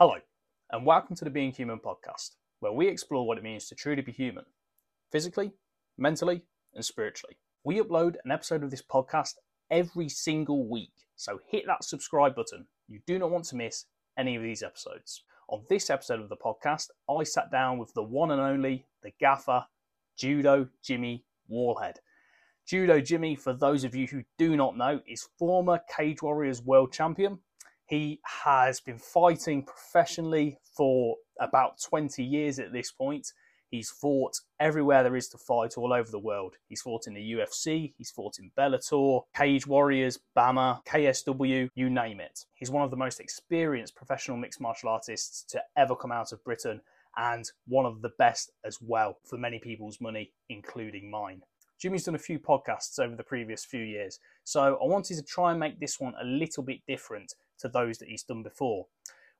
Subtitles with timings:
[0.00, 0.14] Hello,
[0.70, 4.00] and welcome to the Being Human podcast, where we explore what it means to truly
[4.00, 4.44] be human,
[5.10, 5.50] physically,
[5.96, 7.36] mentally, and spiritually.
[7.64, 9.32] We upload an episode of this podcast
[9.72, 12.68] every single week, so hit that subscribe button.
[12.86, 15.24] You do not want to miss any of these episodes.
[15.48, 19.10] On this episode of the podcast, I sat down with the one and only, the
[19.18, 19.66] gaffer,
[20.16, 21.96] Judo Jimmy Wallhead.
[22.68, 26.92] Judo Jimmy, for those of you who do not know, is former Cage Warriors world
[26.92, 27.40] champion.
[27.88, 33.32] He has been fighting professionally for about 20 years at this point.
[33.70, 36.56] He's fought everywhere there is to fight all over the world.
[36.68, 42.20] He's fought in the UFC, he's fought in Bellator, Cage Warriors, Bamma, KSW, you name
[42.20, 42.44] it.
[42.52, 46.44] He's one of the most experienced professional mixed martial artists to ever come out of
[46.44, 46.82] Britain
[47.16, 51.40] and one of the best as well for many people's money, including mine.
[51.80, 55.52] Jimmy's done a few podcasts over the previous few years, so I wanted to try
[55.52, 58.86] and make this one a little bit different to those that he's done before.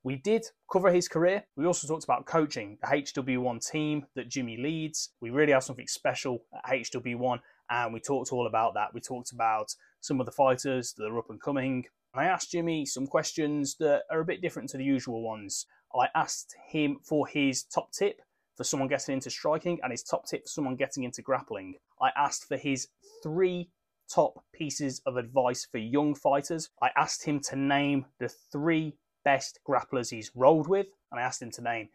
[0.05, 1.45] We did cover his career.
[1.57, 5.11] We also talked about coaching the HW1 team that Jimmy leads.
[5.21, 8.95] We really have something special at HW1, and we talked all about that.
[8.95, 11.87] We talked about some of the fighters that are up and coming.
[12.15, 15.67] I asked Jimmy some questions that are a bit different to the usual ones.
[15.95, 18.21] I asked him for his top tip
[18.57, 21.75] for someone getting into striking and his top tip for someone getting into grappling.
[22.01, 22.89] I asked for his
[23.23, 23.71] three
[24.13, 26.71] top pieces of advice for young fighters.
[26.83, 31.43] I asked him to name the three best grapplers he's rolled with, and I asked
[31.43, 31.89] him to name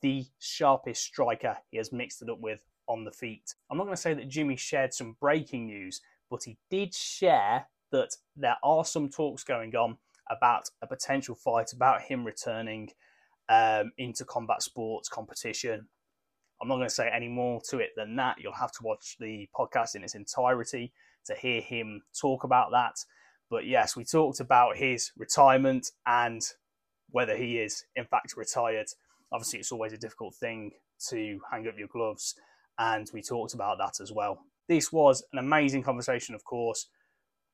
[0.00, 3.54] the sharpest striker he has mixed it up with on the feet.
[3.70, 7.66] I'm not going to say that Jimmy shared some breaking news, but he did share
[7.92, 9.96] that there are some talks going on
[10.30, 12.90] about a potential fight, about him returning
[13.48, 15.86] um, into combat sports competition.
[16.60, 18.36] I'm not going to say any more to it than that.
[18.40, 20.92] You'll have to watch the podcast in its entirety
[21.26, 22.96] to hear him talk about that.
[23.50, 26.40] But yes, we talked about his retirement and
[27.10, 28.86] whether he is in fact retired.
[29.30, 30.72] Obviously, it's always a difficult thing
[31.08, 32.34] to hang up your gloves,
[32.78, 34.38] and we talked about that as well.
[34.68, 36.88] This was an amazing conversation, of course.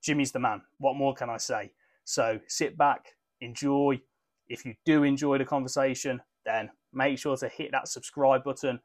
[0.03, 0.62] Jimmy's the man.
[0.78, 1.72] What more can I say?
[2.04, 3.06] So sit back,
[3.41, 4.00] enjoy.
[4.48, 8.81] If you do enjoy the conversation, then make sure to hit that subscribe button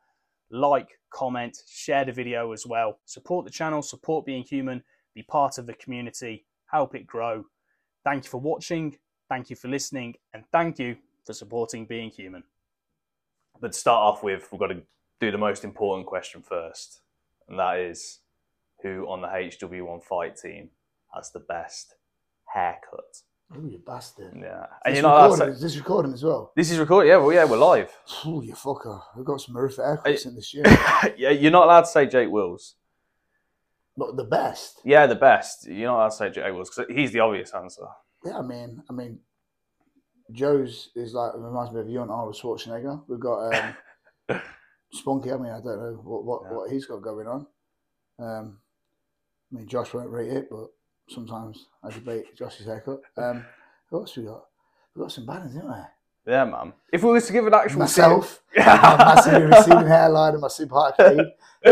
[0.51, 2.99] like, comment, share the video as well.
[3.05, 4.83] Support the channel, support being human,
[5.15, 7.45] be part of the community, help it grow.
[8.03, 8.97] Thank you for watching,
[9.29, 12.43] thank you for listening, and thank you for supporting being human.
[13.61, 14.81] But to start off with, we've got to
[15.19, 17.01] do the most important question first,
[17.47, 18.19] and that is
[18.81, 20.69] who on the HW1 fight team
[21.13, 21.95] has the best
[22.53, 23.21] haircut?
[23.55, 24.33] Oh, you bastard.
[24.35, 24.65] Yeah.
[24.85, 26.51] And not allowed recording, to is this recording as well?
[26.55, 27.91] This is recording, Yeah, well, yeah, we're live.
[28.25, 28.99] Oh, you fucker.
[29.15, 30.63] We've got some horrific haircuts in this year.
[31.17, 32.75] yeah, you're not allowed to say Jake Wills.
[33.95, 34.81] but the best.
[34.83, 35.67] Yeah, the best.
[35.67, 37.85] You're not allowed to say Jake Wills because he's the obvious answer.
[38.25, 39.19] Yeah, I mean, I mean,
[40.31, 43.03] Joe's is like, reminds me of you and Arnold Schwarzenegger.
[43.07, 43.53] We've got
[44.29, 44.41] um,
[44.93, 45.31] Spunky.
[45.31, 46.57] I mean, I don't know what, what, Yeah.
[46.57, 47.45] what he's got going on.
[48.17, 48.57] Um,
[49.51, 50.69] I mean, Josh won't rate it, but
[51.07, 53.01] sometimes I debate Josh's haircut.
[53.17, 53.45] Um,
[53.89, 54.45] who else we got?
[54.95, 55.75] We've got some banners, haven't we?
[56.25, 56.73] Yeah, man.
[56.91, 60.75] If we was to give an actual Myself, my massive receding hairline and my super
[60.75, 61.19] high fade.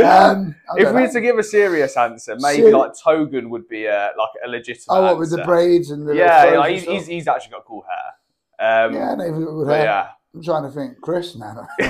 [0.04, 0.94] Um, if we know.
[0.94, 4.86] were to give a serious answer, maybe like Togan would be a, like a legitimate.
[4.90, 8.86] Oh, what with the braids and the Yeah, he's, he's, he's actually got cool hair.
[8.86, 9.84] Um, yeah, no, good hair.
[9.84, 10.08] yeah.
[10.34, 11.36] I'm trying to think, Chris.
[11.36, 11.88] No, no.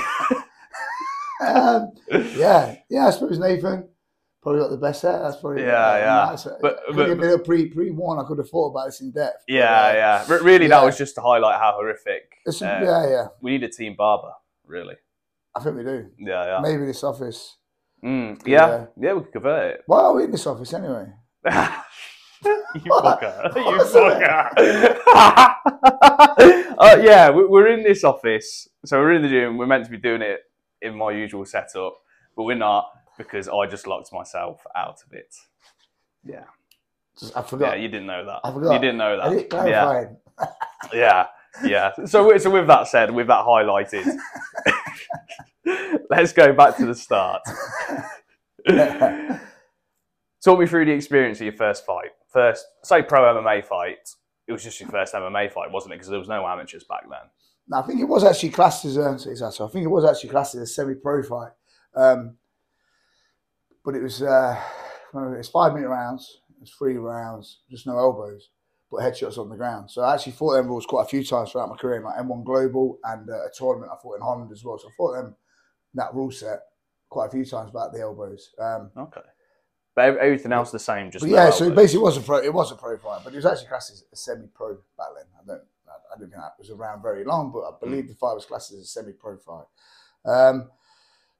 [1.47, 1.91] um,
[2.35, 3.07] yeah, yeah.
[3.07, 3.89] I suppose Nathan
[4.41, 5.19] probably got the best hair.
[5.21, 6.29] That's probably Yeah, yeah.
[6.31, 6.47] Nice.
[6.61, 8.19] But- Could but- have been a pre pre one.
[8.19, 9.43] I could have thought about this in depth.
[9.47, 10.25] but, Yeah, uh, yeah.
[10.27, 12.23] Re- really, that was just to highlight how horrific.
[12.47, 13.27] uh, yeah, yeah.
[13.41, 14.31] We need a team barber,
[14.65, 14.95] really.
[15.55, 16.07] I think we do.
[16.17, 16.59] Yeah, yeah.
[16.61, 17.57] Maybe this office.
[18.03, 18.85] Mm, yeah, Yeah.
[18.97, 19.81] yeah, we could convert it.
[19.85, 21.05] Why are we in this office anyway?
[21.45, 23.55] you fucker.
[23.55, 24.97] You fucker.
[26.79, 28.67] uh, yeah, we're in this office.
[28.85, 29.57] So we're in the gym.
[29.57, 30.39] We're meant to be doing it
[30.81, 31.93] in my usual setup,
[32.35, 32.85] but we're not
[33.17, 35.35] because I just locked myself out of it.
[36.23, 36.43] Yeah.
[37.19, 37.77] Just, I forgot.
[37.77, 38.39] Yeah, you didn't know that.
[38.43, 38.73] I forgot.
[38.73, 39.67] You didn't know I didn't that.
[39.67, 39.83] Yeah.
[39.83, 40.13] clarify.
[40.93, 41.27] Yeah,
[41.63, 41.91] yeah.
[42.05, 44.17] So, so with that said, with that highlighted,
[46.09, 47.43] let's go back to the start.
[50.43, 52.09] Talk me through the experience of your first fight.
[52.29, 54.09] First, say pro MMA fight.
[54.47, 55.97] It was just your first MMA fight, wasn't it?
[55.97, 57.29] Because there was no amateurs back then.
[57.67, 60.03] No, I think it was actually classed as a, sorry, Sasso, I think it was
[60.03, 61.51] actually classed as a semi-pro fight.
[61.95, 62.37] Um,
[63.83, 64.59] but it was uh,
[65.37, 66.41] it's five minute rounds.
[66.61, 68.49] It's three rounds, just no elbows,
[68.91, 69.89] but headshots on the ground.
[69.89, 72.43] So I actually fought them rules quite a few times throughout my career, like M1
[72.43, 74.77] Global and uh, a tournament I fought in Holland as well.
[74.77, 75.35] So I fought them
[75.95, 76.59] that rule set
[77.09, 78.51] quite a few times about the elbows.
[78.59, 79.21] Um, Okay.
[79.93, 82.37] But everything else the same, just yeah, so it basically was a pro.
[82.37, 85.25] It was a pro fight, but it was actually classed as a semi-pro back then.
[85.37, 88.35] I don't, I didn't think that was around very long, but I believe the fight
[88.35, 89.65] was classed as a semi-pro fight.
[90.25, 90.69] Um,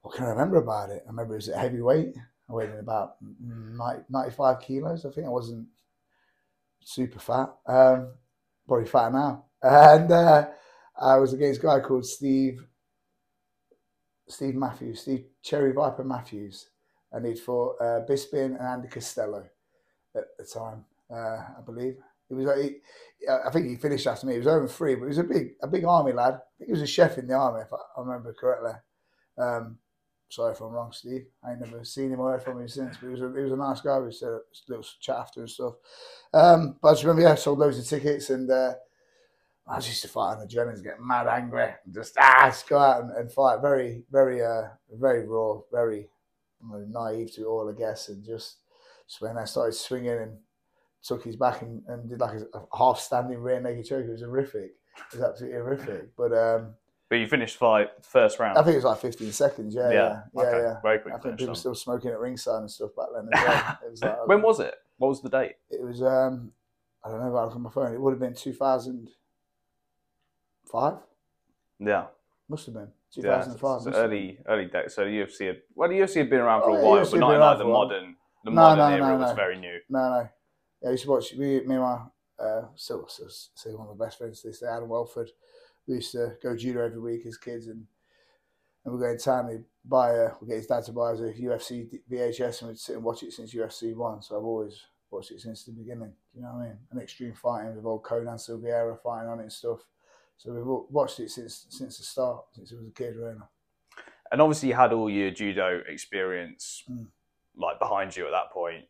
[0.02, 1.04] what can I remember about it?
[1.06, 2.18] I remember it was at heavyweight.
[2.52, 5.06] I weighed in about 90, 95 kilos.
[5.06, 5.68] I think I wasn't
[6.82, 7.50] super fat.
[7.66, 8.14] Um,
[8.68, 9.46] probably fat now.
[9.64, 10.48] And uh,
[11.00, 12.66] I was against a guy called Steve
[14.28, 16.70] Steve Matthews, Steve Cherry Viper Matthews,
[17.12, 18.02] and he'd fought uh,
[18.34, 19.46] and Andy Costello
[20.16, 21.98] at the time, uh, I believe.
[22.30, 22.78] It was, he,
[23.30, 24.34] I think he finished after me.
[24.34, 26.36] He was over three, but he was a big, a big army lad.
[26.36, 28.72] I think he was a chef in the army, if I remember correctly.
[29.38, 29.78] Um,
[30.32, 31.26] sorry if I'm wrong, Steve.
[31.44, 33.44] I ain't never seen him or heard from him since, but he was a, he
[33.44, 34.00] was a nice guy.
[34.00, 35.74] We had a little chat after and stuff.
[36.34, 38.74] Um, but I just remember, yeah, sold loads of tickets and uh,
[39.68, 42.68] I just used to fight on the adrenaline, get mad angry, and just ah, just
[42.68, 43.62] go out and, and fight.
[43.62, 46.10] Very, very, uh, very raw, very
[46.62, 48.58] naive to all, I guess, and just,
[49.08, 50.38] just when I started swinging and
[51.04, 54.12] took his back and, and did like a, a half standing rear naked choke, it
[54.12, 54.76] was horrific.
[54.98, 56.16] It was absolutely horrific.
[56.16, 56.76] But um,
[57.12, 58.58] But you finished fight first round.
[58.58, 59.76] I think it was like 15 seconds.
[59.76, 60.58] Yeah, yeah, yeah, okay.
[60.60, 60.76] yeah.
[60.82, 61.14] Very quick.
[61.14, 63.28] I think people were still smoking at ringside and stuff back then.
[63.34, 63.78] As well.
[63.92, 64.76] was like, When was it?
[64.98, 65.56] What was the date?
[65.70, 66.54] it was um,
[67.04, 67.94] I don't know I it on my phone.
[67.94, 70.94] It would have been 2005.
[71.80, 72.06] Yeah.
[72.48, 72.88] Must have been
[73.18, 73.60] Yeah, 2005.
[73.60, 74.94] so must have early early days.
[74.96, 77.12] So the UFC had well, the UFC had been around for Oh, a while, UFC
[77.12, 77.88] but not in like the while.
[77.88, 78.16] modern.
[78.46, 79.36] The No, modern no, era no, was no.
[79.36, 79.80] very new.
[79.90, 80.30] No, no.
[80.82, 81.34] Yeah, I used to watch.
[81.34, 82.06] We, me and my
[82.40, 85.30] uh, still, still, still one of my best friends to this day, Adam Welford.
[85.88, 87.86] We used to go judo every week as kids, and
[88.86, 89.48] and we go in town.
[89.48, 92.80] We buy a, we get his dad to buy us a UFC VHS, and we'd
[92.80, 94.22] sit and watch it since UFC one.
[94.22, 94.80] So I've always
[95.10, 96.14] watched it since the beginning.
[96.34, 96.78] You know what I mean?
[96.92, 99.80] And extreme fighting with old Conan Silveira fighting on it and stuff.
[100.38, 103.36] So we've all watched it since since the start, since I was a kid, really.
[104.32, 107.08] And obviously, you had all your judo experience Mm.
[107.56, 108.86] like behind you at that point.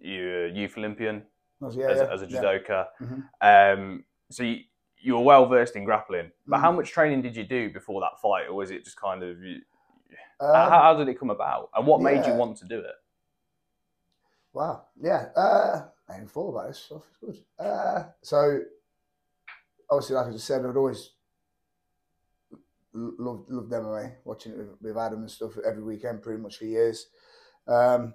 [0.00, 1.22] You're a youth Olympian
[1.60, 2.40] was- yeah, as, yeah, a, as a yeah.
[2.42, 2.86] judoka.
[3.00, 3.74] Mhm.
[3.74, 4.60] Um, so you,
[5.06, 6.32] you were well versed in grappling.
[6.46, 6.60] But Mm.
[6.60, 9.36] how much training did you do before that fight, or was it just kind of?
[10.40, 12.94] Um, how, how did it come about, and what made you want to do it?
[14.52, 14.86] Wow.
[15.00, 15.28] Yeah.
[15.36, 17.02] Uh, I hadn't thought about this stuff.
[17.22, 17.64] It's good.
[17.64, 18.60] Uh, so,
[19.90, 21.10] obviously, like I just said, I'd always
[22.92, 26.64] loved, loved MMA, watching it with, with Adam and stuff every weekend, pretty much for
[26.64, 27.08] years.
[27.68, 28.14] Um,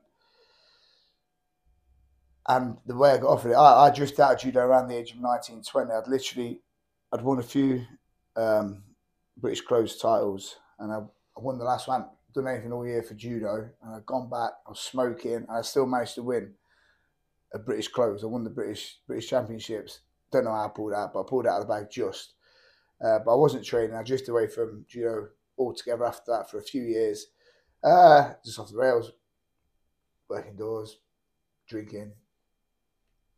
[2.48, 4.88] and the way I got off of it, I, I drifted out of judo around
[4.88, 5.92] the age of 19, 20.
[5.92, 6.62] I'd literally,
[7.14, 7.86] I'd won a few
[8.36, 8.84] um,
[9.38, 12.06] British closed titles, and I, I won the last one.
[12.34, 14.52] Done anything all year for judo, and I'd gone back.
[14.66, 16.54] I was smoking, and I still managed to win
[17.54, 18.24] a British close.
[18.24, 20.00] I won the British British Championships.
[20.32, 22.34] Don't know how I pulled out, but I pulled out of the bag just.
[23.04, 23.96] Uh, but I wasn't training.
[23.96, 27.28] I drifted away from judo altogether after that for a few years.
[27.84, 29.12] Uh, just off the rails,
[30.30, 31.00] working doors,
[31.68, 32.14] drinking,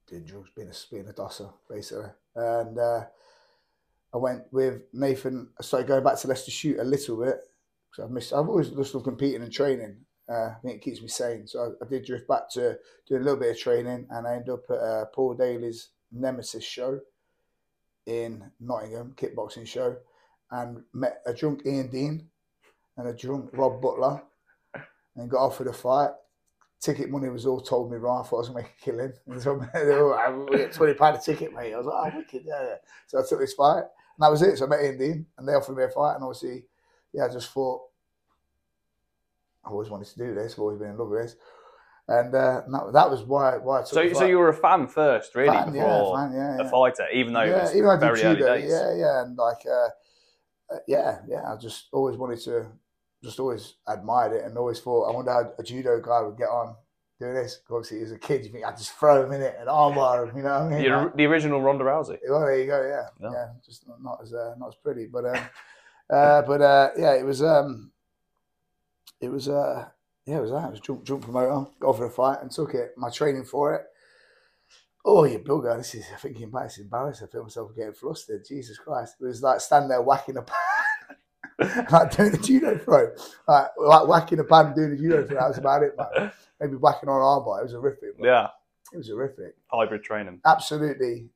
[0.07, 2.09] doing drugs, being a being a dosser basically.
[2.35, 3.05] And uh,
[4.13, 5.49] I went with Nathan.
[5.59, 7.39] I started going back to Leicester shoot a little bit
[7.89, 8.33] because I've missed.
[8.33, 9.97] I've always just loved competing and training.
[10.29, 11.47] Uh, I think it keeps me sane.
[11.47, 12.77] So I, I did drift back to
[13.07, 16.63] doing a little bit of training, and I ended up at uh, Paul Daley's Nemesis
[16.63, 16.99] show
[18.05, 19.97] in Nottingham, kickboxing show,
[20.51, 22.29] and met a drunk Ian Dean
[22.97, 24.21] and a drunk Rob Butler,
[25.15, 26.11] and got offered a fight.
[26.79, 28.23] Ticket money was all told me wrong.
[28.23, 29.13] I thought I was going to make a killing.
[29.27, 31.73] And so they were, "I will get twenty pound a ticket, mate.
[31.73, 32.75] I was like, oh, wicked, yeah, yeah.
[33.07, 33.83] So I took this fight,
[34.19, 34.57] that was it.
[34.57, 36.65] So I met Ian Dean, and they offered me a fight, and obviously,
[37.13, 37.81] yeah, I just thought
[39.65, 40.53] I always wanted to do this.
[40.53, 41.35] I've always been in love with this,
[42.07, 43.89] and, uh, that, that was why why I took.
[43.93, 47.07] So, so you were a fan first, really, Fan, yeah, before fan, yeah, a fighter,
[47.13, 48.71] even though it was even though very early days.
[48.71, 49.89] Yeah, yeah, and like, uh,
[50.73, 51.51] uh, yeah, yeah.
[51.51, 52.67] I just always wanted to,
[53.23, 56.49] just always admired it, and always thought I wonder how a judo guy would get
[56.49, 56.75] on
[57.23, 57.59] doing this.
[57.69, 60.37] Obviously, as a kid, you think I'd just throw him in it and armbar him,
[60.37, 60.83] you know what I mean?
[60.83, 62.17] The, Like, the original Ronda Rousey.
[62.29, 62.81] well, there you go.
[62.81, 63.31] Yeah, Yeah.
[63.33, 63.47] yeah.
[63.65, 65.43] just not, not as uh, not as pretty, but um,
[66.09, 67.91] uh, but uh, yeah, it was um,
[69.21, 69.85] it was uh,
[70.25, 70.65] yeah, it was that.
[70.67, 72.93] It was jump jump promoter, go for a fight, and took it.
[72.97, 73.83] My training for it.
[75.05, 75.75] Oh, you bugger!
[75.77, 76.65] This is I thinking back.
[76.67, 77.27] It's embarrassing.
[77.27, 78.45] I feel myself getting flustered.
[78.47, 79.15] Jesus Christ!
[79.19, 80.41] It was like standing there whacking a
[81.91, 83.09] like doing a judo throw,
[83.47, 85.37] like, like whacking a pan, doing a judo throw.
[85.39, 86.31] That was about it, man.
[86.59, 87.59] Maybe whacking on an armbar.
[87.59, 88.09] It was horrific.
[88.19, 88.47] Yeah,
[88.93, 90.41] It was horrific hybrid training.
[90.45, 91.29] absolutely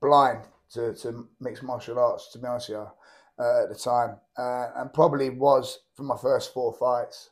[0.00, 4.16] blind to, to mixed martial arts, to be honest with you, uh, at the time.
[4.36, 7.30] Uh, and probably was for my first four fights.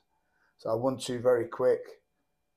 [0.59, 1.81] So I won two very quick.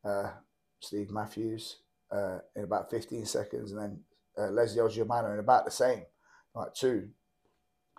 [0.04, 0.32] Uh,
[0.80, 1.78] Steve Matthews
[2.12, 4.00] uh, in about 15 seconds, and then
[4.38, 6.04] uh, Leslie Germano in about the same,
[6.56, 7.10] like two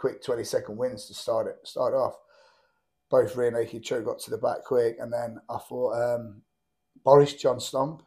[0.00, 2.14] quick 20 second wins to start it, start off.
[3.10, 6.40] Both rear naked choke got to the back quick, and then I fought um,
[7.04, 8.02] Boris John Stomp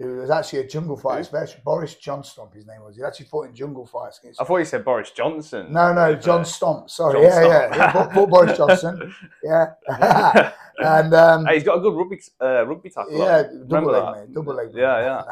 [0.00, 1.60] It was actually a jungle fight special.
[1.64, 2.96] Boris John Stomp, his name was.
[2.96, 4.40] He actually fought in jungle fights against.
[4.40, 5.72] I thought you said Boris Johnson.
[5.72, 6.90] No, no, Uh, John Stomp.
[6.90, 7.76] Sorry, John yeah, Stomp.
[7.76, 8.26] yeah, yeah.
[8.26, 9.14] Boris Johnson.
[9.44, 9.66] Yeah,
[10.78, 13.16] and um, Hey, he's got a good rugby uh, rugby tackle.
[13.18, 14.12] yeah, double leg, that?
[14.20, 14.74] mate, double leg.
[14.74, 14.80] mate.
[14.80, 15.22] Yeah,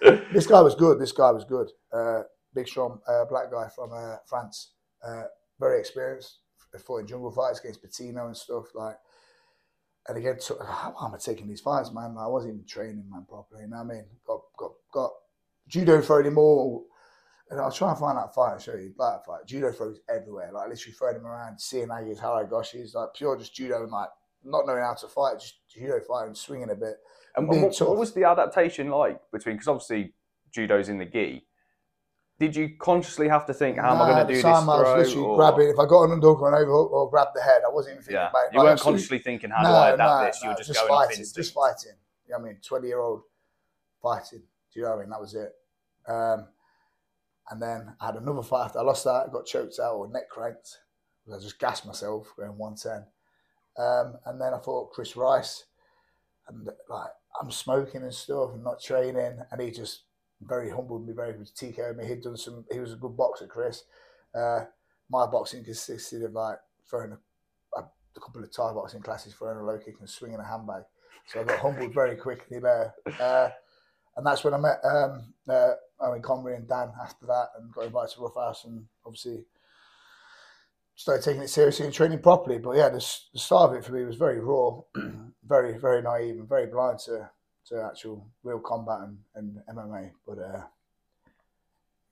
[0.32, 0.98] this guy was good.
[1.00, 1.68] This guy was good.
[1.92, 2.22] Uh,
[2.54, 4.72] big, strong uh, black guy from uh, France.
[5.06, 5.24] Uh,
[5.60, 6.38] very experienced.
[6.84, 8.96] Fought in jungle fights against Patino and stuff like.
[10.08, 12.16] And again, took, how am I taking these fights, man?
[12.18, 13.62] I wasn't even training, man, properly.
[13.62, 14.04] You know what I mean?
[14.26, 15.10] Got got got
[15.68, 16.86] judo throwing him all.
[17.50, 19.46] And I'll try and find that fight and show you that fight.
[19.46, 23.54] Judo throws everywhere, like literally throwing him around, seeing Agi's Harai Goshis, like pure just
[23.54, 24.08] judo and like
[24.42, 26.96] not knowing how to fight, just judo fighting, swinging a bit.
[27.36, 29.56] And being what, what was the adaptation like between?
[29.56, 30.14] Because obviously
[30.52, 31.46] judo's in the gi.
[32.38, 34.78] Did you consciously have to think, how am I going to do time this I
[34.78, 34.96] was throw?
[34.96, 35.68] literally or- grabbing.
[35.68, 38.02] If I got an underhook or an overhook or grab the head, I wasn't even
[38.02, 38.52] thinking Yeah, about it.
[38.54, 40.42] you weren't actually- consciously thinking, how do I adapt this?
[40.42, 41.92] You were just, going fighting, just fighting.
[42.26, 42.60] You know what I mean?
[42.66, 43.22] Twenty year old
[44.02, 44.40] fighting.
[44.72, 45.10] Do you know what I mean?
[45.10, 45.52] That was it.
[46.08, 46.48] Um,
[47.50, 49.26] and then I had another fight after I lost that.
[49.28, 50.78] I got choked out or neck cranked.
[51.32, 53.06] I just gassed myself going one ten.
[53.78, 55.64] Um, and then I fought Chris Rice,
[56.48, 57.10] and like
[57.40, 60.02] I'm smoking and stuff and not training, and he just
[60.42, 62.06] very humbled me, very TKO me.
[62.06, 62.64] He'd done some.
[62.72, 63.84] He was a good boxer, Chris.
[64.34, 64.64] Uh,
[65.10, 67.82] my boxing consisted of like throwing a, a,
[68.16, 70.82] a couple of Thai boxing classes, throwing a low kick and swinging a handbag.
[71.26, 72.94] So I got humbled very quickly there.
[73.20, 73.48] Uh,
[74.16, 77.86] and that's when I met um, uh, Owen Convery and Dan after that and got
[77.86, 79.44] invited to Rough House and obviously
[80.94, 82.58] started taking it seriously and training properly.
[82.58, 84.80] But yeah, the, the start of it for me was very raw,
[85.46, 87.30] very, very naive and very blind to,
[87.68, 90.10] to actual real combat and, and MMA.
[90.26, 90.62] But uh,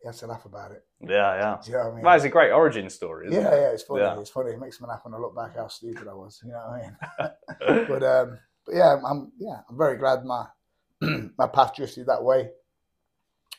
[0.03, 0.85] you have to laugh about it.
[1.01, 1.59] Yeah, yeah.
[1.65, 2.15] Do you know what I mean?
[2.17, 3.61] It's a great origin story, isn't yeah, it?
[3.61, 4.03] yeah, it's funny.
[4.03, 4.19] Yeah.
[4.21, 4.51] It's funny.
[4.53, 6.41] It makes me laugh when I look back how stupid I was.
[6.45, 7.29] You know what
[7.69, 7.87] I mean?
[7.89, 10.47] but um, but yeah, I'm, yeah, I'm very glad my
[11.39, 12.51] my path drifted that way.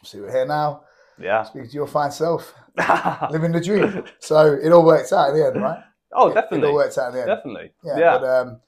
[0.03, 0.83] See, we're here now,
[1.17, 1.43] yeah.
[1.43, 2.53] speaking to your fine self,
[3.31, 4.03] living the dream.
[4.19, 5.79] So it all worked out in the end, right?
[6.13, 6.67] oh, It- It, definitely.
[6.69, 7.27] all worked out in the end.
[7.27, 7.71] Definitely.
[7.85, 8.17] Yeah, Yeah.
[8.17, 8.61] But um,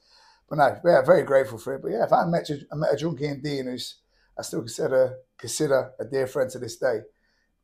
[0.48, 1.82] but no, yeah, very grateful for it.
[1.82, 3.96] But yeah, if I met, a- I met a junkie in Dean who's
[4.38, 7.00] I still consider consider a dear friend to this day.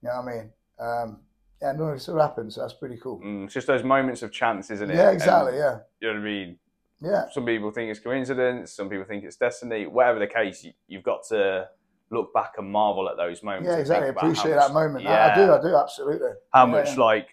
[0.03, 0.51] You know what I mean?
[0.81, 1.21] Um,
[1.61, 2.57] yeah, no, it still happens.
[2.57, 3.21] So that's pretty cool.
[3.21, 4.97] Mm, it's just those moments of chance, isn't it?
[4.97, 5.53] Yeah, exactly.
[5.53, 6.59] And, Yeah, you know what I mean?
[7.01, 7.25] yeah.
[7.31, 8.73] Some people think it's coincidence.
[8.73, 9.87] Some people think it's destiny.
[9.87, 11.69] Whatever the case, you, you've got to
[12.11, 13.69] look back and marvel at those moments.
[13.69, 14.07] Yeah, exactly.
[14.09, 15.05] think about how Appreciate much- that moment.
[15.05, 15.53] Yeah, I, I do.
[15.53, 16.31] I do absolutely.
[16.53, 17.01] how Yeah, much yeah.
[17.05, 17.29] like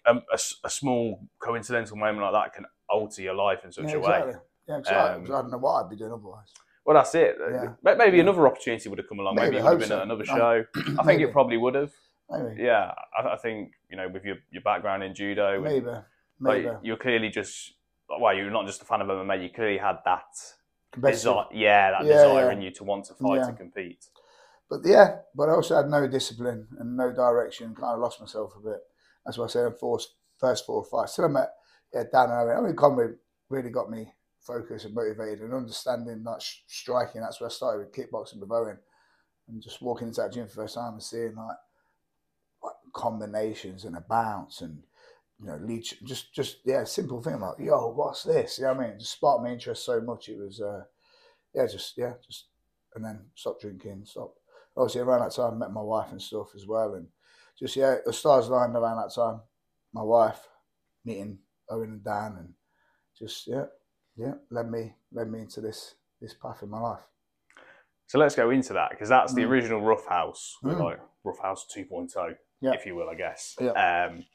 [0.65, 4.34] a small coincidental moment like that can alter your life in such yeah, a exactly.
[4.69, 5.25] Yeah, exactly.
[5.25, 6.47] Um, I don't know what I'd be doing otherwise.
[6.85, 7.35] Well, that's it.
[7.39, 7.73] Yeah.
[7.83, 9.35] Ma- Maybe another opportunity would have come along.
[9.35, 10.01] Maybe, Maybe it would have been at so.
[10.03, 10.65] another Um, show.
[10.99, 11.91] I think it probably would have.
[12.29, 12.63] Maybe.
[12.63, 15.85] Yeah, I, I think you know with your, your background in judo, and, Maybe.
[15.88, 16.03] like,
[16.39, 16.69] Maybe.
[16.83, 17.73] you're clearly just
[18.07, 19.43] well, you're not just a fan of MMA.
[19.43, 20.25] You clearly had that
[20.99, 22.51] desire, yeah, that Yeah, desire yeah.
[22.51, 23.47] in you to want to fight Yeah.
[23.49, 24.05] and compete.
[24.69, 27.73] But yeah, but I also had no discipline and no direction.
[27.75, 28.79] Kind of lost myself a bit.
[29.25, 31.13] That's why I said in first, first four fights.
[31.13, 31.49] Still, I met
[31.93, 32.57] yeah, Dan and Owen.
[32.57, 33.07] I mean, Conway
[33.49, 34.11] really got me
[34.50, 37.22] focused and motivated and understanding that sh- striking.
[37.22, 38.79] That's where I started with kickboxing with Owen
[39.48, 41.58] and just walking into that gym for the first time and seeing like,
[42.63, 44.84] like combinations and a bounce and
[45.39, 48.77] you know leech just just yeah simple thing like yo what's this you know I
[48.77, 50.84] mean it just sparked my interest so much it was uh
[51.53, 52.48] yeah just yeah just
[52.96, 54.34] and then stop drinking stop.
[54.75, 57.08] obviously around that time I met my wife and stuff as well and
[57.58, 59.39] just yeah the stars aligned around that time
[59.94, 60.41] my wife
[61.06, 61.39] meeting
[61.70, 62.53] Owen and Dan and
[63.18, 63.65] just yeah
[64.19, 67.01] yeah led me led me into this this path in my life
[68.07, 69.49] So let's go into that because that's the Mm.
[69.51, 70.79] original Rough House, Mm.
[70.79, 72.73] like Rough House 2.0, Yeah.
[72.73, 73.55] if you will, I guess.
[73.61, 73.73] Yeah.
[73.88, 74.25] Um,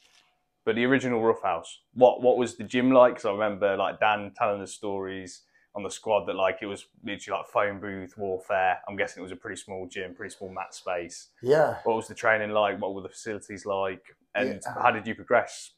[0.65, 3.15] but the original Rough House, what what was the gym like?
[3.15, 5.43] Because I remember like Dan telling the stories
[5.75, 8.79] on the squad that like it was literally like phone booth warfare.
[8.89, 11.31] I'm guessing it was a pretty small gym, pretty small mat space.
[11.43, 12.81] yeah What was the training like?
[12.81, 14.05] What were the facilities like?
[14.37, 14.75] And Yeah.
[14.83, 15.73] how did you progress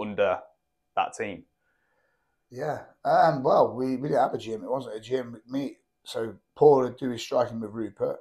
[0.00, 0.40] under
[0.96, 1.44] that team?
[2.52, 2.80] Yeah.
[3.04, 4.62] Um, well, we, we didn't have a gym.
[4.62, 5.40] It wasn't a gym.
[5.48, 8.18] Me, so Paul would do his striking with Rupert.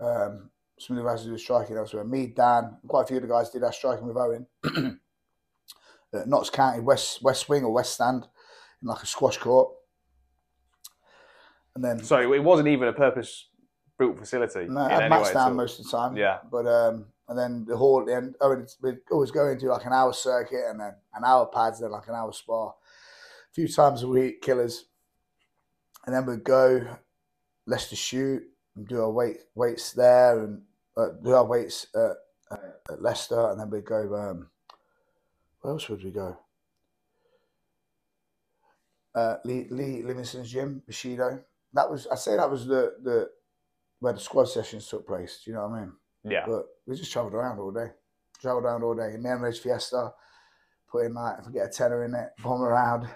[0.00, 2.04] Um, of the has to do his striking elsewhere.
[2.04, 4.46] Me, Dan, quite a few of the guys did our striking with Owen.
[6.14, 8.26] At Notts County West West Wing or West Stand
[8.80, 9.70] in like a squash court.
[11.74, 13.48] And then So it wasn't even a purpose
[13.98, 14.66] built facility.
[14.68, 16.16] no, I had match down most of the time.
[16.16, 16.38] Yeah.
[16.50, 18.36] But um, and then the hall at the end.
[18.40, 21.90] Oh, we'd always go into like an hour circuit and then an hour pads, then
[21.90, 22.72] like an hour spa,
[23.58, 24.84] few times a week, killers,
[26.06, 26.80] and then we'd go
[27.66, 28.40] Leicester shoot
[28.76, 30.62] and do our weight weights there and
[30.96, 32.12] uh, do our weights at,
[32.52, 34.14] uh, at Leicester, and then we'd go.
[34.14, 34.48] Um,
[35.60, 36.38] where else would we go?
[39.12, 41.42] Uh, Lee, Lee Livingston's gym, Bushido.
[41.72, 43.28] That was I say that was the the
[43.98, 45.42] where the squad sessions took place.
[45.44, 45.92] Do you know what I mean?
[46.22, 46.44] Yeah.
[46.46, 47.90] But we just travelled around all day.
[48.40, 49.14] Travelled around all day.
[49.14, 50.12] In the Emirates Fiesta,
[50.88, 53.08] put in like, if I get a tenner in it, bomb around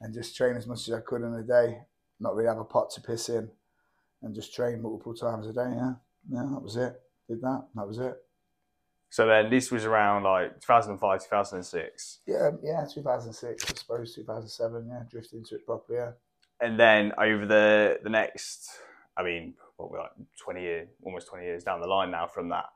[0.00, 1.80] and just train as much as I could in a day.
[2.20, 3.48] Not really have a pot to piss in
[4.22, 5.70] and just train multiple times a day.
[5.74, 5.92] Yeah.
[6.30, 7.00] Yeah, that was it.
[7.28, 7.68] Did that.
[7.74, 8.16] That was it.
[9.10, 12.18] So then this was around like 2005, 2006.
[12.26, 16.10] Yeah, yeah, 2006, I suppose, 2007, yeah, drift into it properly, yeah.
[16.60, 18.68] And then over the the next,
[19.16, 20.10] I mean, what we're like
[20.42, 22.66] 20 years, almost 20 years down the line now from that.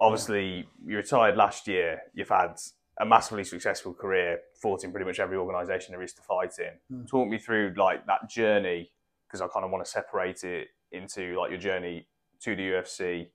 [0.00, 2.00] Obviously, you retired last year.
[2.14, 2.56] You've had
[2.98, 6.96] a massively successful career, fought in pretty much every organisation there is to fight in.
[6.96, 7.08] Mm.
[7.08, 8.90] Talk me through like that journey
[9.26, 12.06] because I kind of want to separate it into like your journey
[12.42, 13.28] to the UFC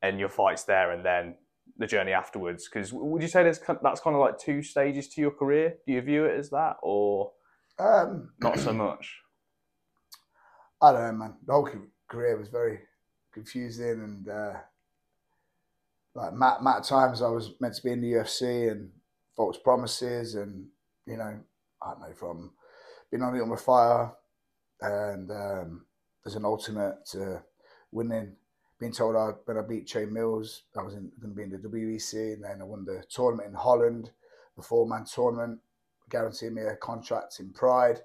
[0.00, 1.36] and your fights there, and then
[1.76, 2.68] the journey afterwards.
[2.68, 5.74] Because would you say that's that's kind of like two stages to your career?
[5.86, 7.32] Do you view it as that, or
[7.78, 9.18] Um, not so much?
[10.80, 11.34] I don't know, man.
[11.46, 11.68] The whole
[12.08, 12.80] career was very
[13.32, 14.54] confusing and uh,
[16.14, 18.90] like Matt, Matt times I was meant to be in the UFC and
[19.36, 20.66] false promises and
[21.06, 21.38] you know
[21.82, 22.52] I don't know from
[23.10, 24.12] being on the Ultimate Fighter
[24.82, 25.86] and um,
[26.24, 27.42] there's an ultimate to
[27.90, 28.36] winning.
[28.78, 31.58] Being told I when I beat Che Mills, I was going to be in the
[31.58, 34.10] WEC, and then I won the tournament in Holland,
[34.56, 35.60] the four man tournament,
[36.10, 38.00] guaranteed me a contract in Pride.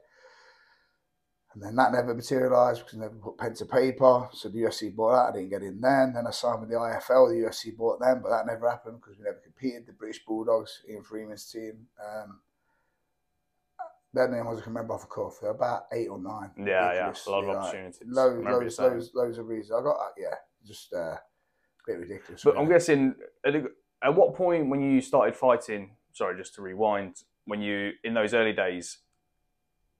[1.57, 4.29] And then that never materialised because I never put pen to paper.
[4.31, 5.33] So the UFC bought that.
[5.33, 6.13] I didn't get in then.
[6.13, 7.29] Then I signed with the IFL.
[7.29, 9.87] The UFC bought them, but that never happened because we never competed.
[9.87, 11.87] The British Bulldogs, Ian Freeman's team.
[11.99, 12.41] Um,
[14.13, 15.39] their name I was remember off the cuff.
[15.41, 16.51] They're about eight or nine.
[16.59, 18.03] Yeah, yeah, a lot of opportunities.
[18.05, 19.79] Loads, loads, loads, loads of reasons.
[19.79, 21.19] I got, yeah, just uh, a
[21.87, 22.43] bit ridiculous.
[22.43, 23.55] But I'm guessing at,
[24.03, 28.35] at what point when you started fighting, sorry, just to rewind, when you in those
[28.35, 28.99] early days,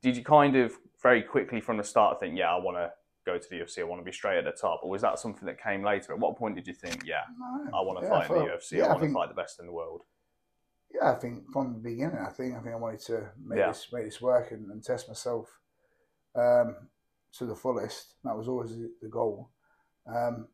[0.04, 2.92] did you kind of very quickly from the start I think, yeah, I want to
[3.25, 5.20] go to the UFC, I want to be straight at the top, or was that
[5.20, 6.13] something that came later?
[6.13, 8.51] At what point did you think, yeah, No, I want to yeah, fight in the
[8.51, 10.04] UFC, yeah, I want think- to fight the best in the world?
[10.94, 13.68] Yeah, I think from the beginning, I think I think I wanted to make Yeah.
[13.68, 15.60] this make this work and, and test myself
[16.34, 16.78] um,
[17.34, 18.13] to the fullest.
[18.24, 19.50] That was always the, the goal.
[20.08, 20.48] Um,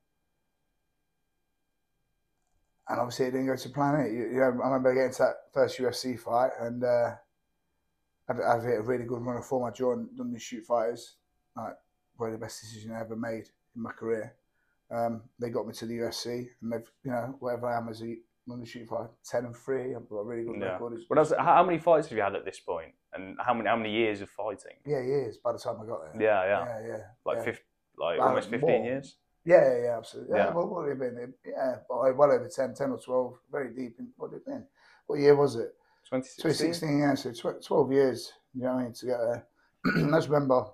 [2.89, 3.99] and obviously, it didn't go to plan.
[4.01, 4.11] It.
[4.11, 7.11] You, you know, I remember getting to that first UFC fight, and uh,
[8.33, 9.65] I've, I've hit a really good run of form.
[9.65, 11.15] I joined done these shoot fighters,
[11.55, 11.73] like
[12.17, 14.35] probably the best decision I ever made in my career.
[14.91, 18.01] Um, they got me to the UFC, and they've you know whatever I am as
[18.01, 18.17] a
[18.49, 19.95] on the shoot fight, ten and three.
[19.95, 20.73] I've got a really good Yeah.
[20.73, 20.99] record.
[21.09, 23.75] But that's, how many fights have you had at this point, and how many how
[23.77, 24.77] many years of fighting?
[24.85, 26.21] Yeah, years by the time I got there.
[26.21, 27.03] Yeah, yeah, yeah, yeah.
[27.25, 27.43] like yeah.
[27.43, 27.63] fif-
[27.97, 28.85] like Well, almost fifteen more.
[28.85, 29.15] years.
[29.45, 30.37] Yeah, yeah, yeah, absolutely.
[30.37, 30.53] Yeah, Yeah.
[30.53, 31.33] well, what have it been?
[31.45, 34.65] Yeah, well, well over 10, 10 or 12, very deep in what have it been?
[35.05, 35.75] What year was it?
[36.21, 36.73] 2016.
[36.73, 39.47] 2016, yeah, so tw- 12 years, you know what I mean, to get there.
[40.13, 40.65] I just remember,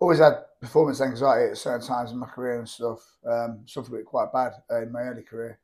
[0.00, 3.00] always had performance anxiety at certain times in my career and stuff.
[3.24, 5.60] Um, suffered it quite bad uh, in my early career.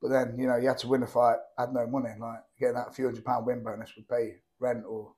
[0.00, 2.10] But then, you know, you had to win a fight, had no money.
[2.18, 5.12] Like, getting that few hundred pound win bonus would pay rent or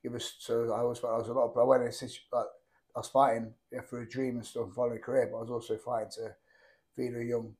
[0.00, 0.36] give us.
[0.38, 1.52] So I always felt I was a lot.
[1.54, 2.46] But I went in situ- like,
[2.94, 5.50] I was fighting yeah, for a dream and stuff, following a career, but I was
[5.50, 6.34] also fighting to
[6.94, 7.54] feed a young,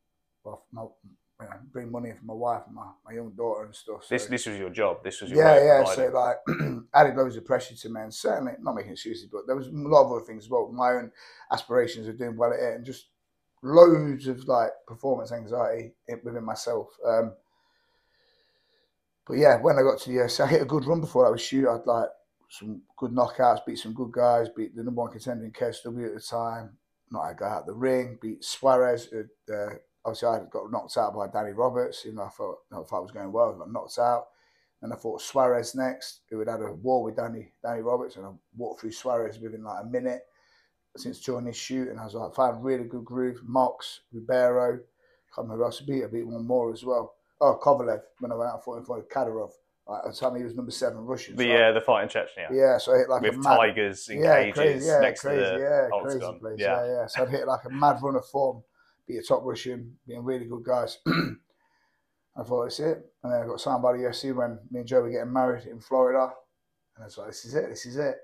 [0.44, 0.84] well, my,
[1.40, 4.04] you know, bring money for my wife and my, my young daughter and stuff.
[4.04, 4.14] So.
[4.14, 5.04] This this was your job.
[5.04, 5.84] This was your Yeah, yeah.
[5.84, 6.36] So like,
[6.94, 9.72] added loads of pressure to me, and certainly not making excuses, but there was a
[9.72, 10.70] lot of other things as well.
[10.72, 11.12] My own
[11.52, 13.06] aspirations of doing well at it, and just
[13.62, 15.92] loads of like performance anxiety
[16.24, 16.88] within myself.
[17.06, 17.32] Um,
[19.26, 21.30] but yeah, when I got to the UFC, I hit a good run before I
[21.30, 21.68] was shoot.
[21.68, 22.08] I'd like
[22.48, 26.14] some good knockouts, beat some good guys, beat the number one contender in KSW at
[26.14, 26.70] the time.
[27.10, 29.08] Not a guy out the ring, beat Suarez.
[29.12, 29.74] Uh,
[30.08, 32.04] obviously, I got knocked out by Danny Roberts.
[32.04, 33.54] You know, I thought I thought I was going well.
[33.54, 34.26] I got knocked out.
[34.80, 38.24] And I fought Suarez next, who had had a war with Danny Danny Roberts, and
[38.26, 40.22] I walked through Suarez within like a minute
[40.96, 43.40] since joining this shoot, and I was like, found a really good groove.
[43.44, 44.78] Mox, Ribeiro,
[45.34, 46.04] can't remember else I beat.
[46.04, 47.14] I beat one more as well.
[47.40, 49.50] Oh, Kovalev when I went out and fought in front of Kadyrov.
[49.88, 51.34] Like, at the time he was number seven Russian.
[51.34, 53.38] the so I- uh, the fight in Chechnya yeah, so I hit like with a
[53.38, 56.18] mad, tigers in yeah, cages crazy, yeah, next crazy, to the yeah, octagon.
[56.20, 56.56] crazy place.
[56.60, 56.84] Yeah.
[56.84, 56.92] Yeah.
[56.92, 58.62] yeah, So I'd hit like a mad run of form,
[59.08, 60.98] beat a top Russian, beating really good guys.
[61.06, 64.88] I thought that's it, and then I got signed by the UFC when me and
[64.88, 66.32] Joe were getting married in Florida,
[66.94, 68.16] and I was like, this is it, this is it.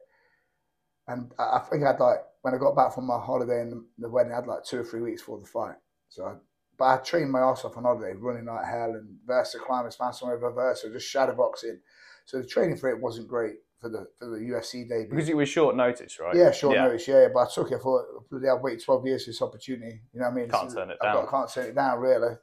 [1.08, 3.84] And I, I think I had like when I got back from my holiday and
[3.98, 5.76] the, wedding, I had like two or three weeks for the fight.
[6.10, 6.34] So, I,
[6.78, 10.14] but I trained my ass off on holiday, running like hell, and Versa climbers, found
[10.14, 11.78] somewhere over Versa, just shadowboxing.
[12.26, 15.10] So the training for it wasn't great for the for the UFC debut.
[15.10, 16.34] because it was short notice, right?
[16.34, 16.84] Yeah, short Yeah.
[16.86, 17.06] notice.
[17.06, 17.74] Yeah, but I took it.
[17.74, 20.00] I thought, bloody, I've waited twelve years for this opportunity.
[20.12, 20.48] You know what I mean?
[20.48, 21.26] Can't turn it I've got- down.
[21.26, 22.34] I can't turn it down, really.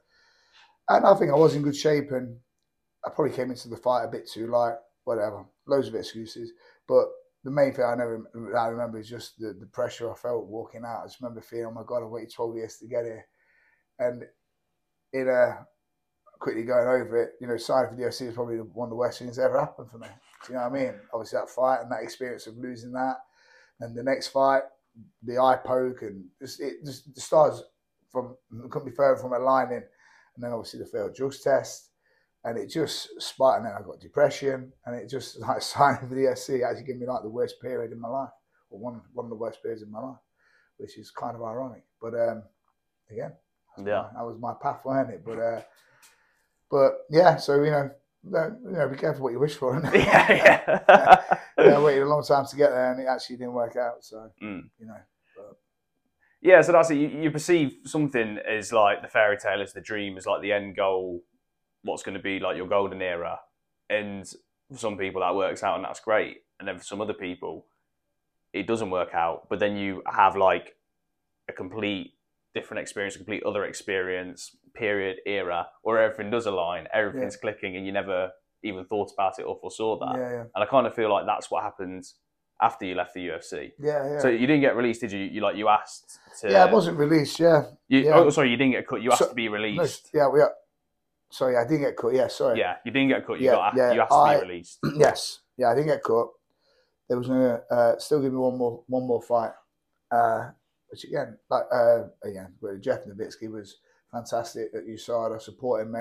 [0.88, 2.38] And I think I was in good shape, and
[3.04, 4.76] I probably came into the fight a bit too light.
[5.04, 6.52] Whatever, loads of excuses.
[6.86, 7.06] But
[7.42, 8.22] the main thing I never
[8.56, 11.02] I remember is just the, the pressure I felt walking out.
[11.02, 13.26] I just remember feeling, oh my god, I waited 12 years to get here,
[13.98, 14.22] and
[15.12, 15.56] in a uh,
[16.38, 18.96] quickly going over it, you know, signing for the UFC is probably one of the
[18.96, 20.08] worst things that ever happened for me.
[20.46, 20.94] Do you know what I mean?
[21.12, 23.16] Obviously that fight and that experience of losing that,
[23.80, 24.62] and the next fight,
[25.22, 27.62] the eye poke, and just it just the stars
[28.10, 28.36] from
[28.70, 29.82] couldn't be further from aligning,
[30.34, 31.90] and then obviously the failed drugs test
[32.44, 33.58] and it just spiked.
[33.58, 36.96] And then I got depression, and it just like signing for the SC actually gave
[36.98, 38.30] me like the worst period in my life,
[38.70, 40.18] or one one of the worst periods in my life,
[40.78, 41.84] which is kind of ironic.
[42.00, 42.42] But um,
[43.10, 43.32] again,
[43.78, 44.08] Yeah.
[44.14, 45.24] that was my path, wasn't it?
[45.24, 45.62] But uh,
[46.70, 47.90] but yeah, so you know,
[48.24, 49.80] no, you know, be careful what you wish for.
[49.94, 51.20] yeah, yeah.
[51.58, 54.04] yeah, I waited a long time to get there, and it actually didn't work out.
[54.04, 54.62] So Mm.
[54.78, 54.96] you know,
[56.40, 56.96] Yeah, so that's it.
[56.96, 60.52] You, you perceive something as like the fairy tale, as the dream, as like the
[60.52, 61.22] end goal,
[61.82, 63.40] what's going to be like your golden era.
[63.90, 64.26] And
[64.70, 66.38] for some people that works out and that's great.
[66.58, 67.66] And then for some other people,
[68.52, 69.48] it doesn't work out.
[69.48, 70.76] But then you have like
[71.48, 72.14] a complete
[72.54, 77.86] different experience, a complete other experience, period, era, where everything does align, everything's clicking, and
[77.86, 78.30] you never
[78.62, 80.18] even thought about it or foresaw that.
[80.18, 82.04] yeah, yeah, And I kind of feel like that's what happened
[82.60, 83.72] after you left the UFC.
[83.78, 84.18] yeah, yeah.
[84.20, 85.18] So you didn't get released, did you?
[85.18, 86.50] You like you asked to.
[86.50, 87.40] yeah, it wasn't released.
[87.40, 88.14] Yeah, You, Yeah.
[88.18, 89.02] Oh, sorry, you didn't get cut.
[89.02, 90.10] You asked So- to be no, released.
[90.14, 90.40] yeah, we.
[90.40, 90.54] Are,
[91.30, 92.14] sorry, I didn't get cut.
[92.14, 92.58] Yeah, sorry.
[92.60, 93.40] yeah, you didn't get cut.
[93.40, 94.78] You Yeah, got yeah, you asked to be released.
[94.96, 96.28] yes, yeah, I didn't get cut.
[97.08, 99.50] They was gonna uh, still give me one more one more fight,
[100.12, 100.50] uh,
[100.88, 103.78] which again, like uh, again, where Jeff Novitzky was
[104.12, 106.00] fantastic that you at USADA, supporting me,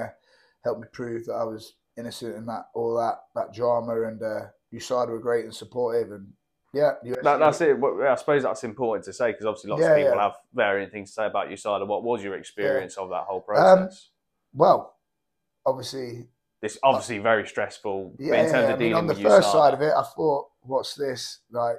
[0.63, 4.41] helped me prove that I was innocent in that all that that drama, and uh,
[4.73, 6.27] USADA were great and supportive, and
[6.73, 6.91] yeah,
[7.23, 7.77] That, that's it.
[7.83, 10.21] I suppose that's important to say because obviously lots Yeah, of people yeah.
[10.23, 11.81] have varying things to say about your side.
[11.85, 14.09] What was your experience of that whole Um, process?
[14.53, 14.95] Well,
[15.65, 16.29] obviously,
[16.61, 19.51] It's obviously very stressful yeah, in terms yeah, of I mean, on the first USADA.
[19.51, 21.39] side of it, I thought, what's this?
[21.51, 21.77] Like,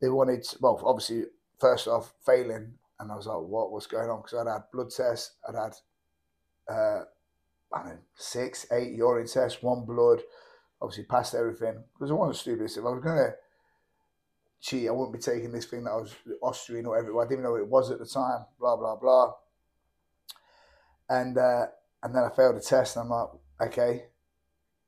[0.00, 1.24] they wanted, well, obviously,
[1.60, 2.74] first off, failing.
[3.00, 4.22] And I was like, what, was going on?
[4.22, 5.74] Because I'd had blood tests, I'd had,
[6.72, 7.04] uh,
[7.74, 10.20] I know, six, eight urine tests, one blood,
[10.80, 11.82] obviously passed everything.
[11.94, 12.70] Because I wasn't stupid.
[12.70, 13.34] If I was going to
[14.60, 17.20] cheat, I wouldn't be taking this thing that I was ostarine or whatever.
[17.20, 19.32] I didn't even know what it was at the time, blah, blah, blah.
[21.08, 21.66] And, uh,
[22.02, 23.28] and then I failed the test, and I'm like,
[23.68, 24.04] okay,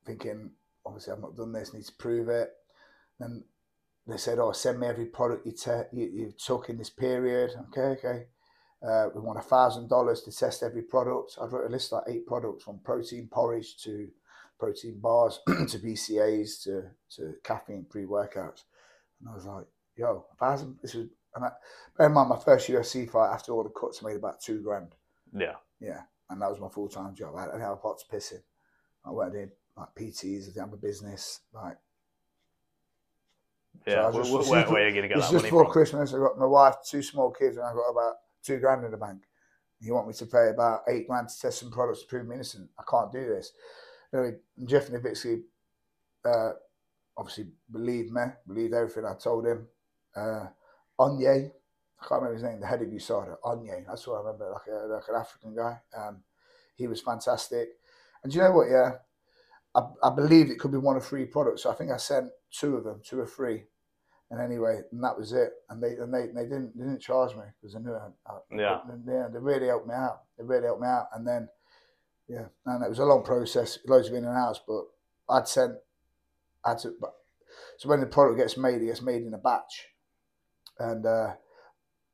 [0.05, 0.51] thinking,
[0.85, 2.49] obviously, I've not done this, need to prove it.
[3.19, 3.43] Then
[4.07, 7.51] they said, oh, send me every product you, te- you, you took in this period.
[7.69, 8.25] Okay, okay.
[8.85, 11.37] Uh, we want a thousand dollars to test every product.
[11.41, 14.09] I wrote a list of like eight products from protein porridge to
[14.59, 16.83] protein bars to BCAAs to,
[17.15, 18.63] to caffeine pre workouts.
[19.19, 19.65] And I was like,
[19.95, 20.77] yo, a thousand.
[20.81, 21.49] This is, and I,
[21.97, 24.61] bear in mind, my first UFC fight after all the cuts I made about two
[24.61, 24.93] grand.
[25.33, 27.35] Yeah, Yeah, and that was my full time job.
[27.35, 28.41] I didn't have a pot to piss in.
[29.03, 31.41] I went in like PTs, I didn't have a business.
[31.53, 31.77] Like
[33.85, 34.09] yeah.
[34.09, 35.71] Where, just- where, where, are you going to get it's that just before?
[35.71, 36.13] Christmas.
[36.13, 38.97] I got my wife, two small kids, and I got about two grand in the
[38.97, 39.23] bank.
[39.79, 42.35] You want me to pay about eight grand to test some products to prove me
[42.35, 42.69] innocent?
[42.79, 43.51] I can't do this.
[44.13, 44.35] Anyway,
[44.65, 45.41] Jeff Novitzky
[46.23, 46.51] uh,
[47.17, 49.67] obviously believed me, believed everything I told him.
[50.15, 50.47] Uh,
[50.99, 51.51] Anye,
[51.99, 54.67] I can't remember his name, the head of USADA, Anye, that's what I remember, like,
[54.67, 55.77] a, like an African guy.
[55.97, 56.23] Um,
[56.75, 57.69] he was fantastic.
[58.23, 58.91] And do you know what, yeah?
[59.75, 61.63] I, I believed it could be one of three products.
[61.63, 62.29] So I think I sent
[62.59, 63.63] two of them, two or three.
[64.31, 65.51] And anyway, and that was it.
[65.69, 68.37] And they and they, they didn't they didn't charge me because they knew I, I,
[68.51, 68.79] Yeah.
[69.07, 70.23] yeah, they really helped me out.
[70.37, 71.07] They really helped me out.
[71.13, 71.47] And then,
[72.27, 74.59] yeah, and it was a long process, loads of in and outs.
[74.67, 74.85] But
[75.29, 75.73] I'd sent,
[76.65, 76.77] I'd.
[76.99, 77.13] But,
[77.77, 79.89] so when the product gets made, it gets made in a batch,
[80.79, 81.33] and uh,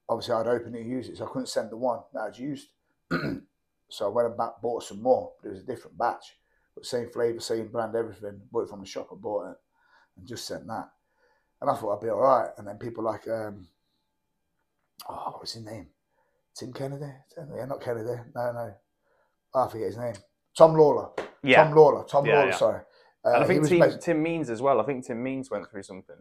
[0.09, 1.17] obviously I'd open it and use it.
[1.17, 2.67] So I couldn't send the one that I'd used.
[3.89, 5.31] so I went and back, bought some more.
[5.41, 6.37] But it was a different batch,
[6.75, 8.41] but same flavour, same brand, everything.
[8.51, 9.07] Bought it from the shop.
[9.11, 9.57] I bought it
[10.21, 10.89] and just sent that.
[11.59, 12.49] And I thought I'd be all right.
[12.57, 13.67] And then people like, um,
[15.09, 15.87] oh, what was his name?
[16.55, 17.11] Tim Kennedy?
[17.55, 18.19] Yeah, not Kennedy.
[18.35, 18.73] No, no.
[19.53, 20.13] I forget his name.
[20.57, 21.11] Tom Lawlor.
[21.43, 22.07] Yeah, Tom Lawlor.
[22.07, 22.55] Tom Yeah, Lawlor, yeah.
[22.55, 22.81] sorry.
[23.23, 24.79] Uh, and I think Tim, Tim Means as well.
[24.79, 26.15] I think Tim Means went through something.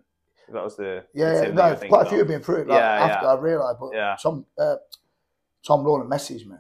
[0.53, 2.69] That was the the yeah, yeah, no, you're quite a few have been through it.
[2.69, 3.33] Like, Yeah, after yeah.
[3.33, 4.17] I realised, but Yeah.
[4.21, 4.77] Tom, uh,
[5.65, 6.57] Tom Lawlor messaged me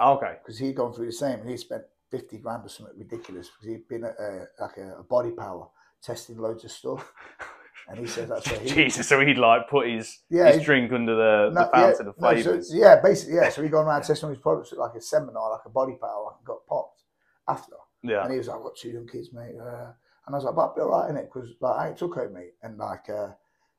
[0.00, 0.36] Oh, okay.
[0.42, 3.66] because he'd gone through the same and he spent 50 grand or something ridiculous because
[3.68, 5.68] he'd been at uh, like a, a body power
[6.04, 7.12] testing loads of stuff.
[7.88, 8.68] And he said that's where he.
[8.84, 12.08] Jesus, so he'd like put his Yeah, his he- drink under the, No, the fountain
[12.08, 12.70] of no, so- flavors.
[12.74, 13.48] yeah, basically, yeah.
[13.50, 14.06] So he'd gone around Yeah.
[14.06, 17.02] testing all his products at like a seminar, like a body power, and got popped
[17.48, 17.76] after.
[18.02, 18.22] yeah.
[18.22, 19.92] And he was like, "I've got two young kids, mate." Uh,
[20.26, 21.98] and I was like, "But I'll be all right in it because like I ain't
[21.98, 23.28] took it, mate." And like uh,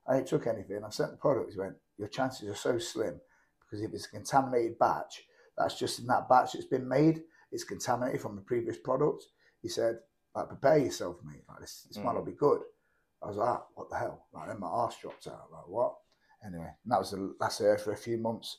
[0.08, 0.84] I ain't took anything.
[0.86, 1.54] I sent the product.
[1.54, 3.20] He went, "Your chances are so slim
[3.62, 5.24] because if it's a contaminated batch,
[5.58, 7.24] that's just in that batch that's been made.
[7.52, 9.24] It's contaminated from the previous product."
[9.64, 9.98] He said,
[10.36, 11.44] "Like prepare yourself, mate.
[11.48, 12.16] Like this, this might Mm.
[12.16, 12.62] not be good."
[13.24, 14.28] I was like, ah, what the hell?
[14.34, 15.48] Like, then my arse dropped out.
[15.52, 15.96] Like, what?
[16.46, 18.58] Anyway, and that was the last there for a few months.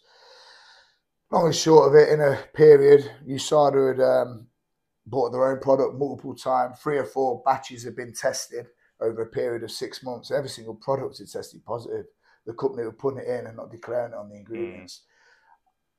[1.30, 4.46] Long and short of it, in a period, USADA had um,
[5.06, 6.78] bought their own product multiple times.
[6.80, 8.66] Three or four batches had been tested
[9.00, 10.30] over a period of six months.
[10.32, 12.06] Every single product had tested positive.
[12.46, 15.02] The company were putting it in and not declaring it on the ingredients.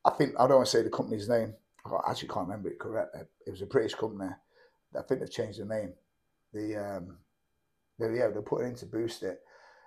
[0.06, 0.12] Mm.
[0.12, 1.54] I think I don't want to say the company's name.
[1.86, 3.22] I actually can't remember it correctly.
[3.46, 4.30] It was a British company.
[4.98, 5.94] I think they've changed the name.
[6.54, 7.18] The um,
[8.00, 9.40] they, yeah, they're putting in to boost it.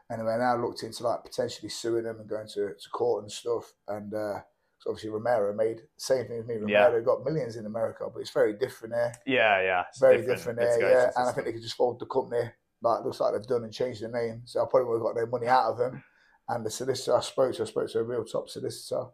[0.09, 3.31] And anyway, now looked into like potentially suing them and going to, to court and
[3.31, 3.73] stuff.
[3.87, 4.41] And uh,
[4.79, 6.55] so obviously Romero made the same thing with me.
[6.57, 7.05] Romero yeah.
[7.05, 9.15] got millions in America, but it's very different there.
[9.25, 10.91] Yeah, yeah, it's very different, different here.
[10.91, 12.51] Yeah, and I think they could just fold the company
[12.83, 14.43] like looks like they've done and changed the name.
[14.45, 16.03] So I probably would have got their money out of them.
[16.49, 19.05] And the solicitor I spoke to, I spoke to a real top solicitor,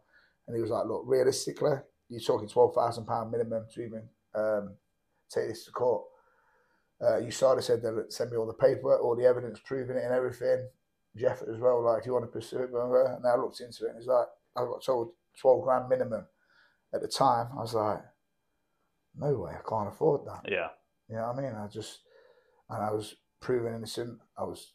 [0.47, 1.75] and he was like, "Look, realistically,
[2.09, 4.75] you're talking twelve thousand pound minimum to even um,
[5.29, 6.03] take this to court."
[6.99, 10.13] Uh, USADA said they'll send me all the paperwork, all the evidence proving it and
[10.13, 10.67] everything.
[11.15, 13.89] Jeff as well, like, do you want to pursue it, and I looked into it
[13.89, 16.25] and it's like, I got told 12 grand minimum
[16.93, 17.47] at the time.
[17.53, 17.99] I was like,
[19.19, 20.49] no way, I can't afford that.
[20.49, 20.69] Yeah.
[21.09, 21.55] You know what I mean?
[21.55, 21.99] I just,
[22.69, 24.19] and I was proven innocent.
[24.37, 24.73] I was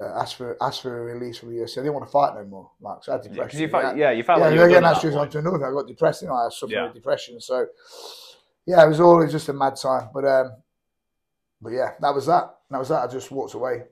[0.00, 1.78] uh, asked for asked for a release from the UFC.
[1.78, 2.70] I didn't want to fight no more.
[2.80, 3.58] Like, so I had depression.
[3.58, 5.66] Yeah, you felt, yeah, you felt yeah, like you again, that's just onto another.
[5.66, 6.22] I got depressed.
[6.22, 6.84] You know, I suffered yeah.
[6.84, 7.40] with depression.
[7.40, 7.66] So,
[8.68, 10.10] yeah, it was always just a mad time.
[10.12, 10.52] But um,
[11.60, 12.54] but yeah, that was that.
[12.68, 13.08] That was that.
[13.08, 13.84] I just walked away.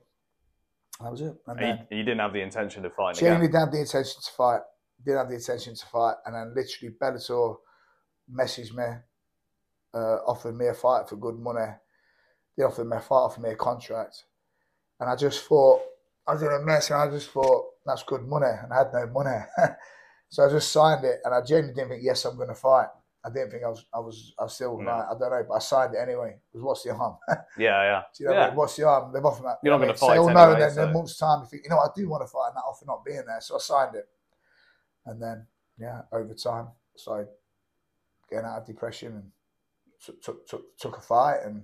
[1.01, 1.35] That was it.
[1.47, 1.59] And,
[1.89, 3.15] you, you, didn't have the intention to fight.
[3.15, 4.61] Genuinely didn't have the intention to fight.
[5.03, 6.15] Didn't have the intention to fight.
[6.25, 7.55] And then literally Bellator
[8.31, 8.85] messaged me,
[9.95, 11.71] uh, offered me a fight for good money.
[12.55, 14.25] They offered me a fight, offered me a contract.
[14.99, 15.81] And I just thought,
[16.27, 18.45] I was in a mess and I just thought, that's good money.
[18.45, 19.39] And I had no money.
[20.29, 22.87] so I just signed it and I genuinely didn't think, yes, I'm going to fight.
[23.27, 25.59] I didn't think I was, I was, I still, like, I don't know, but I
[25.59, 26.37] signed it anyway.
[26.47, 27.17] Because what's the harm?
[27.57, 28.01] yeah, yeah.
[28.15, 28.45] Do you know yeah.
[28.45, 28.55] I mean?
[28.55, 29.11] What's the harm?
[29.11, 29.57] They've offered that.
[29.61, 30.13] You're not going to fight.
[30.13, 30.83] Say, oh, anyway, no, and then so.
[30.83, 32.63] in a month's time, you think, you know, I do want to fight, and that
[32.67, 33.41] offer not being there.
[33.41, 34.07] So I signed it.
[35.05, 35.45] And then,
[35.77, 37.27] yeah, over time, started
[38.29, 39.31] getting out of depression and
[40.03, 41.63] took, took, took, took a fight and,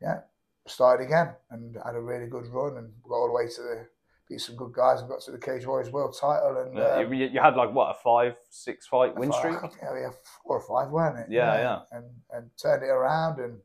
[0.00, 0.20] yeah,
[0.66, 3.86] started again and had a really good run and got all the way to the
[4.32, 6.56] beat some good guys and got to the Cage Warriors World Title.
[6.58, 9.56] And yeah, um, you, you, had like what a five, six fight win streak.
[9.82, 10.10] Yeah, yeah,
[10.44, 11.26] four or five, weren't it?
[11.30, 13.58] Yeah, yeah, And and turned it around and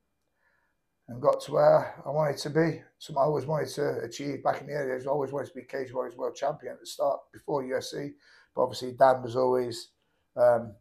[1.08, 2.82] and got to where I wanted to be.
[3.00, 5.08] Something I always wanted to achieve back in the early days.
[5.08, 8.12] I always wanted to be Cage Warriors World Champion at the start before UFC.
[8.54, 9.90] But obviously Dan was always
[10.36, 10.74] um,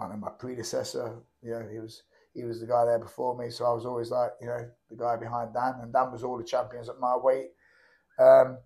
[0.00, 1.18] I know my predecessor.
[1.42, 2.02] You know, he was
[2.34, 4.96] he was the guy there before me, so I was always like, you know, the
[4.96, 7.50] guy behind Dan, and Dan was all the champions at my weight.
[8.18, 8.58] Um,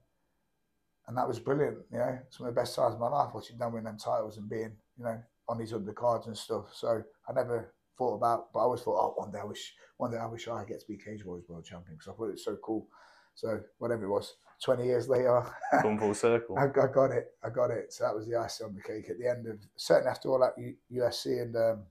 [1.09, 1.79] and that was brilliant.
[1.93, 4.39] You know, some of the best times of my life watching Dan win them titles
[4.39, 6.67] and being, you know, on these undercards and stuff.
[6.75, 10.11] So I never thought about, but I always thought, oh, one day I wish, one
[10.11, 12.33] day I wish I get to be Cage Warriors world champion because I thought it
[12.33, 12.89] was so cool.
[13.35, 15.45] So whatever it was, twenty years later,
[15.83, 16.59] come full circle.
[16.59, 17.27] I, I, got it.
[17.45, 17.93] I got it.
[17.93, 20.41] So that was the icing on the cake at the end of certainly after all
[20.41, 21.85] that U- UFC and um,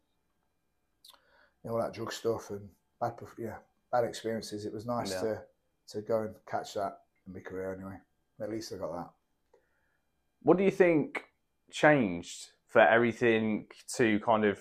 [1.64, 2.68] you know all that drug stuff and
[3.00, 3.58] bad, yeah,
[3.92, 4.66] bad experiences.
[4.66, 5.22] It was nice yeah.
[5.22, 5.42] to
[5.90, 6.98] to go and catch that
[7.28, 7.98] in my career anyway.
[8.42, 9.10] At least I got that.
[10.42, 11.24] What do you think
[11.72, 14.60] changed for everything to kind of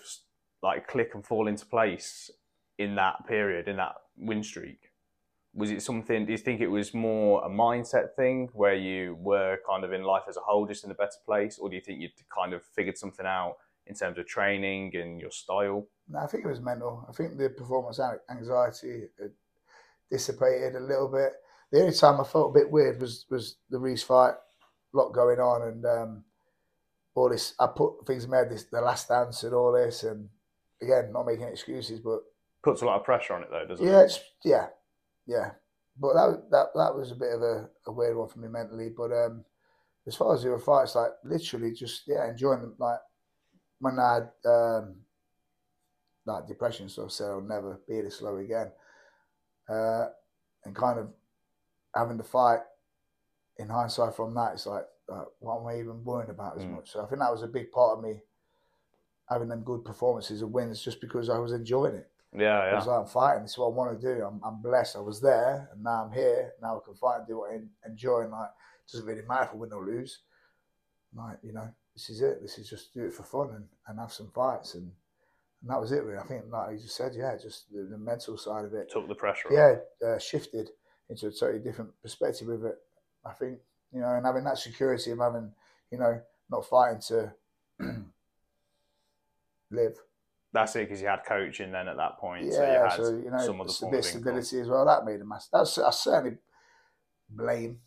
[0.63, 2.31] like click and fall into place
[2.79, 4.91] in that period, in that win streak?
[5.53, 9.59] Was it something, do you think it was more a mindset thing where you were
[9.69, 11.59] kind of in life as a whole just in a better place?
[11.59, 13.57] Or do you think you'd kind of figured something out
[13.87, 15.87] in terms of training and your style?
[16.09, 17.07] No, I think it was mental.
[17.09, 19.05] I think the performance anxiety
[20.11, 21.33] dissipated a little bit
[21.75, 25.13] the only time I felt a bit weird was was the Reece fight, a lot
[25.13, 26.25] going on, and um,
[27.17, 27.55] all this.
[27.59, 30.29] I put things in my head, this the last dance and all this, and
[30.81, 32.21] again, not making excuses, but
[32.63, 33.91] puts a lot of pressure on it though, doesn't it?
[33.91, 34.05] yeah, it?
[34.05, 34.67] It's, yeah,
[35.27, 35.51] yeah.
[35.99, 38.91] But that that that was a bit of a, a weird one for me mentally.
[38.97, 39.45] But um,
[40.07, 42.77] as far as the other fights, like literally just yeah, enjoying them.
[42.79, 43.01] Like
[43.81, 44.95] when I had um,
[46.25, 48.71] like depression, so I said I'll never be this low again,
[49.69, 50.07] uh,
[50.65, 51.09] and kind of
[51.95, 52.61] having to fight
[53.59, 56.77] in hindsight from that, it's like, uh, what am I even worrying about as mm.
[56.77, 56.91] much?
[56.91, 58.21] So I think that was a big part of me
[59.29, 62.11] having them good performances and wins just because I was enjoying it.
[62.37, 62.73] Yeah, yeah.
[62.73, 63.43] I was like, I'm fighting.
[63.43, 64.25] This is what I want to do.
[64.25, 64.97] I'm, I'm blessed.
[64.97, 66.53] I was there, and now I'm here.
[66.61, 68.23] Now I can fight and do what I enjoy.
[68.23, 70.19] And like, it doesn't really matter if I win or lose.
[71.15, 72.43] Like, you know, this is it.
[72.43, 74.75] This is just do it for fun and, and have some fights.
[74.75, 74.91] And,
[75.63, 76.19] and that was it, really.
[76.19, 78.91] I think, like you just said, yeah, just the, the mental side of it.
[78.91, 80.71] Took the pressure Yeah, uh, shifted
[81.09, 82.79] into a totally different perspective with it.
[83.25, 83.59] I think
[83.93, 85.53] you know, and having that security of having
[85.91, 87.33] you know not fighting to
[89.71, 89.97] live.
[90.53, 92.47] That's it because you had coaching then at that point.
[92.47, 94.85] Yeah, so you, so, you know, some of the stability as well.
[94.85, 95.51] That made a massive.
[95.53, 96.39] That's, that's certainly
[97.29, 97.81] blame,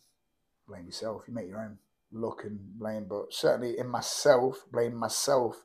[0.67, 1.23] blame yourself.
[1.27, 1.77] You make your own
[2.11, 5.63] look and blame, but certainly in myself, blame myself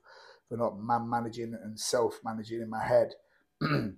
[0.48, 3.14] for not man managing and self managing in my head.
[3.60, 3.96] them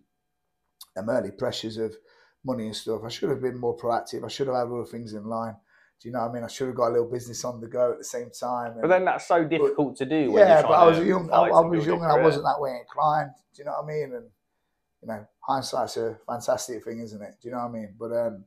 [0.96, 1.96] early pressures of
[2.44, 3.02] money and stuff.
[3.04, 4.24] I should have been more proactive.
[4.24, 5.56] I should have had the things in line.
[6.00, 6.44] Do you know what I mean?
[6.44, 8.74] I should have got a little business on the go at the same time.
[8.80, 10.32] But then that's so difficult to do.
[10.32, 11.30] When yeah, but I was young.
[11.30, 13.30] I, I was young and I wasn't that way inclined.
[13.54, 14.12] Do you know what I mean?
[14.14, 14.26] And
[15.00, 17.36] you know, hindsight's a fantastic thing, isn't it?
[17.40, 17.94] Do you know what I mean?
[17.98, 18.44] But um,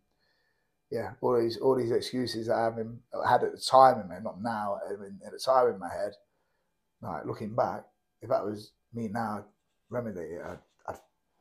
[0.92, 4.08] yeah, all these all these excuses that I have in, had at the time in
[4.08, 6.14] my not now, I mean, at the time in my head.
[7.02, 7.86] Like looking back,
[8.22, 9.44] if that was me now, I'd
[9.90, 10.42] remedy it.
[10.44, 10.58] I'd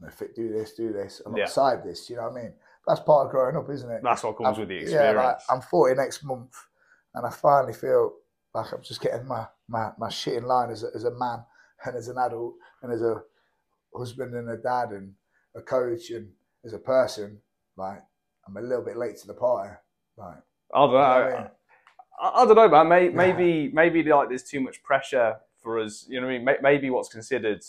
[0.00, 2.08] you know, fit, do this, do this alongside this.
[2.10, 2.52] You know what I mean?
[2.86, 4.00] That's part of growing up, isn't it?
[4.02, 5.16] That's what comes I'm- with the experience.
[5.16, 6.54] Yeah, like, I'm 40 next month,
[7.14, 8.14] and I finally feel
[8.54, 11.44] like I'm just getting my, my, my shit in line as a, as a man
[11.84, 13.22] and as an adult and as a
[13.94, 15.14] husband and a dad and
[15.54, 16.30] a coach and
[16.64, 17.40] as a person.
[17.76, 18.02] Like,
[18.46, 19.74] I'm a little bit late to the party.
[20.16, 20.36] Like,
[20.74, 20.98] I don't know.
[20.98, 21.50] I mean?
[22.20, 22.88] I, I don't know, man.
[22.88, 26.06] May, maybe maybe like there's too much pressure for us.
[26.08, 26.56] You know what I mean?
[26.62, 27.62] Maybe what's considered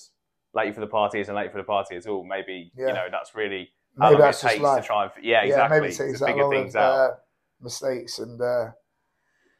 [0.59, 2.23] late for the party isn't late for the party at all.
[2.35, 2.87] Maybe Yeah.
[2.89, 3.63] you know that's really
[3.99, 4.81] how maybe long it takes life.
[4.81, 6.93] to try and yeah, exactly maybe it takes to that figure long things of, out.
[6.99, 7.15] uh,
[7.61, 8.65] mistakes and uh,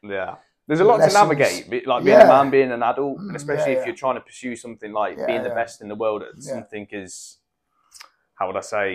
[0.04, 0.36] Yeah.
[0.68, 1.14] There's a lot lessons.
[1.14, 3.96] to navigate, like being a man, being an adult, Mm, and especially yeah, if you're
[4.04, 5.62] trying to pursue something like Yeah, being the yeah.
[5.62, 6.54] best in the world at Yeah.
[6.56, 7.40] something is,
[8.38, 8.88] how would I say,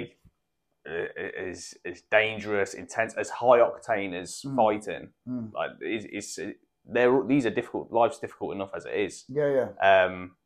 [0.85, 4.57] is is dangerous, intense, as high octane as Mm.
[4.57, 5.05] fighting.
[5.29, 5.53] Mm.
[5.59, 6.07] Like it's,
[6.39, 7.91] it's they're these are difficult.
[7.93, 9.25] Life's difficult enough as it is.
[9.29, 9.69] yeah, yeah.
[10.05, 10.37] Um,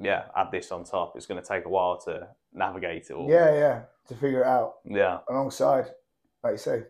[0.00, 1.14] yeah, add this on top.
[1.16, 3.28] It's going to take a while to navigate it all.
[3.30, 3.82] Yeah, yeah.
[4.08, 5.86] To figure it out yeah, alongside,
[6.44, 6.82] like you say,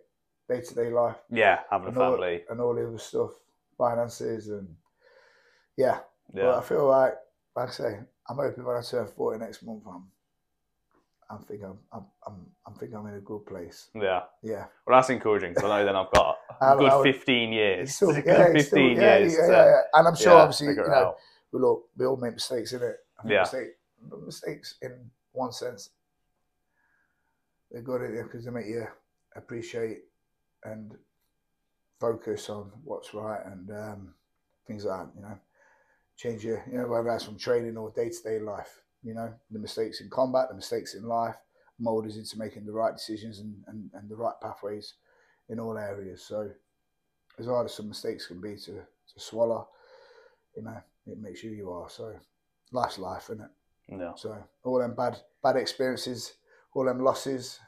[0.49, 1.16] day to day life.
[1.31, 1.61] yeah.
[1.71, 2.42] Having a and all, family.
[2.51, 3.31] and all the other stuff,
[3.79, 4.69] finances, and
[5.77, 5.99] yeah.
[6.33, 7.14] But Yeah, I feel like,
[7.55, 10.05] like I say, I'm hoping when I turn 40 next month, I'm,
[11.31, 13.88] I'm thinking I'm, I'm, I'm, I'm thinking I'm in a good place.
[13.95, 14.23] yeah.
[14.42, 14.66] Yeah.
[14.87, 17.95] Well, that's encouraging because I know then I've got a good would- 15 years.
[17.95, 19.33] Still, yeah, 15 still, yeah, years.
[19.35, 19.81] yeah, yeah, yeah.
[19.95, 21.16] And I'm sure, obviously, you it know, out.
[21.57, 22.97] We all we all make mistakes in it.
[23.25, 23.40] Yeah.
[23.40, 23.77] Mistake,
[24.25, 25.90] mistakes in one sense,
[27.71, 28.87] they're good at it because they make you
[29.35, 30.05] appreciate
[30.64, 30.92] and
[32.01, 34.14] focus on what's right and um,
[34.66, 35.12] things like that.
[35.16, 35.38] You know,
[36.16, 38.83] change your, you know, whether that's from training or day to day life.
[39.03, 41.37] You know, the mistakes in combat, the mistakes in life,
[41.79, 44.95] mold us into making the right decisions and, and, and the right pathways
[45.49, 46.23] in all areas.
[46.23, 46.51] So,
[47.38, 49.69] as hard as some mistakes can be to, to swallow,
[50.57, 51.88] you know, it makes you who you are.
[51.88, 52.14] So,
[52.73, 53.51] life's life, isn't it?
[54.01, 54.12] Yeah.
[54.16, 56.35] So, all them bad bad experiences,
[56.75, 57.61] all them losses,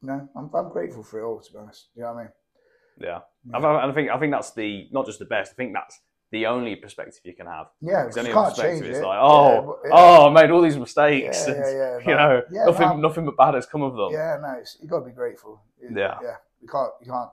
[0.00, 1.88] you know, I'm, I'm grateful for it all, to be honest.
[1.94, 2.32] You know what I mean?
[3.00, 3.18] Yeah.
[3.50, 3.56] Yeah.
[3.58, 5.52] I, I think I think that's the not just the best.
[5.52, 6.00] I think that's
[6.30, 7.66] the only perspective you can have.
[7.82, 9.04] Yeah, you can't perspective, change it's it.
[9.04, 9.94] like, Yeah, oh, but- yeah.
[9.94, 12.96] oh, I made all these mistakes, yeah, and yeah, you know, Yeah, nothing, no.
[13.08, 14.12] nothing but bad has come of them.
[14.12, 15.60] Yeah, no, it's, you got to be grateful.
[15.80, 16.18] You- Yeah.
[16.22, 16.36] yeah.
[16.62, 17.30] You can't, you can't,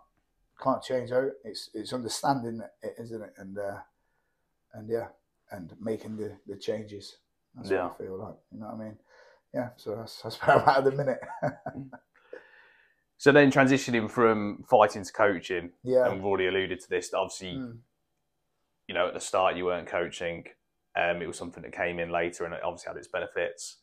[0.61, 1.29] can't change out.
[1.45, 3.33] It's, it's understanding it, isn't it?
[3.37, 3.77] And, uh,
[4.73, 5.07] and yeah,
[5.51, 7.17] and making the, the changes.
[7.55, 7.85] That's Yeah.
[7.85, 8.35] what I feel like.
[8.51, 8.97] You know what I mean?
[9.53, 9.69] Yeah.
[9.77, 11.19] So that's that's where I'm at the minute.
[13.17, 16.05] So then transitioning from fighting to coaching, yeah.
[16.05, 17.13] and we've already alluded to this.
[17.13, 17.79] Obviously, Mm.
[18.87, 20.45] you know, at the start you weren't coaching.
[20.95, 23.81] Um, it was something that came in later, and it obviously had its benefits.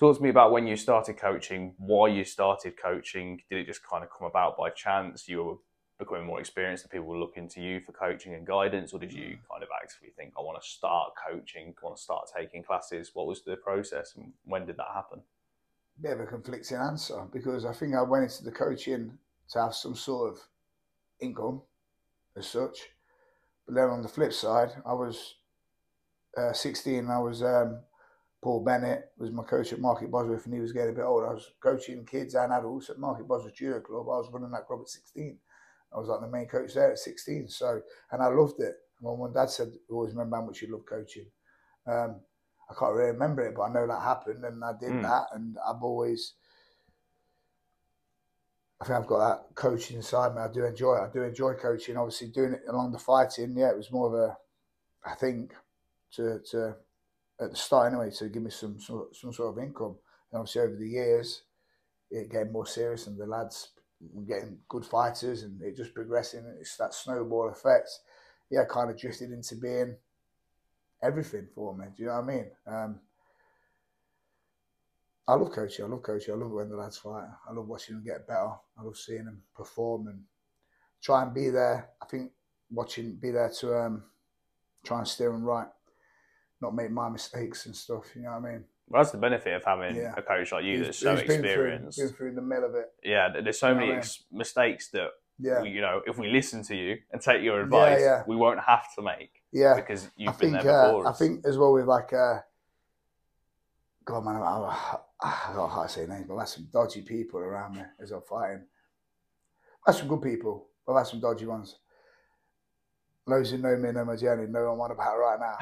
[0.00, 3.40] Talk to me about when you started coaching, why you started coaching.
[3.48, 5.28] Did it just kind of come about by chance?
[5.28, 5.54] You were
[5.98, 9.12] becoming more experienced, and people were looking to you for coaching and guidance, or did
[9.12, 12.62] you kind of actively think, "I want to start coaching, I want to start taking
[12.62, 13.14] classes"?
[13.14, 15.22] What was the process, and when did that happen?
[16.00, 19.18] bit of a conflicting answer because I think I went into the coaching
[19.50, 20.40] to have some sort of
[21.20, 21.62] income
[22.36, 22.78] as such.
[23.66, 25.34] But then on the flip side, I was
[26.36, 27.08] uh, 16.
[27.10, 27.80] I was um,
[28.42, 31.28] Paul Bennett was my coach at Market Bosworth, and he was getting a bit older.
[31.28, 34.06] I was coaching kids and adults at Market Bosworth Judo Club.
[34.06, 35.36] I was running that club at 16.
[35.92, 37.48] I was like the main coach there at 16.
[37.48, 37.80] So,
[38.12, 38.74] and I loved it.
[39.00, 41.26] My mum and dad said, always remember how much you love coaching.
[41.86, 42.20] Um,
[42.70, 45.02] I can't really remember it, but I know that happened, and I did Mm.
[45.02, 46.34] that, and I've always.
[48.80, 50.42] I think I've got that coaching inside me.
[50.42, 51.00] I do enjoy it.
[51.00, 51.96] I do enjoy coaching.
[51.96, 54.36] Obviously, doing it along the fighting, yeah, it was more of a,
[55.04, 55.52] I think,
[56.12, 56.76] to to
[57.40, 59.96] at the start anyway, to give me some some, some sort of income.
[60.30, 61.42] And obviously, over the years,
[62.10, 63.70] it getting more serious, and the lads
[64.26, 66.44] getting good fighters, and it just progressing.
[66.60, 67.90] It's that snowball effect.
[68.50, 69.96] Yeah, kind of drifted into being
[71.02, 71.86] everything for me.
[71.96, 72.50] Do you know what I mean?
[72.66, 73.00] Um,
[75.26, 75.84] I love coaching.
[75.84, 76.34] I love coaching.
[76.34, 77.28] I love when the lads fight.
[77.46, 78.52] I love watching them get better.
[78.78, 80.22] I love seeing them perform and
[81.02, 81.90] try and be there.
[82.00, 82.32] I think
[82.70, 84.04] watching, be there to um,
[84.84, 85.68] try and steer them right,
[86.62, 88.04] not make my mistakes and stuff.
[88.16, 88.64] You know what I mean?
[88.88, 90.14] Well, that's the benefit of having Yeah.
[90.16, 91.98] a coach like you Who's- that's so who's been through- experienced.
[91.98, 92.92] Been through, the mill of it.
[93.02, 96.74] Yeah, there's so many ex- mistakes that Yeah, we, you know if we listen to
[96.74, 98.24] you and take your advice, yeah.
[98.26, 99.74] we won't have to make yeah.
[99.74, 101.06] because you've I been think there before.
[101.06, 102.40] uh, I think as well with like uh,
[104.04, 106.68] God man, I, I, I don't know how to say names, but I've had some
[106.72, 108.64] dodgy people around me as I'm fighting.
[109.86, 111.78] I've had some good people, but I've had some dodgy ones.
[113.26, 115.58] Those who know me know my journey know what I'm on about right now.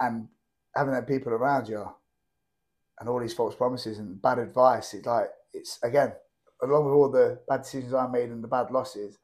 [0.00, 0.28] And
[0.74, 1.88] having them people around you
[3.00, 6.12] and all these false promises and bad advice, it's like it's again,
[6.62, 9.18] along with all the bad decisions I made and the bad losses,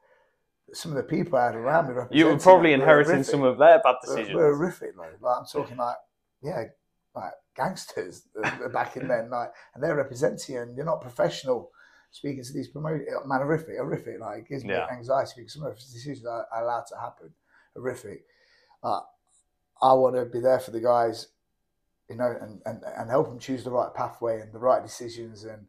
[0.73, 3.57] some of the people I had around me you were probably inheriting horrific some of
[3.57, 4.35] their bad decisions.
[4.35, 4.97] were horrific.
[4.97, 5.95] Like, like I'm talking like,
[6.41, 6.63] yeah,
[7.15, 8.27] like gangsters
[8.73, 11.71] back in then, like, and they're representing you, and you're not professional.
[12.13, 14.19] Speaking to these promoters, man, horrific, horrific.
[14.19, 14.85] Like, it gives me Yeah.
[14.91, 17.33] anxiety because some of the decisions are are allowed to happen.
[17.73, 18.25] Horrific.
[18.83, 18.99] Uh,
[19.81, 21.27] I want to be there for the guys,
[22.11, 25.45] you know, and, and, and help them choose the right pathway and the right decisions.
[25.45, 25.65] And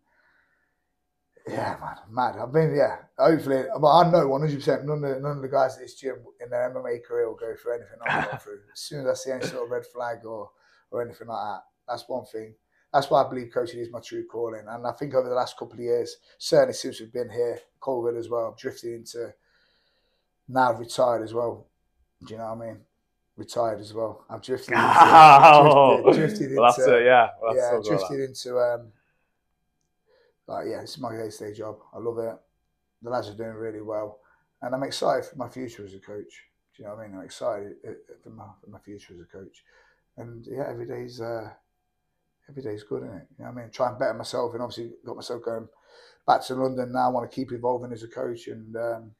[1.48, 2.36] yeah, man, mad.
[2.38, 5.82] I mean, yeah, hopefully, but I know 100% none of, none of the guys at
[5.82, 8.60] this gym in their MMA career will go through anything I'm going through.
[8.72, 10.50] As soon as I see any sort of red flag or,
[10.90, 12.54] or anything like that, that's one thing.
[12.92, 14.66] That's why I believe coaching is my true calling.
[14.68, 18.18] And I think over the last couple of years, certainly since we've been here, COVID
[18.18, 19.32] as well, I've drifted into
[20.48, 21.68] now I've retired as well.
[22.26, 22.80] Do you know what I mean?
[23.36, 24.24] Retired as well.
[24.28, 27.28] I've drifted into, Oh, drifted, drifted well, into it, yeah.
[27.40, 28.92] Well, yeah, drifted into um,
[30.46, 31.78] like yeah, it's my day-to-day job.
[31.94, 32.36] I love it.
[33.00, 34.20] The lads are doing really well,
[34.60, 36.44] and I'm excited for my future as a coach.
[36.76, 37.16] Do you know what I mean?
[37.16, 39.64] I'm excited uh, for my for my future as a coach,
[40.18, 41.48] and yeah, every day's uh,
[42.48, 43.26] every day's good, isn't it?
[43.38, 43.70] You know what I mean?
[43.70, 45.68] Try and better myself, and obviously got myself going
[46.26, 47.08] back to London now.
[47.08, 49.10] I want to keep evolving as a coach, and um,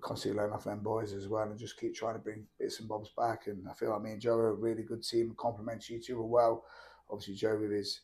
[0.00, 2.88] constantly learn off them boys as well, and just keep trying to bring bits and
[2.88, 3.46] bobs back.
[3.46, 6.22] And I feel like me and Joe are a really good team, complement each other
[6.22, 6.64] well.
[7.10, 8.00] Obviously, Joe with his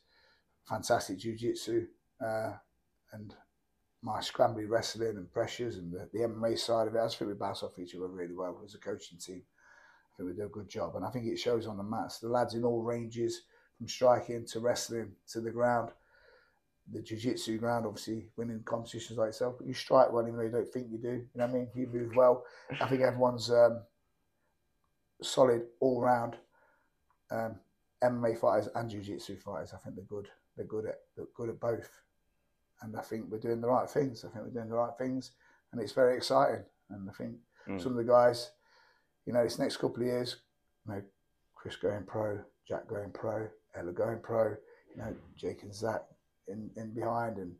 [0.67, 1.87] fantastic jiu-jitsu
[2.25, 2.53] uh,
[3.13, 3.33] and
[4.01, 6.99] my scrambly wrestling and pressures and the, the MMA side of it.
[6.99, 9.43] I just think we bounce off each other really well as a coaching team.
[9.43, 12.19] I think we do a good job, and I think it shows on the mats.
[12.19, 13.43] The lads in all ranges,
[13.77, 15.91] from striking to wrestling to the ground,
[16.91, 20.51] the jiu-jitsu ground, obviously winning competitions like yourself, but you strike well even though you
[20.51, 21.09] don't think you do.
[21.09, 21.67] You know what I mean?
[21.75, 22.45] You move well.
[22.79, 23.81] I think everyone's um,
[25.21, 26.35] solid all round.
[27.31, 27.55] Um,
[28.03, 29.73] MMA fighters and jiu-jitsu fighters.
[29.73, 30.27] I think they're good.
[30.55, 31.89] They're good at they're good at both,
[32.81, 34.23] and I think we're doing the right things.
[34.23, 35.31] I think we're doing the right things,
[35.71, 36.63] and it's very exciting.
[36.89, 37.35] And I think
[37.67, 37.81] Mm.
[37.81, 38.51] some of the guys,
[39.25, 40.37] you know, this next couple of years,
[40.85, 41.01] you know,
[41.53, 44.55] Chris going pro, Jack going pro, Ella going pro,
[44.95, 46.03] you know, Jake and Zach
[46.47, 47.53] in, in behind, and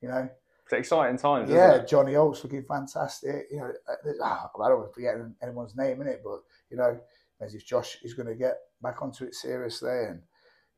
[0.00, 0.28] you know,
[0.64, 1.88] It's exciting times, yeah, isn't it?
[1.88, 3.46] Johnny Oates looking fantastic.
[3.50, 6.76] You know, uh, ah, I don't want to forget anyone's name in it, but you
[6.76, 6.98] know,
[7.40, 10.22] as if Josh is going to get back onto it seriously, and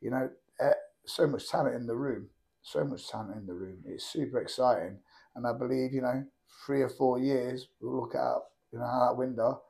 [0.00, 0.28] you know,
[0.62, 0.70] uh,
[1.04, 2.28] so much talent in the room,
[2.62, 3.78] so much talent in the room.
[3.84, 4.98] It's super exciting,
[5.34, 6.24] and I believe you know,
[6.66, 8.42] three or four years we'll look out,
[8.72, 9.62] you know, out that window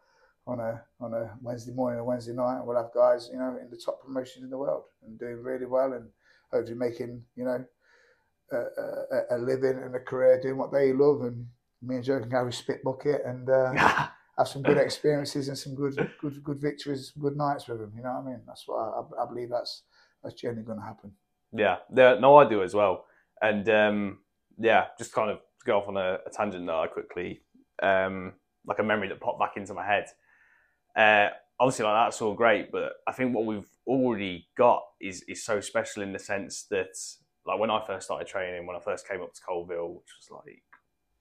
[0.47, 3.57] on a on a Wednesday morning or Wednesday night, and we'll have guys, you know,
[3.61, 6.09] in the top promotions in the world and doing really well, and
[6.51, 7.65] hopefully making, you know,
[8.53, 11.47] a, a, a living and a career doing what they love, and
[11.81, 13.73] me and Joe can carry spit bucket and uh,
[14.39, 17.93] have some good experiences and some good good good victories, good nights with them.
[17.97, 18.41] You know what I mean?
[18.47, 19.83] That's what I, I believe that's
[20.23, 21.13] that's generally going to happen.
[21.53, 23.05] Yeah, yeah, no, I do as well.
[23.41, 24.19] And um,
[24.59, 27.43] yeah, just kind of go off on a, a tangent there quickly,
[27.83, 28.35] um,
[28.67, 30.07] like a memory that popped back into my head.
[30.97, 35.45] Uh, obviously, like that's all great, but I think what we've already got is is
[35.45, 36.97] so special in the sense that,
[37.47, 40.29] like, when I first started training, when I first came up to Coalville, which was
[40.31, 40.63] like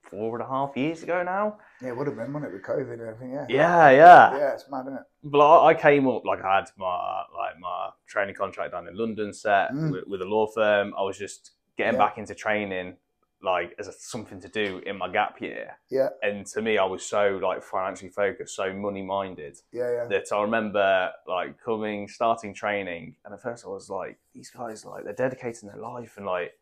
[0.02, 1.58] four and a half years ago now.
[1.80, 3.32] Yeah, it would have been, wouldn't it, with COVID and everything?
[3.32, 3.46] Yeah.
[3.48, 4.36] Yeah, yeah.
[4.36, 5.02] Yeah, it's mad, isn't it?
[5.24, 8.96] But I, I came up like I had my like my training contract down in
[8.96, 9.92] London set Mm.
[9.92, 10.92] with, with a law firm.
[10.98, 11.98] I was just getting Yeah.
[12.06, 12.96] back into training
[13.42, 15.76] like as a, something to do in my gap year.
[15.90, 16.08] Yeah.
[16.22, 20.04] And to me, I was so like financially focused, so money minded Yeah, yeah.
[20.08, 24.84] that I remember like coming, starting training, and at first I was like, these guys
[24.84, 26.52] like they're dedicating their life and like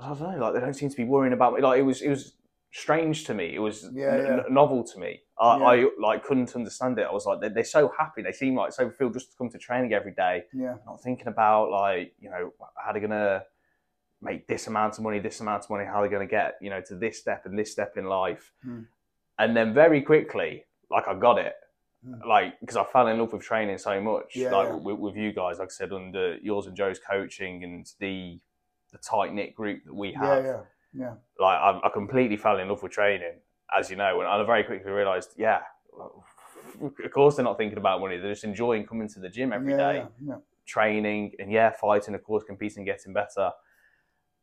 [0.00, 1.60] I don't know, like they don't seem to be worrying about me.
[1.60, 2.32] Like it was, it was
[2.72, 3.54] strange to me.
[3.54, 4.42] It was Yeah, n- yeah.
[4.48, 5.20] novel to me.
[5.38, 5.64] I, Yeah.
[5.66, 7.06] I like couldn't understand it.
[7.08, 8.22] I was like, they're, they're so happy.
[8.22, 11.28] They seem like so feel just to come to training every day, Yeah, not thinking
[11.28, 13.42] about like you know how they're gonna
[14.22, 16.70] make this amount of money, this amount of money, how are they're gonna get you
[16.70, 18.82] know to this step and this step in life, Hmm.
[19.38, 21.54] and then very quickly, like I got it.
[22.04, 22.26] Hmm.
[22.28, 24.74] Like because I fell in love with training so much, Yeah, like yeah.
[24.74, 28.40] With, with you guys, like I said, under yours and Joe's coaching and the
[28.92, 30.60] the tight knit group that we have yeah, yeah.
[30.92, 31.14] yeah.
[31.38, 33.36] like I, I completely fell in love with training,
[33.76, 35.60] as you know, and I very quickly realised, yeah,
[35.98, 39.72] of course they're not thinking about money; they're just enjoying coming to the gym every
[39.76, 40.04] day.
[40.66, 43.50] Training and yeah, fighting, of course, competing, getting better.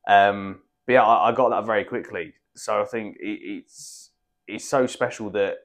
[0.09, 2.33] Um, but yeah, I, I got that very quickly.
[2.55, 4.09] So I think it, it's
[4.47, 5.57] it's so special that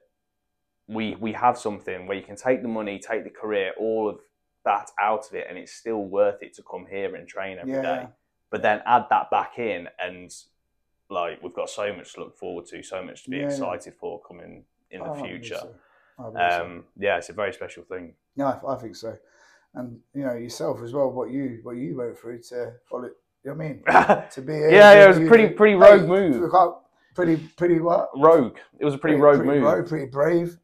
[0.87, 4.19] we we have something where you can take the money, take the career, all of
[4.63, 7.73] that out of it, and it's still worth it to come here and train every
[7.73, 7.81] day.
[7.81, 8.07] Yeah.
[8.51, 10.31] But then add that back in, and
[11.09, 13.95] like we've got so much to look forward to, so much to be Yeah, excited
[13.95, 15.59] for coming in the believe future.
[15.59, 15.75] so.
[16.19, 16.65] I believe so.
[16.65, 18.13] Um, yeah, it's a very special thing.
[18.35, 19.17] Yeah, I, I think so.
[19.73, 21.11] And you know yourself as well.
[21.11, 23.09] What you what you went through to follow.
[23.45, 24.25] You know what I mean?
[24.31, 26.51] To be yeah, it was a pretty pretty rogue move.
[27.13, 28.09] Pretty pretty what?
[28.17, 28.57] Rogue.
[28.79, 29.63] It was a pretty, rogue pretty move.
[29.63, 30.57] rogue, pretty brave,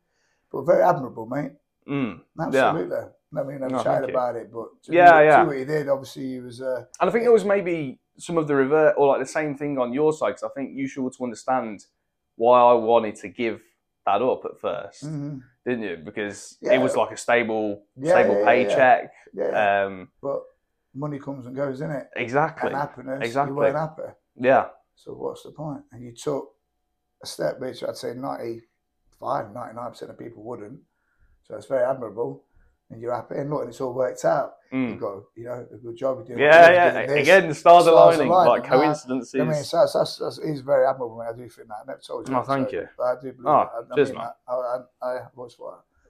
[0.51, 1.51] but very admirable, mate.
[1.88, 2.21] Mm.
[2.41, 2.97] Absolutely.
[3.38, 4.09] I mean, I'm No, you.
[4.09, 5.43] about it, but to Yeah, do, yeah.
[5.43, 6.61] what he did, obviously, he was.
[6.61, 9.55] Uh, And I think there was maybe some of the revert or like the same
[9.55, 11.86] thing on your side because I think you should to understand
[12.36, 13.61] why I wanted to give
[14.05, 15.41] that up at 1st mhm.
[15.65, 15.97] didn't you?
[16.03, 16.73] Because Yeah.
[16.73, 19.13] it was like a stable, Yeah, stable yeah, yeah, paycheck.
[19.34, 20.41] yeah, Um, but
[20.93, 22.05] money comes and goes, innit?
[22.15, 22.69] exactly.
[22.69, 23.19] And happiness.
[23.21, 23.51] Exactly.
[23.51, 24.03] You weren't happy.
[24.39, 24.67] Yeah.
[24.95, 25.81] So what's the point?
[25.91, 26.49] And you took
[27.23, 30.79] a step which I'd say 95, 99% of people wouldn't.
[31.43, 32.43] So it's very admirable.
[32.89, 33.35] And you're happy.
[33.35, 34.55] And look, and it's all worked out.
[34.73, 34.89] Mm.
[34.89, 36.17] You've got, you know, a good job.
[36.17, 37.05] You're doing Yeah, yeah.
[37.07, 37.19] doing.
[37.19, 37.87] Again, the stars, Stars
[38.17, 39.39] aligning, align, like coincidences.
[39.39, 41.21] I mean, so that's, that's, that's, it's very admirable.
[41.21, 41.75] I do think that.
[41.83, 42.35] I never told you.
[42.35, 42.87] Oh, thank so- you.
[42.97, 43.87] But I do believe Oh, that.
[43.89, 44.27] I, I cheers, mean man.
[44.47, 45.17] I, I, I?
[45.17, 45.19] I,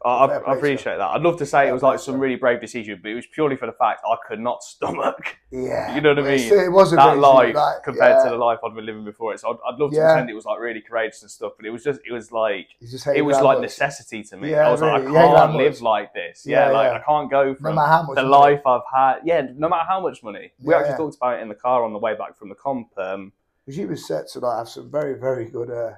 [0.04, 1.10] I, I appreciate that.
[1.10, 3.56] I'd love to say it was like some really brave decision, but it was purely
[3.56, 5.94] for the fact I could not stomach Yeah.
[5.96, 6.54] You know what I mean?
[6.54, 9.34] It was a that life like, compared yeah, to the life I'd been living before
[9.34, 9.40] it.
[9.42, 10.08] So I'd, I'd love to Yeah.
[10.14, 12.68] pretend it was like really courageous and stuff, but it was just, it was like,
[12.82, 13.62] it was like much.
[13.70, 14.52] necessity to me.
[14.52, 15.02] Yeah, I was like.
[15.04, 15.82] I You hate that can't live much.
[15.82, 16.46] like this.
[16.46, 16.92] Yeah, like.
[16.92, 19.20] I can't go from much the life I've had.
[19.24, 20.52] Yeah, no matter how much money.
[20.62, 22.90] We actually talked about it in the car on the way back from the comp.
[22.98, 23.34] Um,
[23.66, 25.70] Because you was set to like have some very, very good.
[25.70, 25.92] Uh,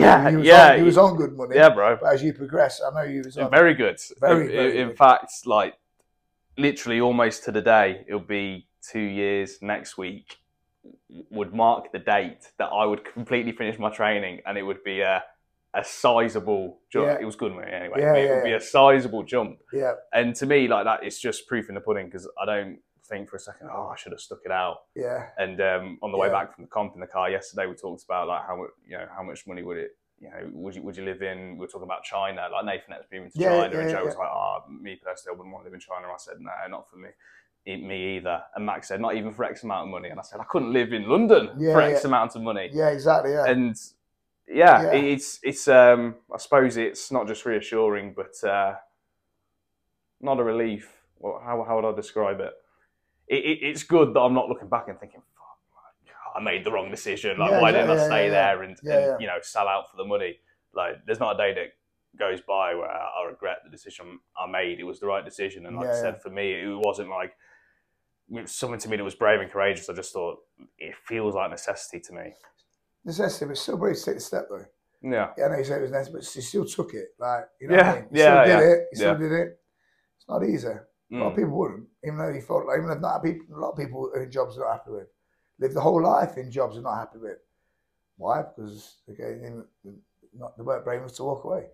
[0.00, 1.56] yeah, you was yeah, On, you was on good money.
[1.56, 1.96] yeah, bro.
[2.00, 3.50] But as you progress, I know you was on.
[3.50, 3.98] Very good.
[4.20, 4.96] Very, in, very in good.
[4.96, 5.74] fact, like
[6.56, 10.36] literally almost to the day, it'll be two years next week.
[11.30, 15.00] Would mark the date that I would completely finish my training, and it would be
[15.00, 15.22] a
[15.74, 17.06] a sizable jump.
[17.06, 17.18] Yeah.
[17.20, 18.00] It was good money anyway.
[18.00, 21.20] Yeah, it yeah, would be a sizable jump, yeah, and to me, like that, it's
[21.20, 22.78] just proof in the pudding because I don't
[23.08, 24.78] think for a second, oh, I should have stuck it out.
[24.94, 26.32] yeah, And um, on the way Yeah.
[26.32, 29.06] back from the comp in the car yesterday, we talked about like how you know
[29.14, 31.52] how much money would it you know would you would you live in?
[31.54, 34.04] We were talking about China, like Nathan X moving to Yeah, China, and yeah, Joe
[34.04, 34.20] was yeah.
[34.20, 36.88] like, "Oh, me personally, I wouldn't want to live in China." I said, "No, not
[36.90, 37.10] for me."
[37.66, 38.42] Me either.
[38.54, 40.72] And Max said, "Not even for X amount of money." And I said, "I couldn't
[40.72, 43.32] live in London for X amount of money." yeah, exactly.
[43.32, 43.76] Yeah, And
[44.48, 44.92] yeah, Yeah.
[44.92, 48.74] it's it's um I suppose it's not just reassuring, but uh,
[50.20, 51.02] not a relief.
[51.18, 52.52] Well, how how would I describe it?
[53.28, 53.58] It, it?
[53.62, 55.58] It's good that I'm not looking back and thinking, "Fuck,
[56.36, 57.38] I made the wrong decision.
[57.38, 59.68] Like, Yeah, why yeah, didn't I stay yeah, there and, yeah, and you know sell
[59.68, 60.38] out for the money?
[60.74, 61.68] Like, there's not a day that
[62.18, 64.80] goes by where I regret the decision I made.
[64.80, 66.20] It was the right decision, and like I said, yeah.
[66.22, 67.32] for me, it wasn't like
[68.30, 69.88] it was something to me that was brave and courageous.
[69.88, 70.38] I just thought
[70.78, 72.34] it feels like necessity to me.
[73.04, 74.64] necessity, but still brave to take the step though.
[75.02, 75.30] Yeah.
[75.38, 77.08] Yeah, I know you said it was necessary, but you still took it.
[77.18, 78.08] Like, you know Yeah, what I mean?
[78.12, 78.78] You yeah, still did yeah, it.
[78.92, 79.18] You still yeah.
[79.18, 79.60] did it.
[80.16, 80.68] It's not easy.
[80.68, 83.60] A lot of people wouldn't, even though he felt like, even if not people, a
[83.60, 85.08] lot of people in jobs they're not happy with,
[85.58, 87.38] live the whole life in jobs they're not happy with.
[88.16, 88.42] Why?
[88.42, 89.64] Because again,
[90.38, 91.66] not they weren't brave enough to walk away.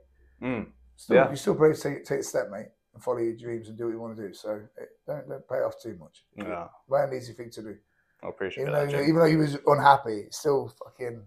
[0.42, 0.66] Mm.
[0.96, 1.26] Still, Yeah.
[1.28, 3.84] you're still brave to take, take a step, mate, and follow your dreams and do
[3.86, 4.34] what you want to do.
[4.34, 6.24] So eh, don't don't pay off too much.
[6.36, 6.68] Yeah.
[6.88, 7.76] Weren't an easy thing to do.
[8.22, 8.90] I appreciate Even though, that.
[8.90, 9.08] you know, Jim.
[9.08, 11.22] even though he was unhappy, it's still fucking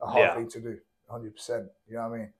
[0.00, 0.34] a hard Yeah.
[0.34, 0.78] thing to do.
[1.10, 1.70] 100%.
[1.88, 2.32] You know what I mean?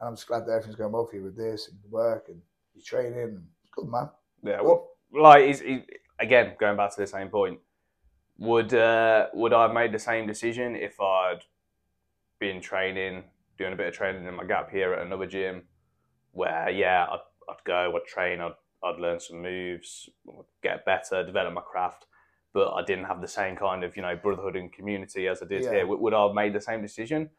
[0.00, 2.40] And I'm just glad that everything's going well for you with this and work and
[2.74, 3.18] your training.
[3.36, 4.10] And good, man.
[4.42, 4.91] Yeah, well,
[5.22, 5.62] like is,
[6.18, 7.58] again going back to the same point.
[8.38, 11.40] Would uh, would I have made the same decision if I'd
[12.40, 13.24] been training,
[13.58, 15.62] doing a bit of training in my gap here at another gym,
[16.32, 18.52] where yeah, I'd, I'd go, I'd train, I'd
[18.84, 20.08] I'd learn some moves,
[20.62, 22.06] get better, develop my craft,
[22.52, 25.46] but I didn't have the same kind of you know brotherhood and community as I
[25.46, 25.72] did Yeah.
[25.72, 25.86] here.
[25.86, 27.30] Would, I have made the same decision?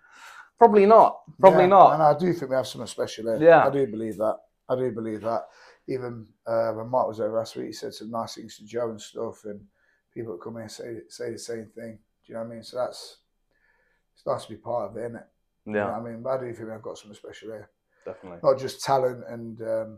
[0.57, 1.21] Probably not.
[1.39, 1.93] Probably Yeah, not.
[1.95, 3.41] And I do think we have something special there.
[3.41, 3.65] Yeah.
[3.67, 4.37] I do believe that.
[4.69, 5.47] I do believe that.
[5.87, 8.89] Even uh, when Mark was over last week, he said some nice things to Joe
[8.91, 9.59] and stuff, and
[10.13, 11.99] people that come in say say the same thing.
[12.25, 12.63] Do you know what I mean?
[12.63, 13.17] So that's
[14.15, 15.27] it's nice to be part of it, isn't it?
[15.65, 16.21] You know Yeah, I mean?
[16.23, 17.69] But I do think I've got something special there.
[18.05, 18.39] definitely.
[18.43, 19.97] Not just talent and um,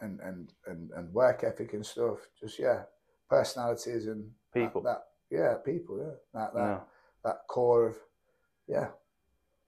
[0.00, 2.18] and, and and and work ethic and stuff.
[2.40, 2.82] Just yeah,
[3.30, 4.82] personalities and that- People.
[4.82, 5.98] That, yeah, people.
[5.98, 6.80] Yeah, that that Yeah.
[7.24, 7.96] that core of
[8.66, 8.88] yeah,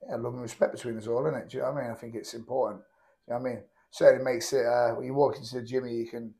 [0.08, 1.48] yeah, love and respect between us all, isn't it?
[1.50, 1.90] Do you know what I mean?
[1.92, 2.82] I think it's important.
[2.82, 2.86] Do
[3.34, 3.64] you know what I mean?
[3.90, 6.34] Certainly makes it uh, when you walk into the gym, you can,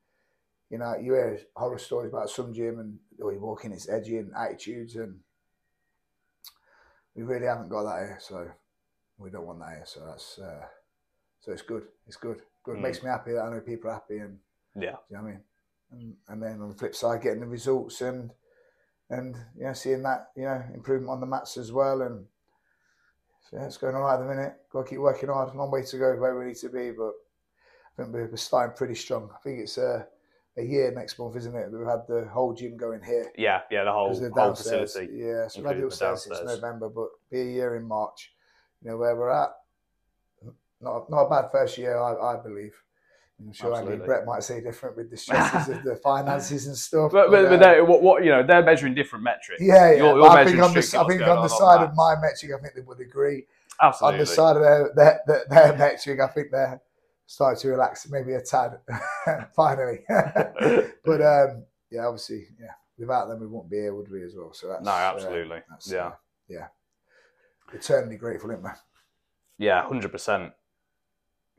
[0.71, 3.89] you know, you hear horror stories about some gym and or you walk in, it's
[3.89, 5.19] edgy and attitudes, and
[7.15, 8.49] we really haven't got that here, so
[9.19, 9.85] we don't want that here.
[9.87, 10.67] So that's uh,
[11.41, 11.85] so it's good.
[12.07, 12.43] It's good.
[12.63, 12.77] Good.
[12.77, 12.83] Mm.
[12.83, 14.39] Makes me happy that I know people are happy, and
[14.77, 14.97] Yeah.
[15.09, 15.41] you know what I mean?
[15.91, 18.31] and, and then on the flip side, getting the results and
[19.11, 22.03] and you know seeing that you know improvement on the mats as well.
[22.03, 22.27] And
[23.49, 24.55] so, yeah, it's going all right at the minute.
[24.71, 25.55] Got to keep working hard.
[25.55, 27.13] Long way to go where we need to be, but
[27.99, 29.29] I think we're starting pretty strong.
[29.35, 30.07] I think it's a,
[30.57, 31.71] a year next month, isn't it?
[31.73, 33.33] We've had the whole gym going here.
[33.37, 35.13] Yeah, yeah, the whole, Because whole facility.
[35.13, 36.41] Yeah, so we've had it the upstairs since.
[36.45, 38.33] November, but be a year in March.
[38.83, 39.51] You know where we're at.
[40.81, 42.75] Not not a bad first year, I, I believe.
[43.41, 44.07] I'm sure Andy Absolutely.
[44.07, 47.13] Brett might say different with the stresses of the finances and stuff.
[47.13, 49.61] But, but, but uh, what, what you know, they're measuring different metrics.
[49.61, 49.97] yeah, yeah.
[49.97, 52.15] You're, you're I think on the, I think on the on side on of my
[52.21, 53.47] metric, I think they would agree.
[53.81, 54.15] Absolutely.
[54.15, 56.81] On the side of their their, their, their metric, I think they're
[57.29, 58.79] starting to relax, maybe a tad,
[59.55, 60.01] finally.
[60.09, 62.73] but um, yeah, obviously, yeah.
[62.99, 64.25] Without them, we wouldn't be here, would we?
[64.25, 64.53] As well.
[64.53, 65.61] So that's No, uh, absolutely.
[65.71, 66.07] that's, Yeah.
[66.07, 66.13] uh,
[66.49, 66.67] yeah.
[67.73, 68.79] Eternally grateful, isn't there?
[69.59, 70.53] Yeah, hundred percent.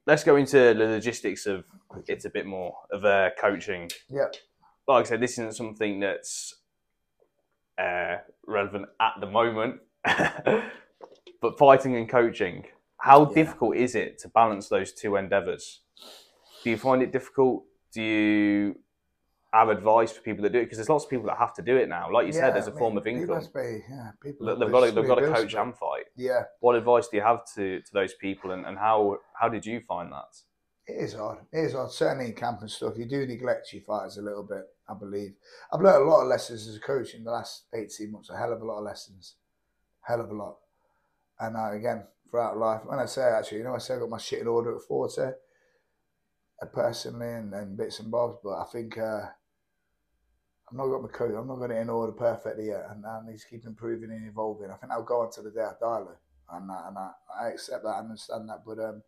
[0.05, 1.65] Let's go into the logistics of
[2.07, 3.89] it's a bit more of uh, coaching.
[4.09, 4.25] Yeah.
[4.87, 6.55] Like I said, this isn't something that's
[7.77, 8.17] uh,
[8.47, 9.81] relevant at the moment,
[11.41, 12.65] but fighting and coaching.
[12.99, 13.33] How Yeah.
[13.33, 15.81] difficult is it to balance those two endeavours?
[16.63, 17.63] Do you find it difficult?
[17.93, 18.75] Do you
[19.53, 20.65] have advice for people that do it?
[20.65, 22.11] Because there's lots of people that have to do it now.
[22.11, 23.47] Like you Yeah, said, there's a I form mean, of income.
[23.53, 26.05] be, yeah, people They've there's got to, they've got to coach and fight.
[26.15, 29.65] Yeah, What advice do you have to, to those people, and, and how how did
[29.65, 30.35] you find that?
[30.87, 31.39] it is hard.
[31.51, 31.91] It is hard.
[31.91, 34.63] Certainly in camp and stuff, you do neglect your fighters a little bit.
[34.87, 35.33] I believe
[35.71, 38.29] I've learned a lot of lessons as a coach in the last eighteen months.
[38.29, 39.35] A hell of a lot of lessons,
[40.01, 40.57] hell of a lot.
[41.39, 44.09] And uh, again, throughout life, when I say actually, you know, I say I got
[44.09, 48.37] my shit in order at forty, uh, personally, and, and bits and bobs.
[48.43, 49.25] But I think uh,
[50.69, 51.33] I'm not got my coach.
[51.35, 54.27] I'm not got it in order perfectly yet, and I need to keep improving and
[54.27, 54.69] evolving.
[54.69, 56.03] I think I'll go on to the day I die,
[56.51, 57.11] and I, and I,
[57.41, 58.63] I accept that and understand that.
[58.65, 59.01] But um,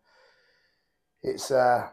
[1.22, 1.88] it's uh,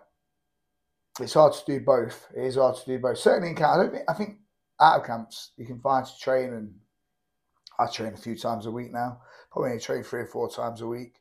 [1.20, 2.28] it's hard to do both.
[2.36, 3.18] It is hard to do both.
[3.18, 4.04] Certainly in camp, I don't think.
[4.08, 4.38] I think
[4.80, 6.74] out of camps you can find to train, and
[7.78, 9.20] I train a few times a week now.
[9.58, 11.14] Probably only train three or four times a week.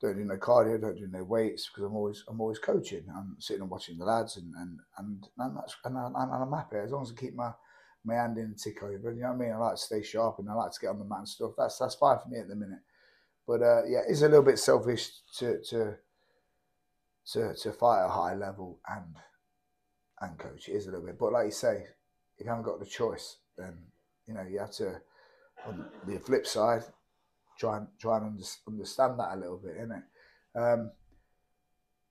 [0.00, 3.04] Don't do no cardio, don't do no weights because I'm always I'm always coaching.
[3.16, 6.52] I'm sitting and watching the lads, and and and, and that's and, I, and I'm
[6.52, 7.52] happy as long as I keep my
[8.04, 9.12] my hand in tick over.
[9.12, 9.52] You know what I mean?
[9.52, 11.52] I like to stay sharp and I like to get on the mat and stuff.
[11.56, 12.80] That's that's fine for me at the minute.
[13.46, 15.94] But uh, yeah, it's a little bit selfish to to
[17.34, 19.14] to to fight a high level and
[20.20, 20.68] and coach.
[20.68, 21.16] It is a little bit.
[21.16, 21.84] But like you say,
[22.38, 23.78] if you haven't got the choice, then
[24.26, 25.00] you know you have to.
[25.66, 26.84] On the flip side,
[27.58, 30.02] try and try and under, understand that a little bit, innit?
[30.54, 30.90] Um,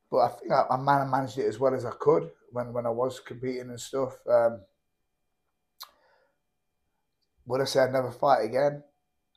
[0.10, 2.90] but I think I, I managed it as well as I could when, when I
[2.90, 4.18] was competing and stuff.
[4.30, 4.62] Um,
[7.46, 8.84] would I say I'd never fight again?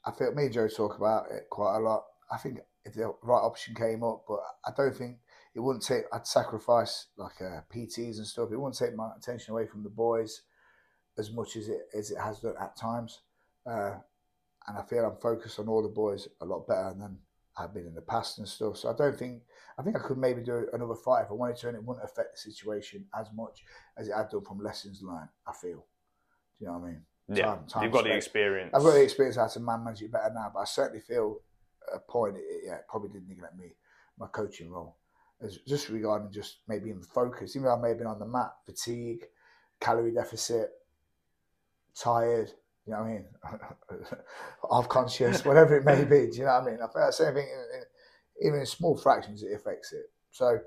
[0.05, 2.05] I feel me and Joe talk about it quite a lot.
[2.31, 5.19] I think if the right option came up, but I don't think
[5.55, 6.05] it wouldn't take.
[6.13, 8.51] I'd sacrifice like uh, PTs and stuff.
[8.53, 10.43] It wouldn't take my attention away from the boys
[11.19, 13.21] as much as it as it has done at times.
[13.67, 13.97] Uh,
[14.71, 17.18] and I feel I'm focused on all the boys a lot better than
[17.59, 18.77] I've been in the past and stuff.
[18.77, 19.43] So I don't think
[19.79, 22.05] I think I could maybe do another fight if I wanted to, and it wouldn't
[22.05, 23.64] affect the situation as much
[23.97, 25.29] as it had done from lessons learned.
[25.47, 25.79] I feel.
[26.59, 27.03] Do you know what I mean?
[27.33, 28.71] Yeah, Time- time you've got the experience.
[28.75, 31.41] I've got the experience how to manage it better now, but I certainly feel
[31.93, 33.75] a point it, it- yeah, it probably didn't neglect me,
[34.18, 34.97] my coaching role.
[35.41, 38.27] As just regarding just maybe in focus, even though I may have been on the
[38.27, 39.25] mat, fatigue,
[39.81, 40.71] calorie deficit,
[41.95, 42.53] tired,
[42.87, 43.24] you know what I mean?
[44.72, 46.78] Half conscious, whatever it may be, do you know what I mean?
[46.83, 50.07] I feel the same thing, in, in, even in small fractions, it affects it.
[50.31, 50.59] So,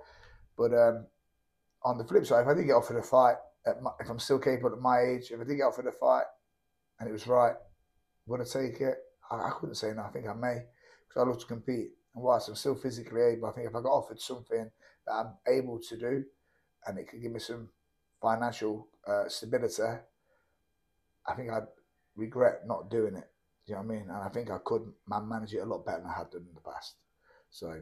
[0.58, 1.08] but um,
[1.84, 3.36] on the flip side, if I did get offered a fight,
[3.82, 6.26] my, if I'm still capable at my age, if I did get offered a fight
[7.00, 7.56] and it was right,
[8.26, 8.96] would I take it?
[9.32, 10.04] I, I couldn't say no.
[10.04, 10.64] I think I may
[11.08, 11.90] because I love to compete.
[12.14, 14.70] And whilst I'm still physically able, I think if I got offered something
[15.08, 16.24] that I'm able to do
[16.86, 17.70] and it could give me some
[18.22, 19.82] financial uh, stability,
[21.26, 21.64] I think I'd
[22.16, 23.30] regret not doing it.
[23.66, 24.10] Do you know what I mean?
[24.10, 26.46] And I think I could man- manage it a lot better than I had done
[26.48, 26.96] in the past.
[27.50, 27.82] So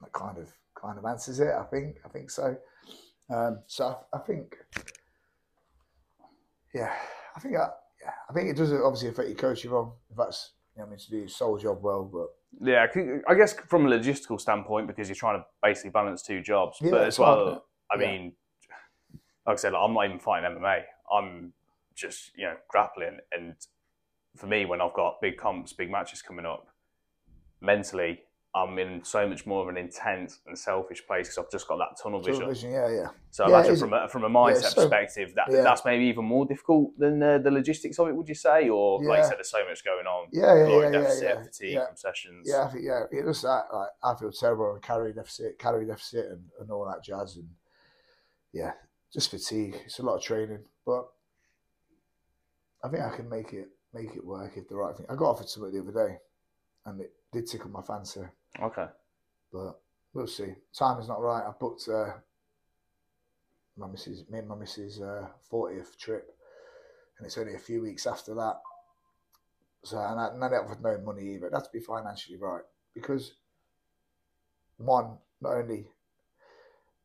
[0.00, 1.48] that kind of kind of answers it.
[1.58, 2.56] I think I think so.
[3.28, 4.54] Um, so I, I think,
[6.74, 6.92] yeah,
[7.34, 7.68] I think I,
[8.02, 10.88] yeah, I think it does obviously affect your coaching role if that's you know what
[10.88, 12.04] I mean to do your sole job well.
[12.04, 12.28] But
[12.68, 12.86] Yeah,
[13.28, 16.90] I guess from a logistical standpoint, because you're trying to basically balance two jobs, Yeah,
[16.90, 17.60] but as well, hard,
[17.90, 18.10] I Yeah.
[18.12, 18.32] mean,
[19.46, 20.82] like I said, I'm not even fighting MMA.
[21.10, 21.52] I'm
[21.96, 23.54] just you know grappling, and
[24.36, 26.66] for me, when I've got big comps, big matches coming up,
[27.60, 28.20] mentally,
[28.54, 31.76] I'm in so much more of an intense and selfish place because I've just got
[31.76, 32.40] that tunnel vision.
[32.40, 35.48] television, yeah, yeah, So Yeah, imagine from a, from a mindset it's so- perspective, that
[35.50, 35.62] yeah.
[35.62, 38.16] that's maybe even more difficult than uh, the logistics of it.
[38.16, 40.80] Would you say, or like you said, there's so much going on, yeah, yeah, yeah,
[40.80, 41.86] yeah, deficit, yeah, fatigue yeah.
[41.86, 42.46] from sessions.
[42.50, 43.64] Yeah, I think yeah, it does that.
[43.72, 47.36] Like I feel terrible with calorie deficit, calorie deficit, and, and all that jazz.
[47.36, 47.48] And
[48.54, 48.72] yeah,
[49.12, 49.76] just fatigue.
[49.84, 51.08] It's a lot of training, but
[52.86, 55.06] I think I can make it make it work if the right thing.
[55.08, 56.18] I got offered something the other day,
[56.84, 58.20] and it did tickle my fancy,
[58.62, 58.86] Okay.
[59.52, 59.80] but
[60.14, 60.54] we'll see.
[60.72, 61.42] Time is not right.
[61.44, 62.12] I booked uh,
[63.76, 66.36] my missus, me and my missus' uh, 40th trip,
[67.18, 68.60] and it's only a few weeks after that.
[69.82, 71.48] So, and I, and I have no money either.
[71.50, 72.62] That's to be financially right
[72.94, 73.32] because
[74.76, 75.86] one, not only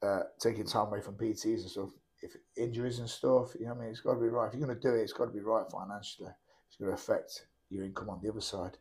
[0.03, 1.89] uh, taking time away from PTs and stuff,
[2.21, 4.47] if injuries and stuff, you know what I mean, it's got to be right.
[4.47, 6.29] If you're going to do it, it's got to be right financially.
[6.67, 8.77] It's going to affect your income on the other side.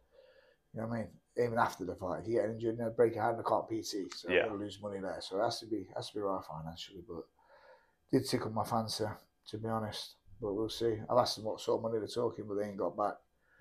[0.75, 1.09] You know what I mean?
[1.39, 3.69] Even after the fight, if you get injured, you know, break your hand, I can't
[3.69, 4.45] PT, so Yeah.
[4.45, 5.19] I'm to lose money there.
[5.21, 7.03] So it has to be has to be right financially.
[7.09, 7.25] But
[8.13, 9.05] did tickle my fancy,
[9.49, 10.17] to be honest.
[10.41, 10.99] But we'll see.
[11.09, 13.15] I've asked them what sort of money they're talking, but they ain't got back.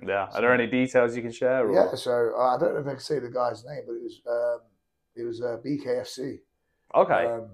[0.06, 0.30] Yeah.
[0.34, 1.68] Are there any details you can share?
[1.68, 1.74] Or?
[1.74, 4.04] Yeah, so uh, I don't know if I can say the guy's name, but it
[4.04, 4.62] was um,
[5.16, 6.40] it was uh, BKFC.
[6.96, 7.26] Okay.
[7.26, 7.50] Um,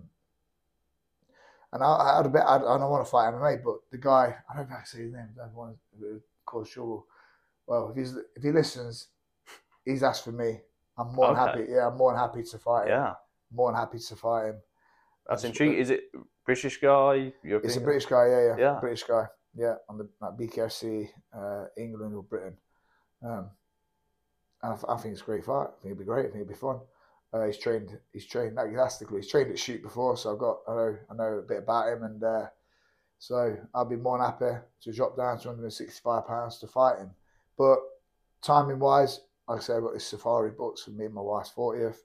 [1.75, 2.41] and I, I a bit.
[2.41, 4.77] I, I don't want to fight MMA, but the guy, I don't know if I
[4.77, 5.27] can say his name.
[5.41, 7.05] I don't want to cause trouble.
[7.67, 9.07] Well, if he's if he listens,
[9.83, 10.61] he's asked for me.
[10.97, 11.65] I'm more than happy.
[11.69, 12.89] Yeah, I'm more than happy to fight him.
[12.91, 13.13] yeah.
[13.51, 14.55] More than happy to fight him.
[15.27, 15.77] That's That's- intriguing.
[15.79, 16.03] Is it
[16.45, 17.33] British guy?
[17.43, 17.61] European?
[17.65, 18.27] It's a British guy.
[18.29, 18.79] Yeah, yeah, Yeah.
[18.79, 19.25] British guy.
[19.57, 22.57] Yeah, on the like BKFC, uh, England or Britain.
[23.23, 23.49] Um,
[24.63, 25.67] and I, th- I think it's a great fight.
[25.67, 26.21] I think it'd be great.
[26.27, 26.79] I think it'd be fun.
[27.43, 27.97] He's trained.
[28.13, 29.21] He's trained elastically.
[29.21, 30.59] He's trained at shoot before, so I've got.
[30.67, 30.97] I know.
[31.09, 32.45] I know a bit about him, and uh,
[33.17, 37.11] so I'll be more than happy to drop down to 165 pounds to fight him.
[37.57, 37.79] But
[38.41, 41.51] timing wise, like I said, I've got this safari booked for me and my wife's
[41.51, 41.97] 40th.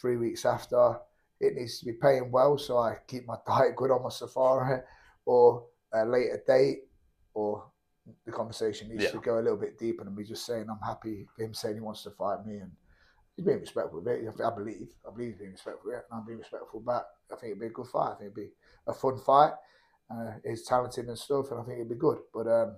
[0.00, 0.96] Three weeks after,
[1.40, 4.80] it needs to be paying well, so I keep my diet good on my safari,
[5.24, 6.80] or a later date,
[7.34, 7.64] or
[8.26, 9.10] the conversation needs Yeah.
[9.10, 11.80] to go a little bit deeper than me just saying I'm happy him saying he
[11.80, 12.72] wants to fight me and
[13.36, 14.24] he's being respectful of it.
[14.28, 17.04] I believe, I believe he's being respectful of it, and I'm being respectful back.
[17.32, 18.12] I think it'd be a good fight.
[18.12, 18.50] I think it'd be
[18.86, 19.52] a fun fight.
[20.10, 22.18] Uh, he's talented and stuff, and I think it'd be good.
[22.34, 22.76] But um,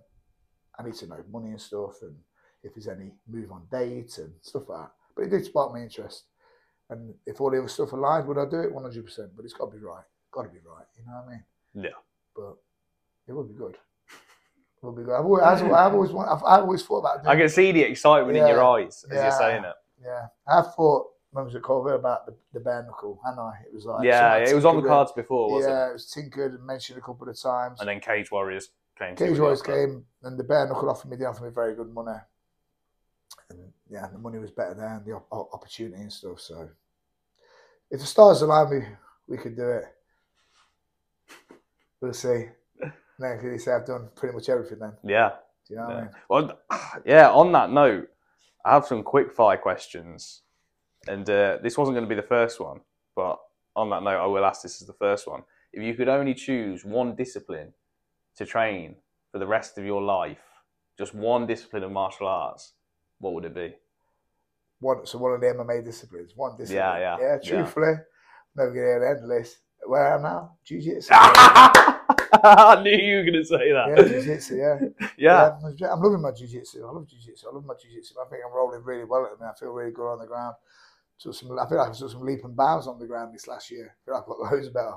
[0.78, 2.14] I need to know money and stuff, and
[2.62, 4.90] if there's any move on dates and stuff like that.
[5.14, 6.24] But it did spark my interest.
[6.90, 8.74] And if all the other stuff aligned, would I do it?
[8.74, 9.30] 100%.
[9.36, 10.04] But it's got to be right.
[10.32, 10.84] Got to be right.
[10.98, 11.44] You know what I mean?
[11.74, 11.98] Yeah.
[12.34, 12.56] But
[13.26, 13.74] it would be good.
[13.74, 15.14] It would be good.
[15.14, 18.46] I've always, I've always, I've, always thought about doing I can see the excitement in
[18.46, 19.22] your eyes as Yeah.
[19.22, 19.74] you're saying it.
[20.04, 23.74] Yeah, I thought when was it called about the, the bare knuckle, and I it
[23.74, 26.64] was like yeah, it was on the cards before, wasn't Yeah, it was tinkered and
[26.64, 27.80] mentioned a couple of times.
[27.80, 29.16] And then Cage Warriors came.
[29.16, 32.18] Cage Warriors came, and the bare knuckle offered me, they offered me very good money,
[33.50, 33.58] and
[33.90, 36.40] yeah, the money was better there, and the op- op- opportunity and stuff.
[36.40, 36.68] So,
[37.90, 39.84] if the stars align, we we could do it.
[42.00, 42.46] We'll see.
[43.18, 44.78] Then can you say I've done pretty much everything?
[44.78, 45.30] Then Yeah.
[45.68, 46.10] do you know what I mean?
[46.28, 46.58] Well,
[47.06, 47.30] yeah.
[47.30, 48.10] On that note,
[48.64, 50.42] I have some quick fire questions,
[51.06, 52.80] and uh, this wasn't going to be the first one,
[53.14, 53.38] but
[53.76, 55.42] on that note, I will ask this as the first one.
[55.72, 57.74] If you could only choose one discipline
[58.36, 58.96] to train
[59.32, 60.38] for the rest of your life,
[60.96, 62.74] just one discipline of martial arts,
[63.18, 63.74] what would it be?
[64.84, 66.84] one so one of the MMA disciplines, one discipline.
[66.84, 67.38] Yeah, yeah, yeah.
[67.42, 67.50] yeah.
[67.50, 67.94] Truthfully,
[68.54, 69.58] never gonna hear end list.
[69.86, 71.12] Where I am now, jiu-jitsu.
[72.44, 73.88] I knew you were going to say that.
[73.96, 74.56] yeah, jiu-jitsu.
[74.56, 74.78] Yeah.
[75.16, 75.56] Yeah.
[75.76, 75.92] yeah.
[75.92, 76.84] I'm loving my jiu-jitsu.
[76.86, 77.46] I love jiu-jitsu.
[77.48, 78.14] I love my jiu-jitsu.
[78.20, 79.54] I think I'm rolling really well at the minute.
[79.56, 80.54] I feel really good on the ground.
[81.18, 83.46] Took some, I feel like I took some leap and bounds on the ground this
[83.46, 83.94] last year.
[83.94, 84.94] I feel like I've got loads better,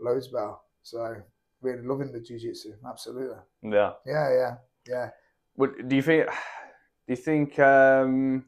[0.00, 0.54] loads better.
[0.82, 1.16] So
[1.60, 2.72] really loving the jiu-jitsu.
[2.88, 3.36] Absolutely.
[3.62, 3.92] Yeah.
[4.06, 4.54] Yeah, yeah,
[4.88, 5.10] yeah.
[5.54, 6.26] What do you think?
[6.26, 6.32] Do
[7.08, 7.58] you think?
[7.58, 8.44] Um,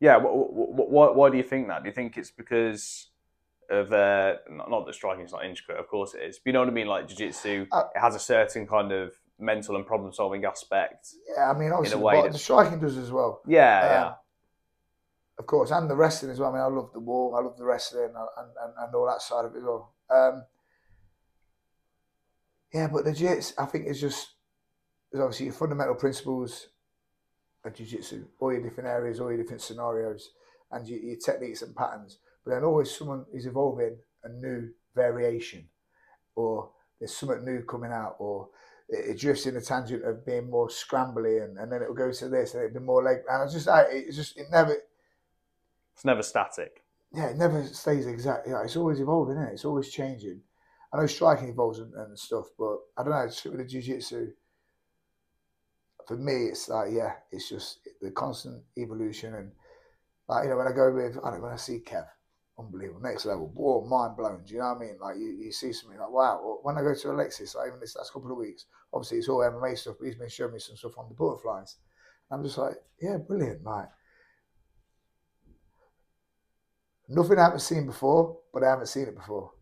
[0.00, 0.18] yeah.
[0.18, 1.82] Wh- wh- wh- why do you think that?
[1.84, 3.08] Do you think it's because
[3.70, 6.38] of uh, not, not that striking is not intricate, of course it is.
[6.38, 6.86] But you know what I mean?
[6.86, 11.08] Like jiu-jitsu, Uh, it has a certain kind of mental and problem-solving aspect.
[11.36, 13.42] Yeah, I mean, obviously, that- the striking does as well.
[13.46, 14.14] Yeah, Um, yeah,
[15.38, 16.50] of course, and the wrestling as well.
[16.50, 19.20] I mean, I love the war, I love the wrestling, and, and, and all that
[19.22, 19.92] side of it as well.
[20.08, 20.44] Um,
[22.72, 24.34] yeah, but the jiu I think it's just
[25.10, 26.68] there's obviously your fundamental principles
[27.64, 30.30] of jiu-jitsu, all your different areas, all your different scenarios,
[30.70, 32.18] and your, your techniques and patterns.
[32.46, 35.68] But then always someone is evolving a new variation,
[36.36, 36.70] or
[37.00, 38.50] there's something new coming out, or
[38.88, 42.12] it, it drifts in a tangent of being more scrambly, and, and then it'll go
[42.12, 44.76] to this, and it'll be more like, and I just, I, it's just, it never,
[45.94, 46.84] it's never static.
[47.12, 48.46] yeah, it never stays exact.
[48.46, 50.40] Yeah, it's always evolving, is It's always changing.
[50.92, 53.26] I know striking evolves and, and stuff, but I don't know.
[53.26, 54.30] Just with the jiu-jitsu,
[56.06, 59.50] for me, it's like yeah, it's just the constant evolution and
[60.28, 62.06] like you know when I go with I don't know when I see Kev,
[62.58, 64.42] unbelievable, next level, whoa, mind blown.
[64.44, 64.96] Do you know what I mean?
[65.00, 66.58] Like you, you see something like wow.
[66.62, 69.38] When I go to Alexis, like even this last couple of weeks, obviously it's all
[69.38, 71.76] MMA stuff, but he's been showing me some stuff on the butterflies.
[72.30, 73.88] I'm just like yeah, brilliant, like.
[77.08, 79.52] Nothing I haven't seen before, but I haven't seen it before.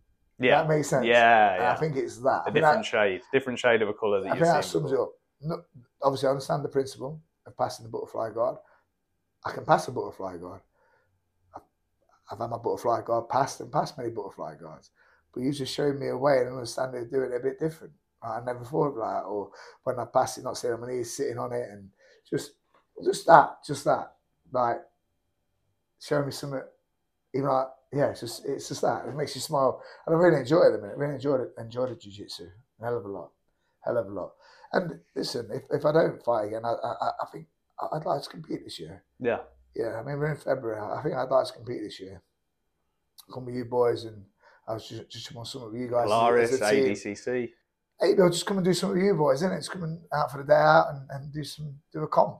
[0.40, 0.62] Yeah.
[0.62, 1.06] That makes sense.
[1.06, 1.72] Yeah, yeah.
[1.72, 2.44] I think it's that.
[2.46, 4.94] a different that, shade, different shade of a colour that I think that sums it
[4.94, 5.06] before.
[5.06, 5.12] up.
[5.42, 5.62] No,
[6.02, 8.56] obviously, I understand the principle of passing the butterfly guard.
[9.44, 10.62] I can pass a butterfly guard.
[12.30, 14.90] I've, had my butterfly guard passed and passed many butterfly guards.
[15.32, 17.92] But you just showed me a way and understanding of doing it a bit different.
[18.22, 19.24] I never thought of that.
[19.26, 19.50] Or
[19.82, 21.90] when I pass it, not sitting on my knees, sitting on it, and
[22.28, 22.52] just,
[23.04, 24.12] just that, just that,
[24.52, 24.80] like,
[26.00, 26.62] showing me something.
[27.34, 29.06] Even like, yeah, it's just, it's just that.
[29.06, 30.72] It makes you smile, and I really enjoy it.
[30.72, 31.52] the minute, really enjoyed it.
[31.58, 32.48] Enjoyed the jiu-jitsu,
[32.80, 33.30] hell of a lot,
[33.84, 34.32] hell of a lot.
[34.72, 37.46] And listen, if, if I don't fight again, I, I, I think
[37.92, 39.02] I'd like to compete this year.
[39.20, 39.40] Yeah.
[39.74, 40.80] Yeah, I mean we're in February.
[40.80, 42.22] I think I'd like to compete this year.
[43.32, 44.24] Come with you boys, and
[44.68, 46.04] I was just just want some of you guys.
[46.04, 46.84] Polaris, as a team.
[46.94, 47.50] ADCC.
[48.00, 49.58] Hey, Bill, just come and do something with you boys, isn't it?
[49.58, 52.38] Just come out for the day out and, and do some do a comp,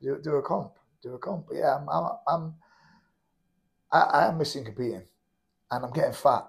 [0.00, 1.46] do do a comp, do a comp.
[1.48, 2.54] But yeah, I'm I'm, I'm
[3.92, 5.02] I, I am missing competing,
[5.70, 6.46] and I'm getting fat.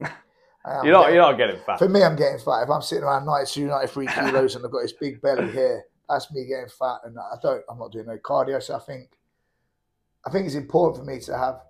[0.00, 1.78] You're not, getting- you're not getting fat.
[1.78, 2.62] for me, I'm getting fat.
[2.62, 6.32] If I'm sitting around 92, 93 kilos and I've got this big belly here, that's
[6.32, 7.00] me getting fat.
[7.04, 8.62] And I don't, I'm not doing no cardio.
[8.62, 9.10] So I think,
[10.26, 11.60] I think it's important for me to have,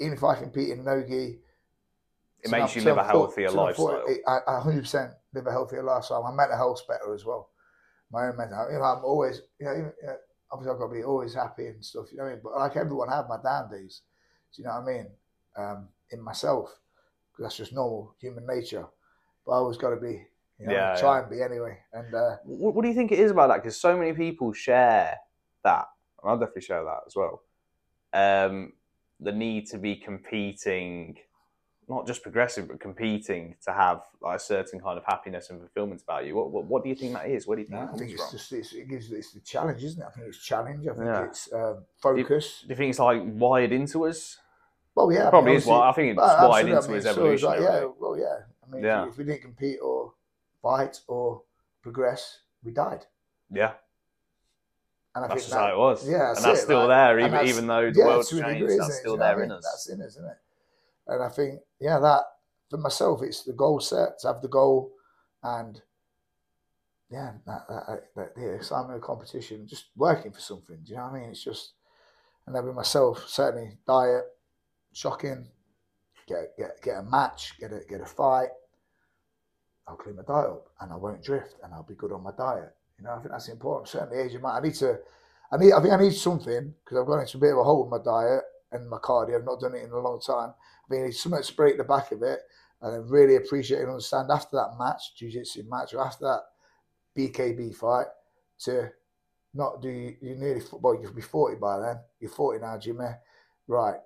[0.00, 1.40] even if I compete in no-gi,
[2.44, 4.04] It makes you live a healthier I'm lifestyle.
[4.28, 6.22] I, I 100% live a healthier lifestyle.
[6.22, 7.50] My mental health's better as well.
[8.12, 8.68] My own mental health.
[8.72, 10.16] You know, I'm always, you know, even, you know,
[10.52, 12.42] obviously I've got to be always happy and stuff, you know what I mean?
[12.44, 14.02] But like everyone, I have my down days.
[14.54, 15.06] Do you know what I mean?
[15.56, 16.78] Um, in myself,
[17.32, 18.86] because that's just normal human nature.
[19.44, 20.24] But I always got to be,
[20.60, 21.78] you know, Yeah, try and be anyway.
[21.92, 23.56] And uh, What, what do you think it is about that?
[23.56, 25.16] Because so many people share
[25.64, 25.86] that.
[26.26, 27.42] And I'll definitely share that as well.
[28.12, 28.72] Um,
[29.20, 31.16] the need to be competing,
[31.88, 36.02] not just progressive, but competing to have like a certain kind of happiness and fulfillment
[36.02, 36.34] about you.
[36.34, 37.46] What, what, what do you think that is?
[37.46, 38.38] Where do you think I that think it's from?
[38.38, 40.06] just it's, it gives it's the challenge, isn't it?
[40.06, 40.86] I think it's challenge.
[40.86, 41.24] I think Yeah.
[41.24, 42.62] it's um, focus.
[42.62, 44.38] Do you think it's like wired into us?
[44.94, 45.66] well, yeah, I mean, Probably is.
[45.66, 47.48] Well, I think it's Well, wired into I his mean, so evolution.
[47.48, 48.36] like, yeah, well, yeah.
[48.66, 49.08] I mean, Yeah.
[49.08, 50.12] If we didn't compete or
[50.62, 51.42] fight or
[51.82, 53.04] progress, we died.
[53.50, 53.72] yeah,
[55.16, 56.06] And I that's think just that, how it was.
[56.08, 58.28] yeah, and that's that's it, still there, and even that's- even though the yeah, world's
[58.30, 58.46] changed.
[58.60, 59.64] degree, that's still Do you know what there in us.
[59.64, 60.36] That's in us, isn't it?
[61.08, 62.22] And I think, yeah, that
[62.68, 64.92] for myself, it's the goal set to have the goal,
[65.42, 65.80] and
[67.10, 70.76] yeah, that, that, that the excitement of competition, just working for something.
[70.84, 71.30] Do you know what I mean?
[71.30, 71.72] It's just,
[72.46, 74.24] and then with myself, certainly diet,
[74.92, 75.46] shocking,
[76.28, 78.50] get get get a match, get a get a fight.
[79.88, 82.32] I'll clean my diet up, and I won't drift, and I'll be good on my
[82.36, 82.74] diet.
[82.98, 83.88] You know, I think that's important.
[83.88, 84.98] Certainly, age I need to.
[85.52, 85.72] I need.
[85.72, 87.90] I think I need something because I've gone into a bit of a hole with
[87.90, 88.42] my diet
[88.72, 89.36] and my cardio.
[89.36, 90.54] I've not done it in a long time.
[90.84, 92.40] I think I need something to break the back of it,
[92.80, 96.40] and I really appreciate and understand after that match, jiu-jitsu match, or after that
[97.16, 98.06] BKB fight,
[98.60, 98.90] to
[99.54, 99.88] not do.
[99.90, 101.98] You nearly well, you'll be forty by then.
[102.20, 103.06] You're forty now, Jimmy.
[103.68, 104.00] Right,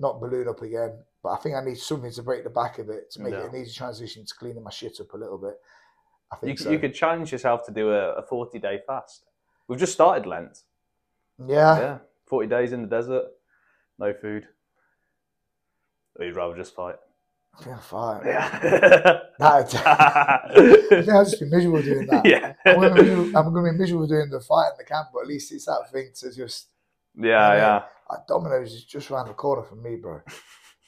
[0.00, 0.98] not balloon up again.
[1.22, 3.44] But I think I need something to break the back of it to make Yeah.
[3.44, 5.58] it an easy transition to cleaning my shit up a little bit.
[6.32, 6.70] I You, think could so.
[6.70, 9.24] you could challenge yourself to do a, a 40 day fast.
[9.68, 10.58] We've just started Lent.
[11.46, 11.78] yeah.
[11.78, 13.24] yeah, 40 days in the desert,
[13.98, 14.46] no food.
[16.18, 16.96] Or you'd rather just fight.
[17.66, 18.22] I'm fine.
[18.26, 19.20] Yeah.
[19.38, 20.42] That, I
[20.88, 22.24] think I'll just be miserable doing that.
[22.26, 22.54] yeah.
[22.66, 25.26] I'm gonna, be, I'm gonna be miserable doing the fight in the camp, but at
[25.28, 26.68] least it's that thing to just
[27.16, 27.82] Yeah, yeah.
[28.10, 30.20] like Domino's is just around the corner from me, bro.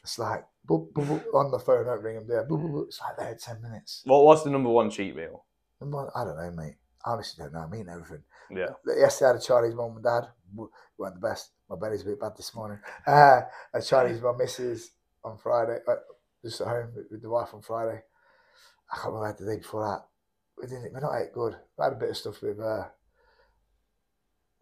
[0.06, 2.46] It's like boop, boop, boop, on the phone, don't ring them there.
[2.86, 4.02] It's like there ten minutes.
[4.04, 5.44] What what's the number one cheat meal?
[5.80, 6.76] Number- I don't know, mate.
[7.04, 7.66] I honestly don't know.
[7.66, 8.22] I mean everything.
[8.48, 8.68] Yeah.
[8.86, 10.28] Yesterday I had a Chinese mum and dad.
[10.96, 11.50] Weren't the best.
[11.68, 12.78] My belly's a bit bad this morning.
[13.06, 13.40] Uh,
[13.74, 14.92] a Chinese mum, missus
[15.24, 15.78] on Friday.
[15.88, 15.96] Uh,
[16.44, 18.00] just at home with, the wife on Friday.
[18.92, 20.06] I can't remember the day before that.
[20.56, 20.92] We didn't.
[20.92, 21.56] We're not ate good.
[21.80, 22.84] I had a bit of stuff with uh,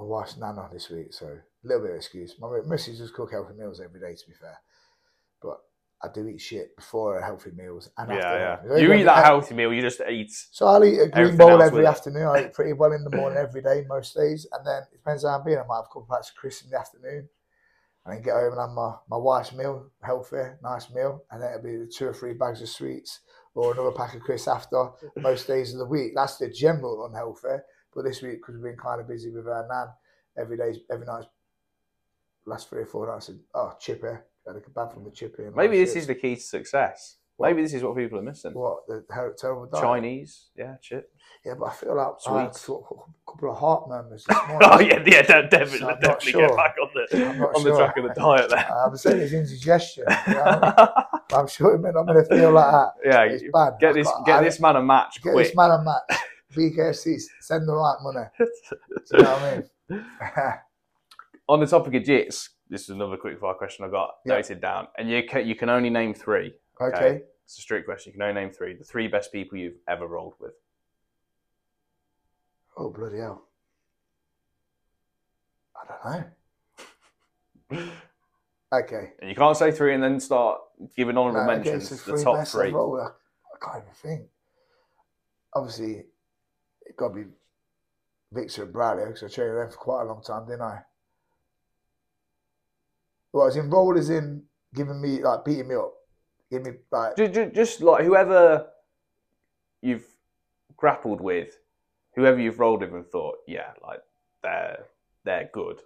[0.00, 2.34] my wife's nana this week, so a little bit of excuse.
[2.40, 4.56] My missus does cook healthy meals every day, to be fair,
[6.04, 8.22] I do eat shit before healthy meals and after.
[8.22, 8.76] Yeah, yeah.
[8.76, 10.30] You eat that healthy meal, you just eat.
[10.50, 12.26] so I'll eat a green bowl every afternoon.
[12.26, 14.46] I eat pretty well in the morning every day, most days.
[14.52, 15.58] And then it depends how I'm being.
[15.58, 17.28] I might have a couple of packs of crisps in the afternoon.
[18.04, 21.24] And then get home and have my, my wife's meal, healthy, nice meal.
[21.30, 23.20] And then it'll be two or three bags of sweets
[23.54, 26.12] or another pack of crisps after most days of the week.
[26.14, 27.62] That's the general unhealthy.
[27.94, 29.86] But this week, because we've been kind of busy with our nan,
[30.36, 31.24] every day, every night,
[32.44, 34.08] last three or four nights, and oh, chippy.
[34.46, 35.44] Had a kebab from the chippy.
[35.44, 37.16] and Maybe this is the key to success.
[37.40, 38.52] Maybe this is what people are missing.
[38.52, 39.82] What, the ter- terrible diet?
[39.82, 41.10] Chinese, yeah, shit.
[41.44, 44.68] Yeah, but I feel like I had a couple of heart murmurs this morning.
[44.70, 46.46] oh yeah, yeah, definitely, So definitely sure.
[46.46, 47.26] get back on the
[47.56, 48.70] on the track of the diet there.
[48.72, 50.04] Uh, I'm saying it's indigestion.
[50.28, 50.88] You know?
[51.34, 52.92] I'm sure I'm going to feel like that.
[53.04, 53.72] yeah, It's bad.
[53.80, 55.46] get this can't- get I- this man a match Get quick.
[55.48, 56.20] this man a match.
[56.56, 58.26] BKFC, send the right money.
[58.38, 58.46] Do
[59.18, 59.56] you know what I
[59.90, 60.54] mean?
[61.48, 64.34] on the topic of jits, this is another quick fire question I got Yeah.
[64.34, 67.22] noted down, and you can, you can only name three Okay.
[67.44, 68.10] It's a strict question.
[68.10, 68.74] You can only name three.
[68.74, 70.54] The three best people you've ever rolled with.
[72.76, 73.46] Oh bloody hell!
[75.76, 75.86] I
[77.70, 77.90] don't know.
[78.72, 79.12] Okay.
[79.20, 80.60] And you can't say three and then start
[80.96, 82.02] giving honourable No, okay, mentions.
[82.02, 82.74] so the top three.
[82.74, 83.08] I,
[83.62, 84.28] can't even think.
[85.54, 86.06] Obviously,
[86.84, 87.24] it got to be
[88.32, 90.80] Victor and Braulio because I trained with them for quite a long time, didn't I?
[93.34, 95.92] Well, as in rolled as in giving me like beating me up,
[96.52, 98.68] Give me like Just, just like whoever
[99.82, 100.06] you've
[100.76, 101.58] grappled with,
[102.14, 103.98] whoever you've rolled with and thought, yeah, like
[104.44, 104.84] they're
[105.24, 105.80] they're good.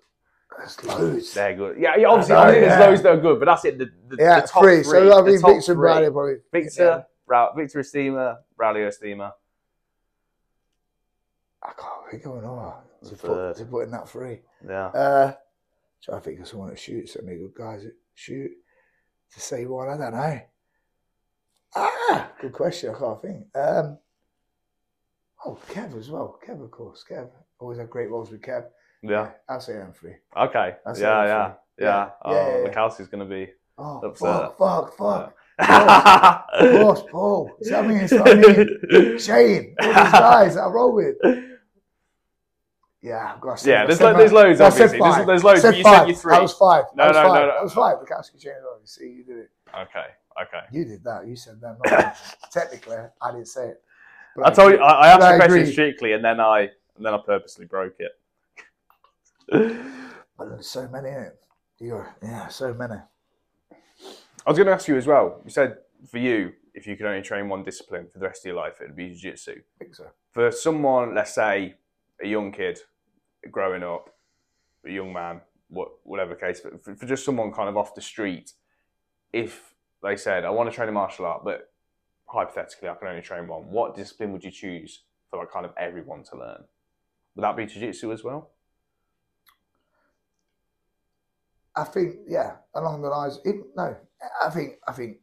[0.58, 1.32] there's loads.
[1.32, 1.78] They're good.
[1.78, 3.78] Yeah, yeah obviously, I I know, think there's loads that are good, but that's it.
[3.78, 4.82] The, the, yeah, the top three.
[4.82, 4.84] three.
[4.84, 5.74] So I the mean, Victor and three.
[5.76, 6.34] Bradley probably.
[6.52, 9.32] Victor, Ra- Victor Estima, Braulio Estima.
[11.62, 12.74] I can't think of another
[13.08, 13.56] to Third.
[13.56, 14.40] put, to put in that three.
[14.68, 14.86] Yeah.
[14.88, 15.32] Uh,
[16.00, 17.14] so I think of someone that shoots.
[17.14, 17.84] So many good guys
[18.14, 18.50] shoot.
[19.34, 20.40] To say one, I don't know.
[21.76, 22.94] Ah, good question.
[22.94, 23.44] I can't think.
[23.54, 23.98] Um,
[25.44, 26.38] oh, Kev as well.
[26.46, 27.04] Kev, of course.
[27.08, 27.28] Kev
[27.58, 28.64] always had great roles with Kev.
[29.02, 29.30] Yeah.
[29.48, 30.14] I'll say them three.
[30.36, 30.76] Okay.
[30.86, 32.10] Yeah, yeah, yeah, Yeah.
[32.24, 33.52] Oh, Yeah, yeah, going to be.
[33.76, 35.34] Oh, That's, fuck, fuck, fuck.
[35.60, 36.42] Yeah.
[36.54, 37.50] Of course, Paul.
[37.62, 37.98] See what I mean?
[37.98, 39.18] It's what mean.
[39.18, 41.16] Shane, all these guys that I roll with.
[43.00, 43.64] Yeah, I've got.
[43.64, 44.98] Yeah, there's said lo- there's loads, I said obviously.
[44.98, 46.32] There's- there's loads, I but you said your three.
[46.32, 46.84] That was five.
[46.96, 47.34] No, was no, five.
[47.34, 47.54] no, no.
[47.54, 47.96] That was five.
[47.98, 48.78] Mikowski, Shane, Roy.
[48.84, 49.50] See, you did it.
[49.72, 50.06] Okay,
[50.42, 50.66] okay.
[50.72, 51.26] You did that.
[51.26, 51.76] You said that.
[51.84, 52.16] Not.
[52.50, 53.82] Technically, I didn't say it.
[54.34, 56.60] But I told you, I, I asked I the question strictly, and then I,
[56.96, 58.12] and then I purposely broke it.
[59.50, 61.10] But there's so many.
[61.80, 62.94] You're, yeah, so many.
[63.74, 65.40] I was going to ask you as well.
[65.44, 65.78] You said
[66.10, 68.74] for you, if you could only train one discipline for the rest of your life,
[68.80, 69.52] it'd be jiu-jitsu.
[69.52, 70.06] I think so.
[70.32, 71.74] For someone, let's say,
[72.22, 72.78] a young kid
[73.50, 74.10] growing up,
[74.86, 78.52] a young man, what, whatever case, for, for just someone kind of off the street,
[79.32, 81.70] if they said, I want to train a martial art, but
[82.26, 85.72] hypothetically, I can only train one, what discipline would you choose for like kind of
[85.78, 86.64] everyone to learn?
[87.34, 88.50] Would that be jiu-jitsu as well?
[91.76, 93.38] I think, yeah, along the lines.
[93.44, 93.96] It, no,
[94.44, 95.18] I think, I think,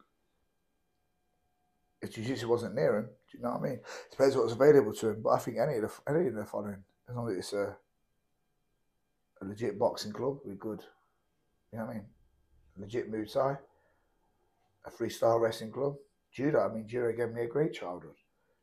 [2.02, 3.80] if jiu-jitsu wasn't near him, do you know what I mean?
[4.12, 5.22] Depends what's available to him.
[5.22, 7.76] But I think any of the any of the following, as long as it's a,
[9.42, 10.82] a legit boxing club, be good.
[11.72, 12.06] You know what I mean?
[12.78, 13.58] Legit Muay Thai,
[14.86, 15.96] a freestyle wrestling club,
[16.32, 16.60] judo.
[16.60, 18.16] I mean, judo gave me a great childhood.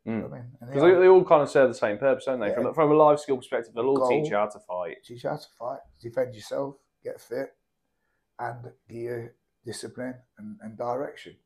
[0.05, 0.31] You know hmm.
[0.31, 0.51] what I mean?
[0.61, 2.49] Because they, they all kind of serve the same purpose, don't they?
[2.49, 2.55] Yeah.
[2.55, 4.09] From, from a life skill perspective, they'll all Goal.
[4.09, 4.97] teach you how to fight.
[5.05, 7.55] teach you how to fight, defend yourself, get fit,
[8.39, 9.31] and give you
[9.65, 11.37] discipline and, and direction.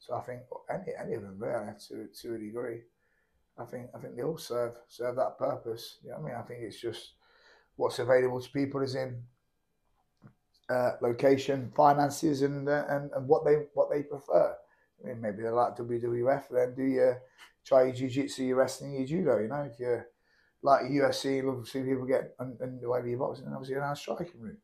[0.00, 2.80] So I think any any of them really to to a degree.
[3.58, 5.98] I think I think they all serve serve that purpose.
[6.02, 6.34] You know I mean?
[6.34, 7.12] I think it's just
[7.76, 9.22] what's available to people is in
[10.70, 14.56] uh, location, finances, and, uh, and and what they what they prefer.
[15.02, 17.22] I mean, maybe they like WWF, then do your
[17.64, 19.38] try your jiu-jitsu, your wrestling, your judo.
[19.38, 20.06] You know, if you're
[20.62, 23.74] like you love to see people get and, and the way you're boxing, and obviously
[23.74, 24.58] you're striking route.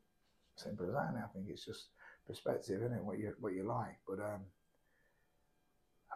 [0.56, 1.14] Simple as that.
[1.22, 1.88] I think it's just
[2.26, 3.04] perspective, isn't it?
[3.04, 4.40] What you what you like, but um,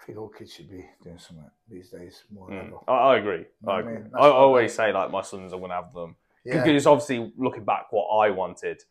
[0.01, 2.67] I think all kids should be doing something these days more than Mm.
[2.69, 2.77] ever.
[2.89, 3.47] I, I agree.
[3.63, 4.11] know I what I mean?
[4.15, 7.65] I, always say like my sons, are going to have them Yeah, because obviously looking
[7.65, 8.83] back, what I wanted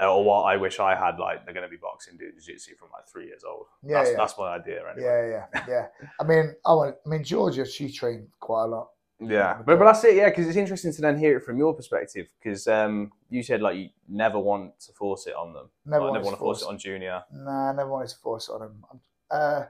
[0.00, 2.76] uh, or what I wish I had, like they're going to be boxing, doing jiu-jitsu
[2.76, 3.66] from like three years old.
[3.82, 4.16] Yeah, that's, yeah.
[4.16, 5.30] that's my idea anyway.
[5.30, 5.86] yeah, yeah, yeah.
[6.20, 6.96] I mean, I want.
[7.04, 8.88] I mean, Georgia, she trained quite a lot.
[9.20, 10.16] Yeah, but but that's it.
[10.16, 12.28] Yeah, because it's interesting to then hear it from your perspective.
[12.38, 15.68] Because um, you said like you never want to force it on them.
[15.86, 17.22] Never, like, wanted never want to force it on junior.
[17.32, 18.84] Nah, I never wanted to force it on him.
[18.90, 19.00] I'm,
[19.30, 19.64] uh,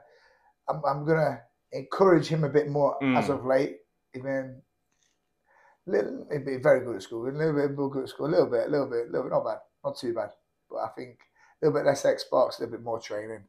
[0.69, 1.41] I'm, I'm gonna
[1.71, 3.17] encourage him a bit more Mm.
[3.17, 3.79] as of late.
[4.15, 4.61] Even
[5.85, 7.27] little, he'd be very good at school.
[7.27, 8.27] A little bit more good at school.
[8.27, 9.31] A little bit, a little bit, a little bit.
[9.31, 10.29] Not bad, not too bad.
[10.69, 11.17] But I think
[11.61, 13.43] a little bit less Xbox, a little bit more training.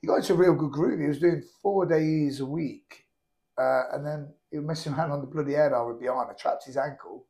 [0.00, 1.00] He got into a real good groove.
[1.00, 3.06] He was doing four days a week,
[3.58, 6.30] uh, and then he was messing around on the bloody head with behind.
[6.30, 7.24] I trapped his ankle.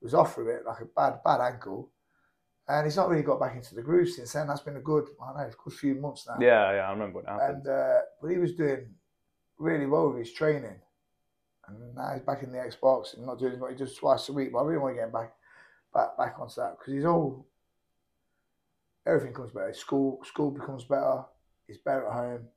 [0.00, 1.90] Was off with it like a bad, bad ankle.
[2.68, 4.46] And he's not really got back into the groove since then.
[4.46, 6.36] That's been a good, I don't know, a good few months now.
[6.38, 7.66] Yeah, yeah, I remember what happened.
[7.66, 8.88] And uh, but he was doing
[9.58, 10.76] really well with his training,
[11.66, 14.32] and now he's back in the Xbox and not doing what he does twice a
[14.34, 14.52] week.
[14.52, 15.32] But I really want to get him back,
[15.94, 17.46] back, back onto that because he's all
[19.08, 19.72] everything comes better.
[19.72, 21.24] School, school becomes better.
[21.66, 22.48] He's better at home.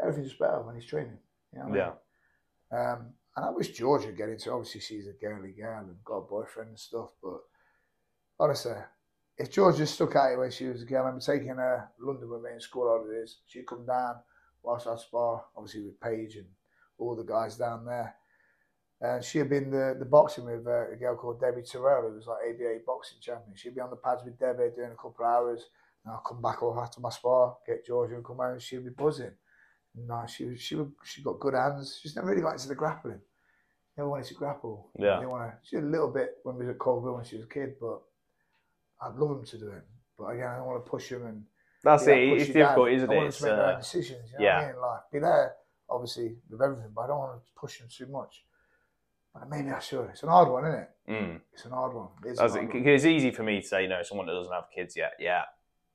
[0.00, 1.18] Everything's better when he's training.
[1.52, 1.76] You know I mean?
[1.76, 3.06] yeah, Um,
[3.36, 4.52] and I wish Georgia would get into.
[4.52, 7.10] Obviously, she's a girly girl and got a boyfriend and stuff.
[7.22, 7.40] But
[8.38, 8.74] honestly,
[9.38, 11.90] if George just stuck at it when she was a girl, I remember taking her
[12.00, 13.38] London with me in school holidays.
[13.46, 14.16] She'd come down
[14.62, 16.46] whilst I spar, obviously with Paige and
[16.98, 18.16] all the guys down there.
[19.00, 22.16] And she had been the, the boxing with uh, a girl called Debbie Terrell, who
[22.16, 23.54] was like ABA boxing champion.
[23.54, 25.66] She'd be on the pads with Debbie doing a couple of hours.
[26.04, 28.84] And I'll come back off after my spar, get George and come home, and she'd
[28.84, 29.32] be buzzing.
[29.94, 31.98] No, she was she was, she got good hands.
[32.00, 33.20] She's never really got into the grappling.
[33.96, 34.90] Never wanted to grapple.
[34.98, 35.16] Yeah.
[35.16, 35.56] Didn't want to.
[35.62, 37.74] She did a little bit when we was at Coalville when she was a kid,
[37.80, 38.00] but
[39.00, 39.84] I'd love him to do it.
[40.18, 41.44] But again, I don't want to push him and
[41.84, 42.18] That's it.
[42.18, 43.16] It's difficult, isn't I it?
[43.16, 44.30] want them to make their uh, own decisions.
[44.32, 44.58] You know yeah.
[44.58, 44.80] I mean?
[44.80, 45.52] Like be there,
[45.88, 48.44] obviously with everything, but I don't want to push them too much.
[49.32, 50.08] But maybe I should.
[50.10, 50.88] It's an hard one, isn't it?
[51.10, 51.40] mm.
[51.52, 52.08] It's an hard one.
[52.24, 52.70] It's, That's it.
[52.70, 55.12] hard It's easy for me to say, you know, someone that doesn't have kids yet.
[55.20, 55.42] Yeah,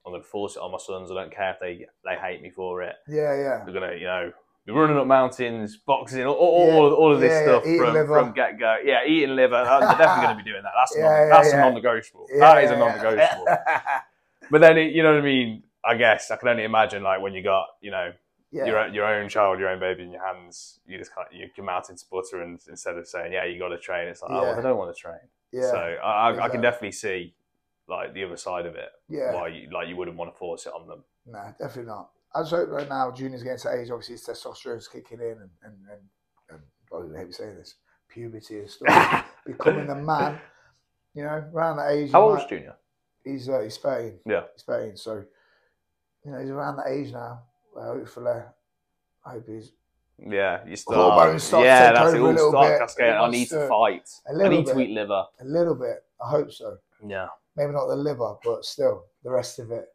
[0.06, 1.12] I'm going to force it on my sons.
[1.12, 2.96] I don't care if they they hate me for it.
[3.08, 3.64] Yeah, yeah.
[3.66, 4.32] They're going to, you know,
[4.68, 6.74] running up mountains, boxing, all, all, Yeah.
[6.74, 8.78] all, of, all of this Yeah, yeah, stuff eating from, from get go.
[8.84, 9.64] Yeah, eating liver.
[9.64, 10.72] They're definitely going to be doing that.
[10.78, 11.56] That's, Yeah, non, yeah, that's yeah.
[11.58, 12.28] a non negotiable.
[12.34, 13.46] Yeah, that is a non-negotiable.
[14.52, 15.64] but then, it, you know what I mean?
[15.86, 18.14] I guess I can only imagine, like, when you got, you know,
[18.52, 18.66] yeah.
[18.66, 21.48] your own- your own child, your own baby in your hands, you just can't you
[21.56, 24.32] come out into butter, and instead of saying, "Yeah, you got to train," it's like,
[24.32, 25.18] "Oh, well, I don't want to train."
[25.52, 25.72] yeah.
[25.72, 27.34] So I, I, I can definitely see
[27.90, 28.90] like the other side of it.
[29.10, 29.34] yeah.
[29.34, 31.04] Why you like you wouldn't want to force it on them.
[31.26, 32.12] Nah, definitely not.
[32.36, 35.76] I just right now Junior's getting to age, obviously his testosterone's kicking in and, and,
[35.92, 36.60] and,
[36.92, 37.76] and I hate me saying this,
[38.10, 39.26] puberty and stuff.
[39.46, 40.40] becoming a man,
[41.14, 42.12] you know, around that age.
[42.12, 42.76] How old is Junior?
[43.24, 44.20] He's, uh, he's 13.
[44.26, 44.42] Yeah.
[44.54, 44.98] He's 13.
[44.98, 45.24] So,
[46.26, 47.42] you know, he's around that age now.
[47.76, 48.42] Well, hopefully,
[49.26, 49.72] I hope he's
[50.20, 51.42] Yeah, you start.
[51.42, 52.20] Start yeah, that's it.
[52.22, 53.14] All start cascading.
[53.14, 54.10] I need to to- fight.
[54.28, 55.26] a I need to eat liver.
[55.40, 56.04] a little bit.
[56.24, 56.78] I hope so.
[57.06, 57.28] Yeah,
[57.58, 59.93] Maybe not the liver, but still the rest of it.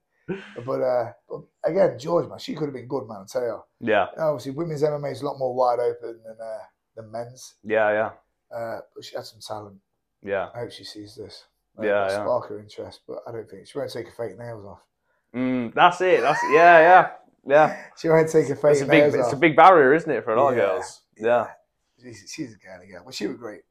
[0.65, 3.23] But, uh, but again, George, man, she could have been good, man.
[3.23, 3.63] I tell you.
[3.81, 6.59] yeah, Obviously, women's MMA is a lot more wide open than uh,
[6.97, 7.55] than men's.
[7.65, 8.11] yeah, yeah,
[8.57, 9.77] Uh, but she had some talent.
[10.23, 10.49] yeah.
[10.55, 11.45] I hope she sees this.
[11.79, 12.25] Uh, Yeah, yeah.
[12.25, 14.81] Spark her interest, but I don't think she won't take her fake nails off.
[15.35, 16.21] Mm, that's it.
[16.23, 17.11] That's yeah, yeah,
[17.47, 17.77] yeah.
[17.99, 19.33] She won't take her fake It's a big, nails it's off.
[19.35, 20.63] a big barrier, isn't it, for a lot Yeah.
[20.63, 21.03] of girls?
[21.17, 21.47] Yeah,
[22.03, 23.01] She's, she's a girl again.
[23.05, 23.63] Well, she was great.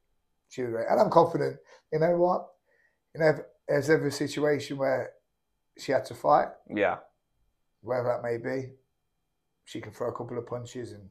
[0.48, 1.56] She was great, and I'm confident.
[1.92, 2.46] You know what?
[3.14, 3.36] You know, if
[3.68, 5.10] there's ever a situation where
[5.78, 6.98] she had to fight, yeah.
[7.82, 8.72] wherever that may be,
[9.64, 11.10] she can throw a couple of punches and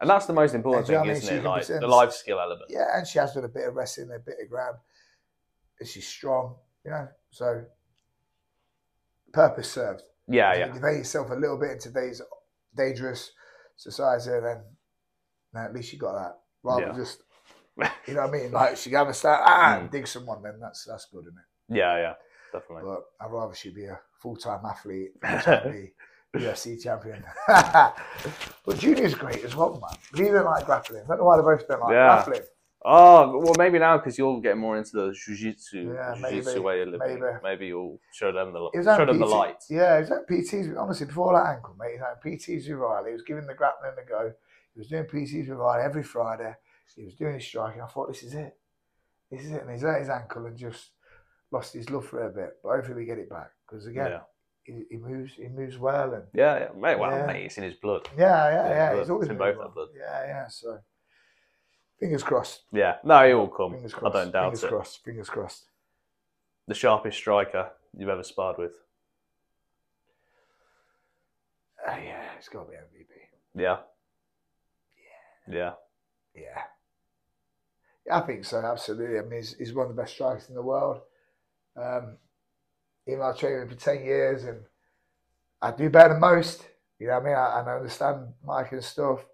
[0.00, 1.62] And that's the most important And do you know thing, what I mean?
[1.62, 1.78] isn't She it?
[1.78, 2.70] Like the life skill element.
[2.70, 4.76] yeah, and she has done a bit of wrestling, a bit of ground.
[5.84, 7.08] She's strong, you know.
[7.30, 7.64] So
[9.32, 10.02] purpose served.
[10.26, 12.20] Yeah, If yeah, you yourself a little bit in today's
[12.76, 13.32] dangerous
[13.76, 14.62] society, then,
[15.52, 16.38] then at least you got that.
[16.62, 16.92] Rather Yeah.
[16.92, 17.22] than just,
[18.08, 18.52] you know what I mean?
[18.52, 19.90] Like she have a start, ah, Mm.
[19.90, 21.76] dig someone, then that's that's good, isn't it?
[21.76, 22.14] yeah, yeah.
[22.52, 22.82] Definitely.
[22.84, 25.92] But I'd rather she be a full time athlete than try to be
[26.38, 27.24] UFC champion.
[27.48, 29.98] but Junior's great as well, man.
[30.12, 31.02] But he didn't like grappling.
[31.04, 32.14] I don't know why they both don't like Yeah.
[32.24, 32.42] grappling.
[32.84, 36.82] Oh, well, maybe now because you're getting more into the jiu-jitsu, Yeah, jiu-jitsu maybe, way
[36.82, 37.20] of living.
[37.20, 37.36] maybe.
[37.42, 37.66] Maybe.
[37.66, 39.64] you'll show them the show them the PT light.
[39.68, 40.78] Yeah, he was at PTs.
[40.80, 43.10] Honestly, before that ankle, mate, he was at PTs with Riley.
[43.10, 44.32] He was giving the grappling a go.
[44.74, 46.54] He was doing PTs with Riley every Friday.
[46.94, 47.82] He was doing his striking.
[47.82, 48.56] I thought, this is it.
[49.30, 49.62] This is it.
[49.62, 50.90] And he's hurt his ankle and just
[51.50, 52.56] lost his love for it a bit.
[52.62, 53.50] But hopefully we get it back.
[53.66, 54.20] Because again, Yeah,
[54.64, 56.14] he, he moves he moves well.
[56.14, 56.68] And yeah, yeah.
[56.78, 57.26] Mate, well, Yeah.
[57.26, 58.08] mate, it's in his blood.
[58.16, 58.94] yeah, yeah, Yeah, yeah.
[58.94, 59.10] blood.
[59.10, 59.66] Always It's in both well.
[59.66, 59.88] our blood.
[59.96, 60.48] Yeah, yeah.
[60.48, 60.78] So
[61.98, 62.62] fingers crossed.
[62.72, 63.72] Yeah, no, he will come.
[63.72, 64.68] Fingers I don't doubt Fingers it.
[64.68, 65.04] crossed.
[65.04, 65.64] Fingers crossed.
[66.66, 68.72] The sharpest striker you've ever sparred with.
[71.86, 73.08] Uh, yeah, it's got to be MVP.
[73.62, 73.78] Yeah.
[75.48, 75.72] Yeah.
[76.34, 76.62] Yeah.
[78.06, 79.18] Yeah, I think so, absolutely.
[79.18, 81.00] I mean, he's, he's one of the best strikers in the world.
[81.78, 82.16] Um,
[83.06, 84.60] trained him for 10 years and
[85.62, 86.66] I do better than most,
[86.98, 87.34] you know what I mean?
[87.34, 89.24] I, I understand Mike and stuff.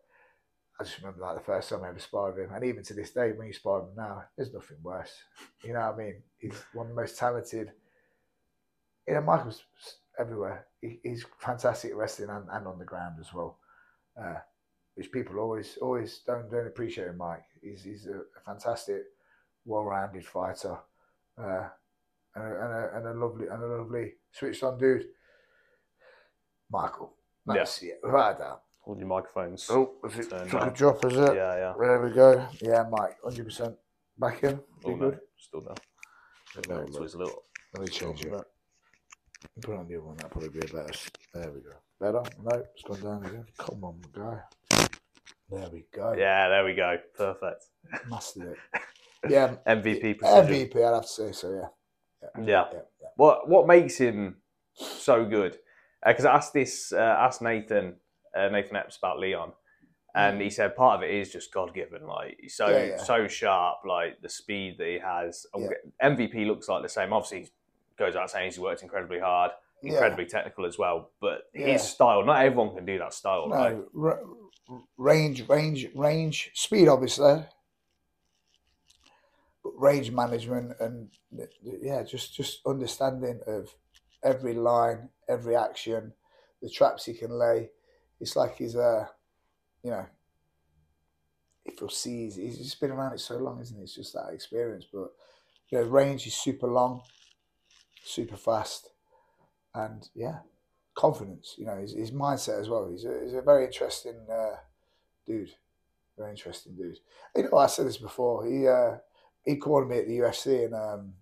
[0.78, 2.95] I just remember like the first time I ever sparred with him, and even to
[2.95, 5.12] this day, when you spar with him now, there's nothing worse.
[5.62, 6.22] You know what I mean?
[6.38, 7.71] He's one of the most talented.
[9.07, 9.62] You know, Michael's
[10.18, 10.66] everywhere.
[10.80, 13.58] He, he's fantastic at wrestling and, and on the ground as well.
[14.21, 14.38] Uh,
[14.95, 17.45] which people always always don't don't appreciate Mike.
[17.62, 19.03] He's he's a, a fantastic,
[19.64, 20.79] well-rounded fighter,
[21.38, 21.68] uh,
[22.35, 25.07] and, a, and, a, and a lovely and a lovely switched-on dude.
[26.71, 27.15] Michael,
[27.47, 28.63] that's it, without a doubt.
[28.85, 29.67] All your microphones.
[29.71, 31.35] Oh, if it took a drop, is it?
[31.35, 31.75] Yeah, yeah.
[31.79, 32.47] There we go.
[32.61, 33.75] Yeah, Mike, hundred percent
[34.19, 34.61] back in.
[34.85, 34.97] Oh, no.
[35.11, 35.21] good?
[35.39, 35.75] Still no.
[36.69, 37.43] No, No, so it's a little.
[37.75, 38.33] Let me change it.
[39.63, 40.17] Put on the other one.
[40.17, 40.93] That probably be a better.
[41.33, 41.71] There we go.
[42.01, 42.23] Better?
[42.43, 43.47] No, it's gone down again.
[43.59, 44.41] Come on, guy.
[45.51, 46.15] There we go.
[46.17, 46.97] Yeah, there we go.
[47.17, 47.65] Perfect.
[48.09, 48.81] Mastered it.
[49.27, 50.69] Yeah, MVP precision.
[50.69, 50.77] MVP.
[50.87, 51.51] I'd have to say so.
[51.51, 51.69] Yeah.
[52.39, 52.45] Yeah.
[52.73, 52.79] Yeah.
[53.01, 53.09] yeah.
[53.17, 54.37] What what makes him
[54.75, 55.59] so good?
[56.07, 57.97] Because I asked this, uh, asked Nathan,
[58.37, 59.53] uh, Nathan Epps about Leon,
[60.15, 62.07] and he said part of it is just God given.
[62.07, 62.97] Like he's so Yeah, yeah.
[62.99, 65.47] so sharp, like the speed that he has.
[66.03, 67.13] MVP looks like the same.
[67.13, 67.51] Obviously, he
[67.99, 69.53] goes out saying he's worked incredibly hard,
[69.83, 69.93] Yeah.
[69.93, 71.11] incredibly technical as well.
[71.21, 71.69] But Yeah.
[71.69, 73.77] his style, not everyone can do that style, right?
[73.95, 74.29] No,
[74.97, 77.54] range, range, range, speed, obviously, but
[79.76, 81.09] range management and
[81.63, 83.75] yeah, just just understanding of
[84.22, 86.13] every line, every action,
[86.63, 87.71] the traps he can lay.
[88.21, 89.11] It's like he's a,
[89.83, 90.07] you know,
[91.64, 93.83] if you'll see, he's, he's just been around it so long, isn't he?
[93.83, 94.87] It's just that experience.
[94.92, 95.11] But
[95.71, 97.03] you know, range is super long,
[98.05, 98.91] super fast,
[99.75, 100.38] and yeah,
[100.95, 101.55] confidence.
[101.59, 102.88] You know, his, his mindset as well.
[102.91, 104.57] He's a, he's a very interesting uh,
[105.26, 105.51] dude.
[106.17, 106.99] Very interesting dude.
[107.34, 108.46] You know, I said this before.
[108.46, 108.99] He uh,
[109.45, 111.14] he called me at the UFC in um,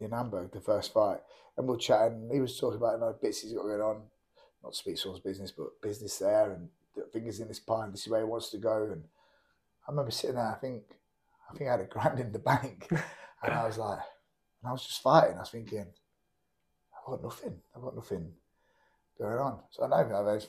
[0.00, 1.18] in Hamburg, the first fight,
[1.56, 2.28] and we are chatting.
[2.32, 4.02] He was talking about you know, bits he's got going on,
[4.62, 6.68] not speak source business, but business there, and
[7.12, 7.84] fingers in his pie.
[7.84, 8.88] And this is where he wants to go.
[8.92, 9.04] And
[9.86, 10.52] I remember sitting there.
[10.52, 10.82] I think
[11.50, 14.00] I think I had a grand in the bank, and I was like,
[14.62, 15.36] and I was just fighting.
[15.36, 15.86] I was thinking,
[16.96, 17.56] I've got nothing.
[17.74, 18.32] I've got nothing
[19.18, 19.58] going on.
[19.70, 19.96] So I know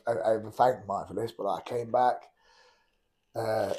[0.07, 2.23] I've, I've, Mike for this, but I came back.
[3.35, 3.73] Uh,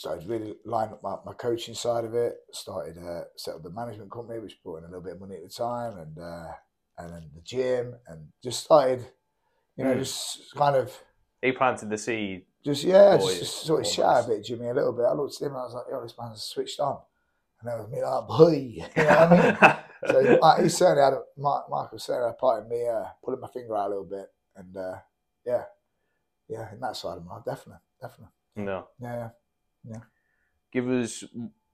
[0.00, 2.36] started really line up my, my coaching side of it.
[2.52, 5.36] Started uh, set up the management company, which brought in a little bit of money
[5.36, 6.52] at the time, and uh,
[6.98, 9.04] and then the gym, and just started,
[9.76, 9.98] you know, mm.
[9.98, 10.92] just kind of.
[11.42, 12.44] He planted the seed.
[12.64, 15.06] Just yeah, just, just sort of shout a bit, Jimmy, a little bit.
[15.06, 16.98] I looked at him and I was like, "Yo, this man's switched on,"
[17.60, 18.52] and that was me like, "Boy,"
[18.96, 19.78] you know what I
[20.12, 20.12] mean?
[20.12, 23.04] so uh, he certainly had a, Mark, Michael certainly had a part in me uh,
[23.24, 24.96] pulling my finger out a little bit, and uh,
[25.46, 25.64] yeah,
[26.48, 28.32] yeah, in that side of my life, definitely, definitely.
[28.56, 28.88] No.
[29.00, 29.30] Yeah,
[29.84, 30.00] yeah.
[30.72, 31.24] Give us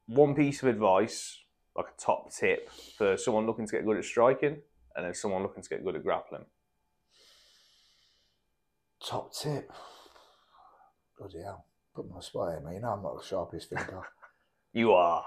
[0.06, 1.38] one piece of advice,
[1.76, 4.58] like a top tip for someone looking to get good at striking,
[4.94, 6.46] and then someone looking to get good at grappling.
[9.04, 9.70] Top tip.
[11.18, 11.66] Bloody hell.
[11.94, 12.74] Put my spot here, man.
[12.74, 14.02] You know I'm not the sharpest thinker.
[14.72, 15.24] you are.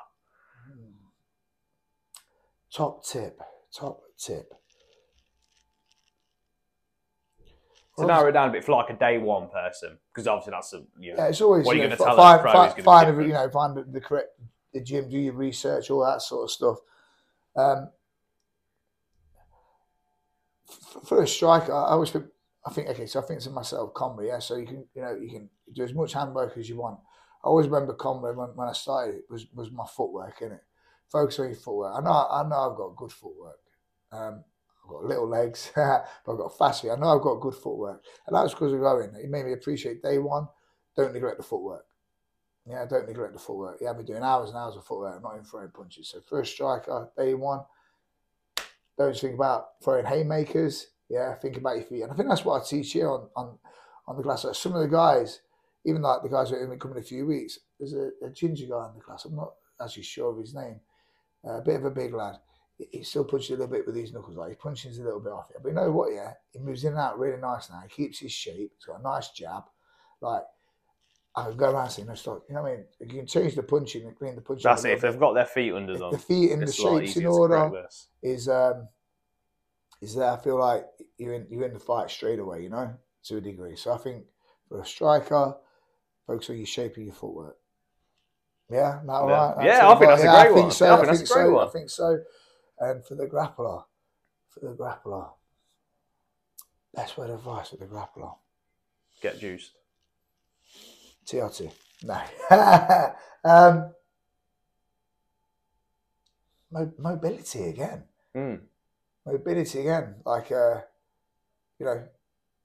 [2.72, 3.40] Top tip.
[3.74, 4.54] Top tip.
[8.00, 10.74] To narrow it down a bit for like a day one person, because obviously that's
[10.74, 12.74] a you know, yeah, it's always what you are you know, going to tell find,
[12.74, 14.30] find, find a, you know find the, the correct
[14.74, 16.78] the gym, do your research, all that sort of stuff.
[17.56, 17.90] Um,
[21.06, 22.26] for, a striker, I always think
[22.66, 24.40] I think okay, so I think to myself, combo, yeah.
[24.40, 27.00] So you can you know you can do as much handwork as you want.
[27.44, 30.62] I always remember combo when, when I started it was was my footwork in it.
[31.12, 31.96] Focus on your footwork.
[31.98, 33.60] I know I know I've got good footwork.
[34.12, 34.44] Um,
[34.90, 36.92] I've got little legs, but I've got fast feet.
[36.92, 38.04] I know I've got good footwork.
[38.28, 39.14] And that's because of going.
[39.16, 40.48] It made me appreciate day one,
[40.96, 41.86] don't neglect the footwork.
[42.66, 43.78] Yeah, don't neglect the footwork.
[43.82, 46.10] Yeah, I've been doing hours and hours of footwork, I'm not even throwing punches.
[46.10, 47.62] So first striker, day one,
[48.98, 50.88] don't think about throwing haymakers.
[51.10, 52.02] Yeah, think about your feet.
[52.04, 53.58] And I think that's what I teach here on on,
[54.08, 54.28] on the.
[54.28, 55.42] Like some of the guys,
[55.86, 58.68] even like the guys who to come in a few weeks, there's a, a, ginger
[58.68, 59.26] guy in the class.
[59.26, 60.80] I'm not actually sure of his name.
[61.48, 62.36] Uh, a bit of a big lad
[62.92, 64.38] he still punches a little bit with these knuckles.
[64.38, 65.58] Like he punches a little bit off it.
[65.62, 66.14] But you know what?
[66.14, 67.82] Yeah, he moves in and out really nice now.
[67.84, 68.72] He keeps his shape.
[68.76, 69.64] He's got a nice jab.
[70.22, 70.44] Like
[71.36, 72.44] I can go around no, stop.
[72.48, 72.86] You know what I mean?
[73.02, 74.64] You can change the punching and clean the punching.
[74.64, 74.94] That's it.
[74.94, 77.86] If they've got their feet under them, the feet and the shapes in order
[78.24, 78.88] is um
[80.02, 80.32] is there.
[80.32, 80.86] I feel like
[81.18, 82.64] you're in you're in the fight straight away.
[82.64, 82.94] You know,
[83.26, 83.76] to a degree.
[83.76, 84.26] So I think
[84.70, 85.56] for a striker,
[86.26, 87.58] focus on your shape of your footwork.
[88.70, 89.54] Yeah, that yeah.
[89.54, 89.66] right?
[89.66, 90.72] yeah, I think that's yeah, a great I one.
[90.72, 90.94] So.
[90.94, 91.60] I think, I think so.
[91.60, 92.20] I think so.
[92.80, 93.84] And for the grappler,
[94.50, 95.30] for the grappler,
[96.94, 98.36] best word of advice for the grappler.
[99.22, 99.72] Get juiced.
[101.26, 101.72] TRT.
[102.04, 102.22] No.
[103.44, 103.92] um,
[106.72, 108.04] mo- mobility again.
[108.36, 108.62] Mm.
[109.26, 110.16] Mobility again.
[110.26, 110.82] Like, uh,
[111.78, 112.04] you know,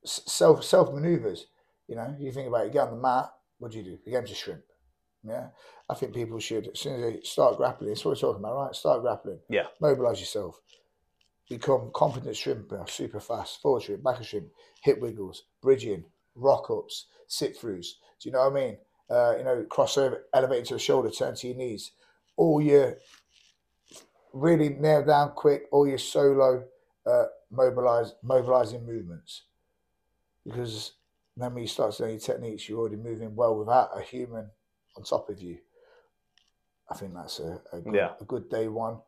[0.05, 1.47] self self maneuvers.
[1.89, 3.99] You know, you think about it, you get on the mat, what do you do?
[4.05, 4.63] You get to shrimp.
[5.25, 5.49] Yeah.
[5.89, 8.57] I think people should, as soon as they start grappling, that's what we're talking about,
[8.57, 8.75] right?
[8.75, 9.41] Start grappling.
[9.49, 9.67] Yeah.
[9.81, 10.61] Mobilize yourself.
[11.49, 14.49] Become confident shrimper, super fast, forward shrimp, back of shrimp,
[14.83, 17.87] hip wiggles, bridging, rock ups, sit throughs.
[18.21, 18.79] Do you know what I mean?
[19.11, 21.93] Uh, you know, crossover, elevate to the shoulder, turn to your knees.
[22.37, 22.97] All your
[24.33, 26.65] really nail down quick, all your solo
[27.07, 29.45] uh, mobilize, mobilizing movements.
[30.45, 30.93] Because
[31.37, 34.51] then when you start to know your techniques, you're already moving well without a human
[34.97, 35.59] on top of you.
[36.91, 38.13] I think that's a, a, good, yeah.
[38.21, 38.99] a good day one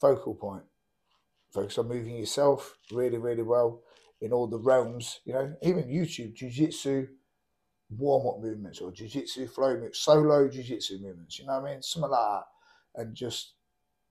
[0.00, 0.64] focal point.
[1.52, 3.82] Focus on moving yourself really, really well
[4.20, 5.20] in all the realms.
[5.24, 7.06] You know, even YouTube, jiu-jitsu,
[7.90, 11.38] warm-up movements or jiu-jitsu flow movements, solo jiu-jitsu movements.
[11.38, 11.82] You know what I mean?
[11.82, 13.54] Something like that, and just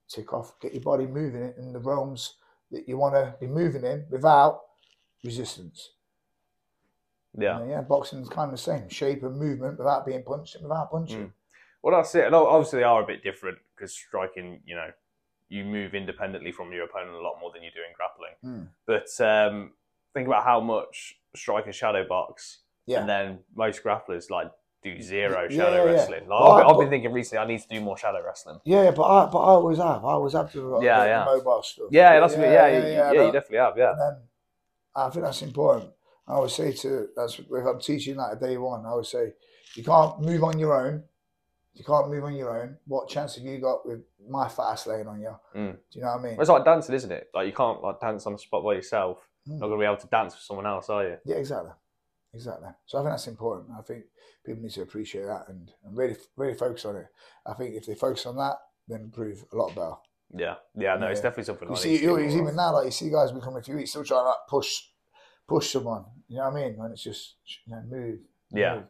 [0.10, 2.36] tick off, get your body moving in the realms
[2.72, 4.62] that you want to be moving in without
[5.24, 5.92] resistance.
[7.38, 7.82] Yeah, you know, yeah.
[7.82, 11.28] Boxing's kind of the same shape and movement without being punched and without punching.
[11.28, 11.32] Mm.
[11.82, 12.26] Well, that's it.
[12.26, 14.90] And obviously, they are a bit different because striking, you know,
[15.50, 18.34] you move independently from your opponent a lot more than you do in grappling.
[18.44, 18.68] Mm.
[18.86, 19.74] But um,
[20.14, 23.00] think about how much strikers shadow box, yeah.
[23.00, 24.52] and then most grapplers like
[24.84, 26.28] do zero shadow yeah, yeah, wrestling.
[26.28, 28.60] Like, I've, I've, been thinking recently I need to do more shadow wrestling.
[28.66, 30.06] Yeah, but I but I always have.
[30.06, 30.80] I always have to.
[30.82, 31.26] Yeah, yeah.
[31.26, 31.88] Mobile stuff.
[31.92, 33.78] Yeah, that's yeah, yeah, yeah, you definitely have.
[33.78, 33.94] Yeah.
[34.96, 35.92] I think that's important.
[36.28, 39.34] I always say to that's if I'm teaching that at day one, I always say
[39.76, 41.04] you can't move on your own.
[41.74, 42.78] You can't move on your own.
[42.88, 45.36] What chance have you got with my fast laying on you?
[45.54, 45.74] Mm.
[45.74, 46.38] Do you know what I mean?
[46.40, 47.30] It's like dancing, isn't it?
[47.34, 49.28] Like you can't like dance on the spot by yourself.
[49.48, 49.60] Mm.
[49.60, 51.18] Not gonna be able to dance with someone else, are you?
[51.26, 51.72] Yeah, exactly,
[52.34, 52.70] exactly.
[52.86, 53.70] So I think that's important.
[53.78, 54.06] I think
[54.46, 57.08] people need to appreciate that and, and really, really focus on it.
[57.46, 58.56] I think if they focus on that,
[58.88, 59.96] then improve a lot better.
[60.34, 60.96] Yeah, yeah.
[60.96, 61.68] No, it's definitely something.
[61.68, 64.22] You I see, even now, like you see guys become a few weeks still trying
[64.22, 64.82] to like push,
[65.48, 66.06] push someone.
[66.28, 66.78] You know what I mean?
[66.78, 67.36] When it's just
[67.66, 68.20] you know, move,
[68.52, 68.82] Yeah.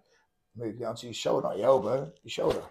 [0.56, 2.64] move, move onto your shoulder, not your elbow, your shoulder.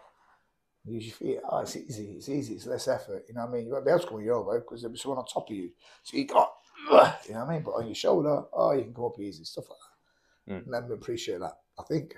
[0.86, 1.40] Use your feet.
[1.48, 2.12] Oh, it's easy.
[2.12, 2.54] It's easy.
[2.54, 3.24] It's less effort.
[3.28, 3.66] You know what I mean?
[3.66, 5.48] You won't be able to come on your elbow because there'll be someone on top
[5.48, 5.70] of you.
[6.02, 6.52] So you got,
[6.90, 7.62] you know what I mean?
[7.62, 9.44] But on your shoulder, oh, you can come up easy.
[9.44, 10.68] Stuff like that.
[10.68, 10.84] Mm.
[10.84, 11.58] And appreciate that.
[11.78, 12.14] I think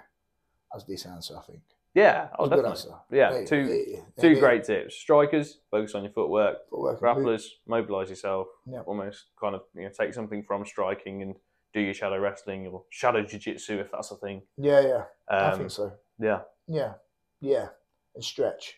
[0.72, 1.36] that's a decent answer.
[1.38, 1.60] I think.
[1.94, 2.90] Yeah, oh, good answer.
[3.10, 4.96] Yeah, two two great tips.
[4.96, 6.68] Strikers, focus on your footwork.
[6.68, 7.00] footwork.
[7.00, 8.48] Grapplers, mobilise yourself.
[8.66, 8.80] Yeah.
[8.80, 11.36] Almost kind of you know take something from striking and
[11.76, 14.40] do your shadow wrestling or shadow jiu-jitsu if that's a thing.
[14.56, 15.02] Yeah, yeah.
[15.28, 15.92] I Um, think so.
[16.18, 16.94] yeah, Yeah,
[17.40, 17.68] yeah.
[18.14, 18.76] And stretch.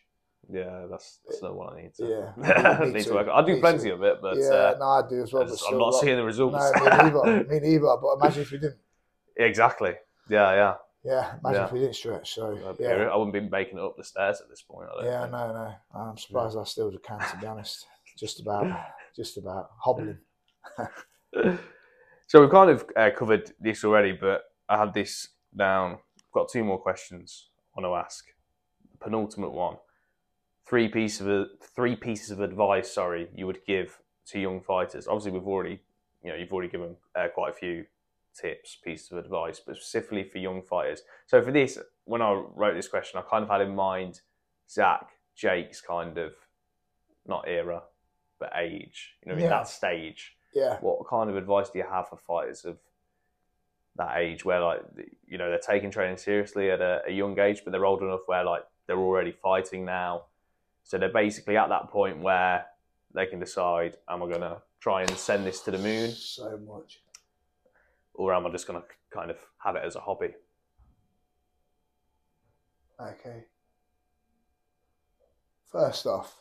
[0.51, 2.05] yeah, that's that's not what I need to.
[2.15, 3.29] Yeah, me need to work.
[3.33, 3.95] I do plenty too.
[3.95, 5.43] of it, but yeah, uh, no, I do as well.
[5.45, 6.73] I But just- I'm not seeing the results.
[6.75, 7.45] No, me neither.
[7.53, 7.97] me neither.
[8.03, 8.79] But imagine if we didn't.
[9.37, 9.93] exactly.
[10.29, 10.75] Yeah, yeah.
[11.05, 11.67] Yeah, imagine Yeah.
[11.67, 12.35] if we didn't stretch.
[12.35, 12.43] So
[12.81, 14.89] yeah, I wouldn't be making it up the stairs at this point.
[14.91, 15.33] I don't yeah, think.
[15.33, 15.75] no, no.
[15.95, 17.21] I'm surprised I still can.
[17.21, 17.87] To be honest,
[18.19, 18.67] just about,
[19.17, 20.19] just about hobbling.
[22.29, 25.93] So we've kind of uh, covered this already, but I have this down.
[25.93, 28.27] I've got two more questions I want to ask.
[29.01, 29.79] Penultimate one:
[30.69, 32.93] three pieces of three pieces of advice.
[32.93, 35.09] Sorry, you would give to young fighters.
[35.09, 35.81] Obviously, we've already,
[36.23, 37.87] you know, you've already given uh, quite a few
[38.39, 41.01] tips, pieces of advice, but specifically for young fighters.
[41.27, 44.21] So for this, when I wrote this question, I kind of had in mind
[44.69, 46.35] Zach, Jake's kind of
[47.27, 47.85] not era,
[48.39, 49.15] but age.
[49.25, 49.49] You know, Yeah.
[49.49, 52.79] that stage Yeah, what kind of advice do you have for fighters of
[53.97, 54.81] that age where like
[55.27, 58.21] you know they're taking training seriously at a, a young age but they're old enough
[58.27, 60.23] where like they're already fighting now
[60.85, 62.65] so they're basically at that point where
[63.13, 66.57] they can decide am i going to try and send this to the moon so
[66.59, 67.01] much.
[68.15, 70.33] or am i just going to kind of have it as a hobby
[73.01, 73.45] Okay.
[75.71, 76.35] First off,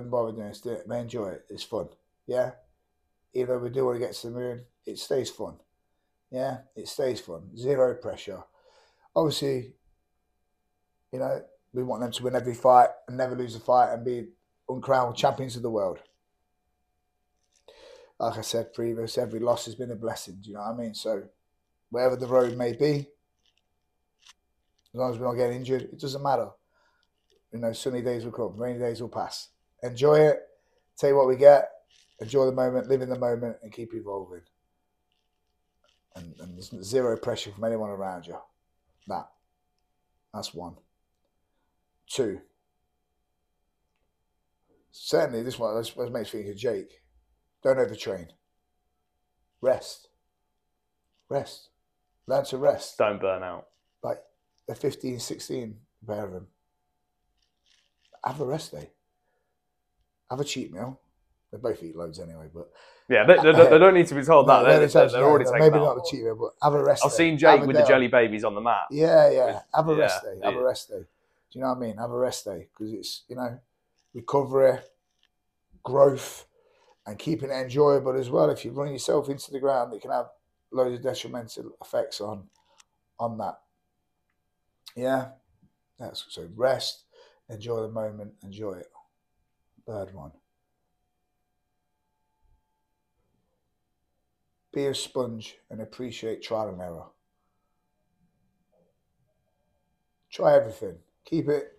[0.00, 0.90] don't bother doing it.
[0.90, 1.44] Enjoy it.
[1.48, 1.88] It's fun.
[2.26, 2.52] Yeah.
[3.34, 5.56] Though we do want to get to the moon, it stays fun.
[6.30, 7.56] Yeah, it stays fun.
[7.56, 8.42] Zero pressure.
[9.14, 9.74] Obviously,
[11.12, 11.42] you know,
[11.72, 14.28] we want them to win every fight and never lose a fight and be
[14.68, 15.98] uncrowned champions of the world.
[18.18, 20.38] Like I said previous, every loss has been a blessing.
[20.40, 20.94] Do you know what I mean?
[20.94, 21.24] So,
[21.90, 23.06] wherever the road may be,
[24.94, 26.48] as long as we're not getting injured, it doesn't matter.
[27.52, 29.50] You know, sunny days will come, rainy days will pass.
[29.86, 30.40] Enjoy it,
[30.96, 31.70] take what we get,
[32.20, 34.42] enjoy the moment, live in the moment, and keep evolving.
[36.14, 38.38] And, and there's zero pressure from anyone around you.
[39.08, 39.28] That.
[40.32, 40.74] That's one.
[42.08, 42.40] Two.
[44.90, 47.02] Certainly, this one this, this makes me think of Jake.
[47.62, 48.28] Don't overtrain.
[49.60, 50.08] Rest.
[51.28, 51.68] Rest.
[52.26, 53.66] Learn to rest don't burn out
[54.02, 54.18] like
[54.66, 56.46] they're 15, 16, a pair of them.
[58.24, 58.90] Have a rest day.
[60.30, 60.98] Have a cheat meal.
[61.52, 62.70] They both eat loads anyway, but
[63.08, 65.24] yeah they, they, don't- they don't need to be told that they're, they they're, they're
[65.24, 66.06] already no, taking maybe not board.
[66.10, 67.06] cheat meal, but have a rest day.
[67.06, 67.16] i've day.
[67.16, 69.46] seen jake a with the jelly babies on the mat Yeah, yeah.
[69.46, 70.40] with- Have a yeah, rest day.
[70.42, 70.60] Have yeah.
[70.60, 70.98] a rest day.
[70.98, 71.06] Do
[71.52, 71.96] you know what I mean?
[71.98, 73.60] Have a rest day because it's you know
[74.12, 74.78] recovery,
[75.84, 76.46] growth,
[77.06, 78.50] and keeping it enjoyable as well.
[78.50, 80.26] If you run yourself into the ground, it can have
[80.72, 82.48] loads of detrimental effects on
[83.20, 83.60] on that.
[84.96, 85.28] Yeah,
[85.98, 87.04] that's so rest,
[87.48, 88.90] enjoy the moment, enjoy it.
[89.86, 90.32] Third one.
[94.72, 97.06] Be a sponge and appreciate trial and error.
[100.30, 100.96] Try everything.
[101.24, 101.72] Keep it.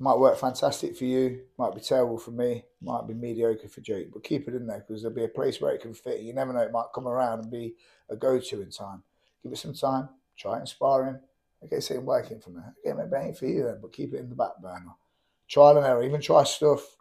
[0.00, 1.42] Might work fantastic for you.
[1.56, 2.64] Might be terrible for me.
[2.82, 4.12] Might be mediocre for Jake.
[4.12, 6.20] But keep it in there because there'll be a place where it can fit.
[6.20, 6.60] You never know.
[6.60, 7.74] It might come around and be
[8.10, 9.02] a go-to in time.
[9.42, 10.08] Give it some time.
[10.36, 11.20] Try it in sparring.
[11.64, 12.60] Okay, say working for me.
[12.86, 14.94] Okay, maybe it ain't for you then, but keep it in the back burner.
[15.48, 16.02] Trial and error.
[16.02, 16.96] Even try stuff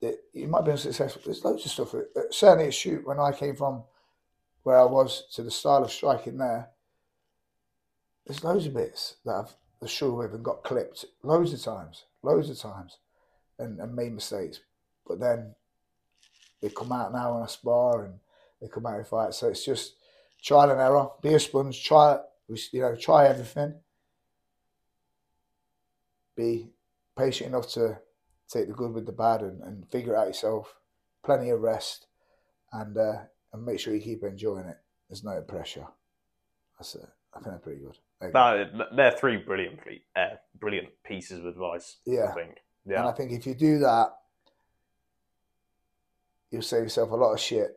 [0.00, 1.22] that you might be unsuccessful.
[1.24, 1.94] There's loads of stuff.
[1.94, 3.84] Uh, Certainly, at shoot when I came from
[4.62, 6.70] where I was to the style of striking there,
[8.26, 12.04] there's loads of bits that I've the struggled with and got clipped loads of times,
[12.22, 12.98] loads of times,
[13.58, 14.60] and, and made mistakes.
[15.06, 15.54] But then
[16.62, 18.14] they come out now in a spar and
[18.60, 19.34] they come out in fight.
[19.34, 19.96] So it's just
[20.42, 21.08] trial and error.
[21.20, 21.84] Be a sponge.
[21.84, 22.18] Try
[22.48, 23.74] you know try everything.
[26.36, 26.70] Be
[27.16, 27.98] patient enough to
[28.48, 30.74] take the good with the bad and, and figure it out yourself.
[31.24, 32.06] Plenty of rest,
[32.72, 33.22] and uh,
[33.52, 34.76] and make sure you keep enjoying it.
[35.08, 35.86] There's no pressure.
[36.78, 37.06] That's it.
[37.32, 37.96] I think that's pretty good.
[38.20, 38.64] There you go.
[38.74, 39.80] No, they're three brilliant,
[40.16, 40.26] uh,
[40.58, 41.96] brilliant pieces of advice.
[42.04, 42.26] Yeah.
[42.30, 42.56] I think.
[42.86, 44.08] And I think if you do that,
[46.50, 47.74] you'll save yourself a lot of shit.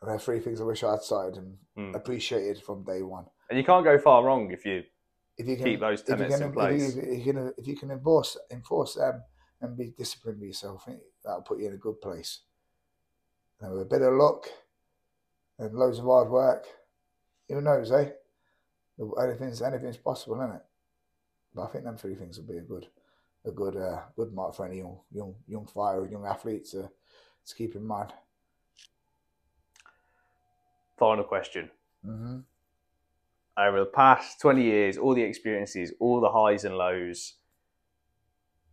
[0.00, 1.96] And there are three things I wish I had started and Mm.
[1.96, 3.24] appreciated from day one.
[3.48, 4.82] and you can't go far wrong if you
[5.42, 6.96] If you can keep those if you tenets can, in place.
[6.96, 9.22] If you, can, if you can enforce enforce them
[9.60, 10.86] and be disciplined with yourself,
[11.24, 12.40] that'll put you in a good place.
[13.60, 14.46] And with a bit of luck
[15.58, 16.66] and loads of hard work,
[17.48, 18.10] who knows, eh?
[19.20, 20.62] Anything's anything's possible, isn't it?
[21.54, 22.86] But I think them three things would be a good,
[23.44, 26.88] a good, uh, good mark for any young, young, young fighter, or young athlete to,
[27.46, 28.12] to keep in mind.
[30.98, 31.70] Final question.
[32.04, 32.38] hmm
[33.56, 37.34] Over the past 20 years, all the experiences, all the highs and lows,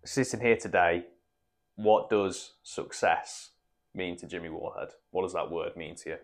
[0.06, 1.06] sitting here today,
[1.76, 3.51] what does success
[3.93, 4.91] mean to Jimmy Wallhead?
[5.11, 6.18] What does that word mean to you?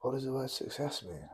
[0.00, 1.28] What does the word success mean?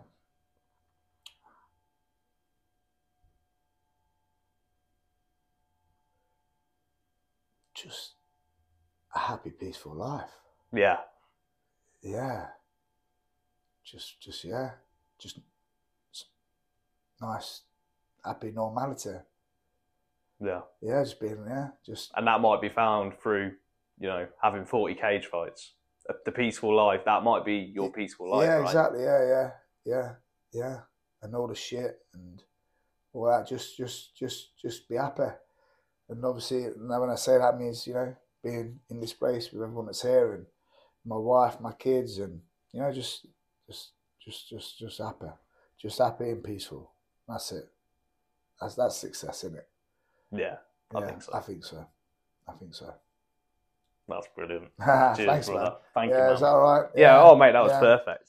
[7.74, 8.12] Just
[9.14, 10.30] a happy, peaceful life.
[10.72, 10.98] Yeah,
[12.02, 12.46] Yeah.
[13.84, 14.70] Just, just yeah,
[15.18, 15.40] just
[17.20, 17.62] nice,
[18.24, 19.10] happy normality.
[20.40, 20.60] yeah.
[20.80, 23.52] Yeah, just being yeah, just And that might be found through,
[23.98, 25.74] you know, having 40 cage fights.
[26.24, 28.64] The peaceful life, that might be your peaceful life, yeah, right?
[28.64, 29.02] exactly.
[29.02, 29.50] Yeah, yeah,
[29.84, 30.12] yeah,
[30.52, 30.76] yeah,
[31.22, 32.42] and all the shit and
[33.12, 33.46] all that.
[33.46, 35.30] Just, just, just, just be happy.
[36.08, 39.62] And obviously, now when I say that means you know being in this place with
[39.62, 40.46] everyone that's here and
[41.04, 42.40] my wife, my kids, and
[42.72, 43.26] you know just,
[43.68, 43.90] just,
[44.24, 45.26] just, just, just happy,
[45.80, 46.90] just happy and peaceful.
[47.30, 47.68] That's it.
[48.60, 49.68] That's that's success, isn't it?
[50.32, 50.56] Yeah,
[50.94, 51.32] I Yeah, think so.
[51.34, 51.86] I think so.
[52.48, 52.94] I think so.
[54.08, 54.68] That's brilliant.
[54.84, 55.54] Thanks, Cheers, man.
[55.54, 55.76] brother.
[55.94, 56.34] Thank yeah, you, man.
[56.34, 56.90] is that all right?
[56.96, 57.80] yeah, oh, mate, that was yeah.
[57.80, 58.28] perfect.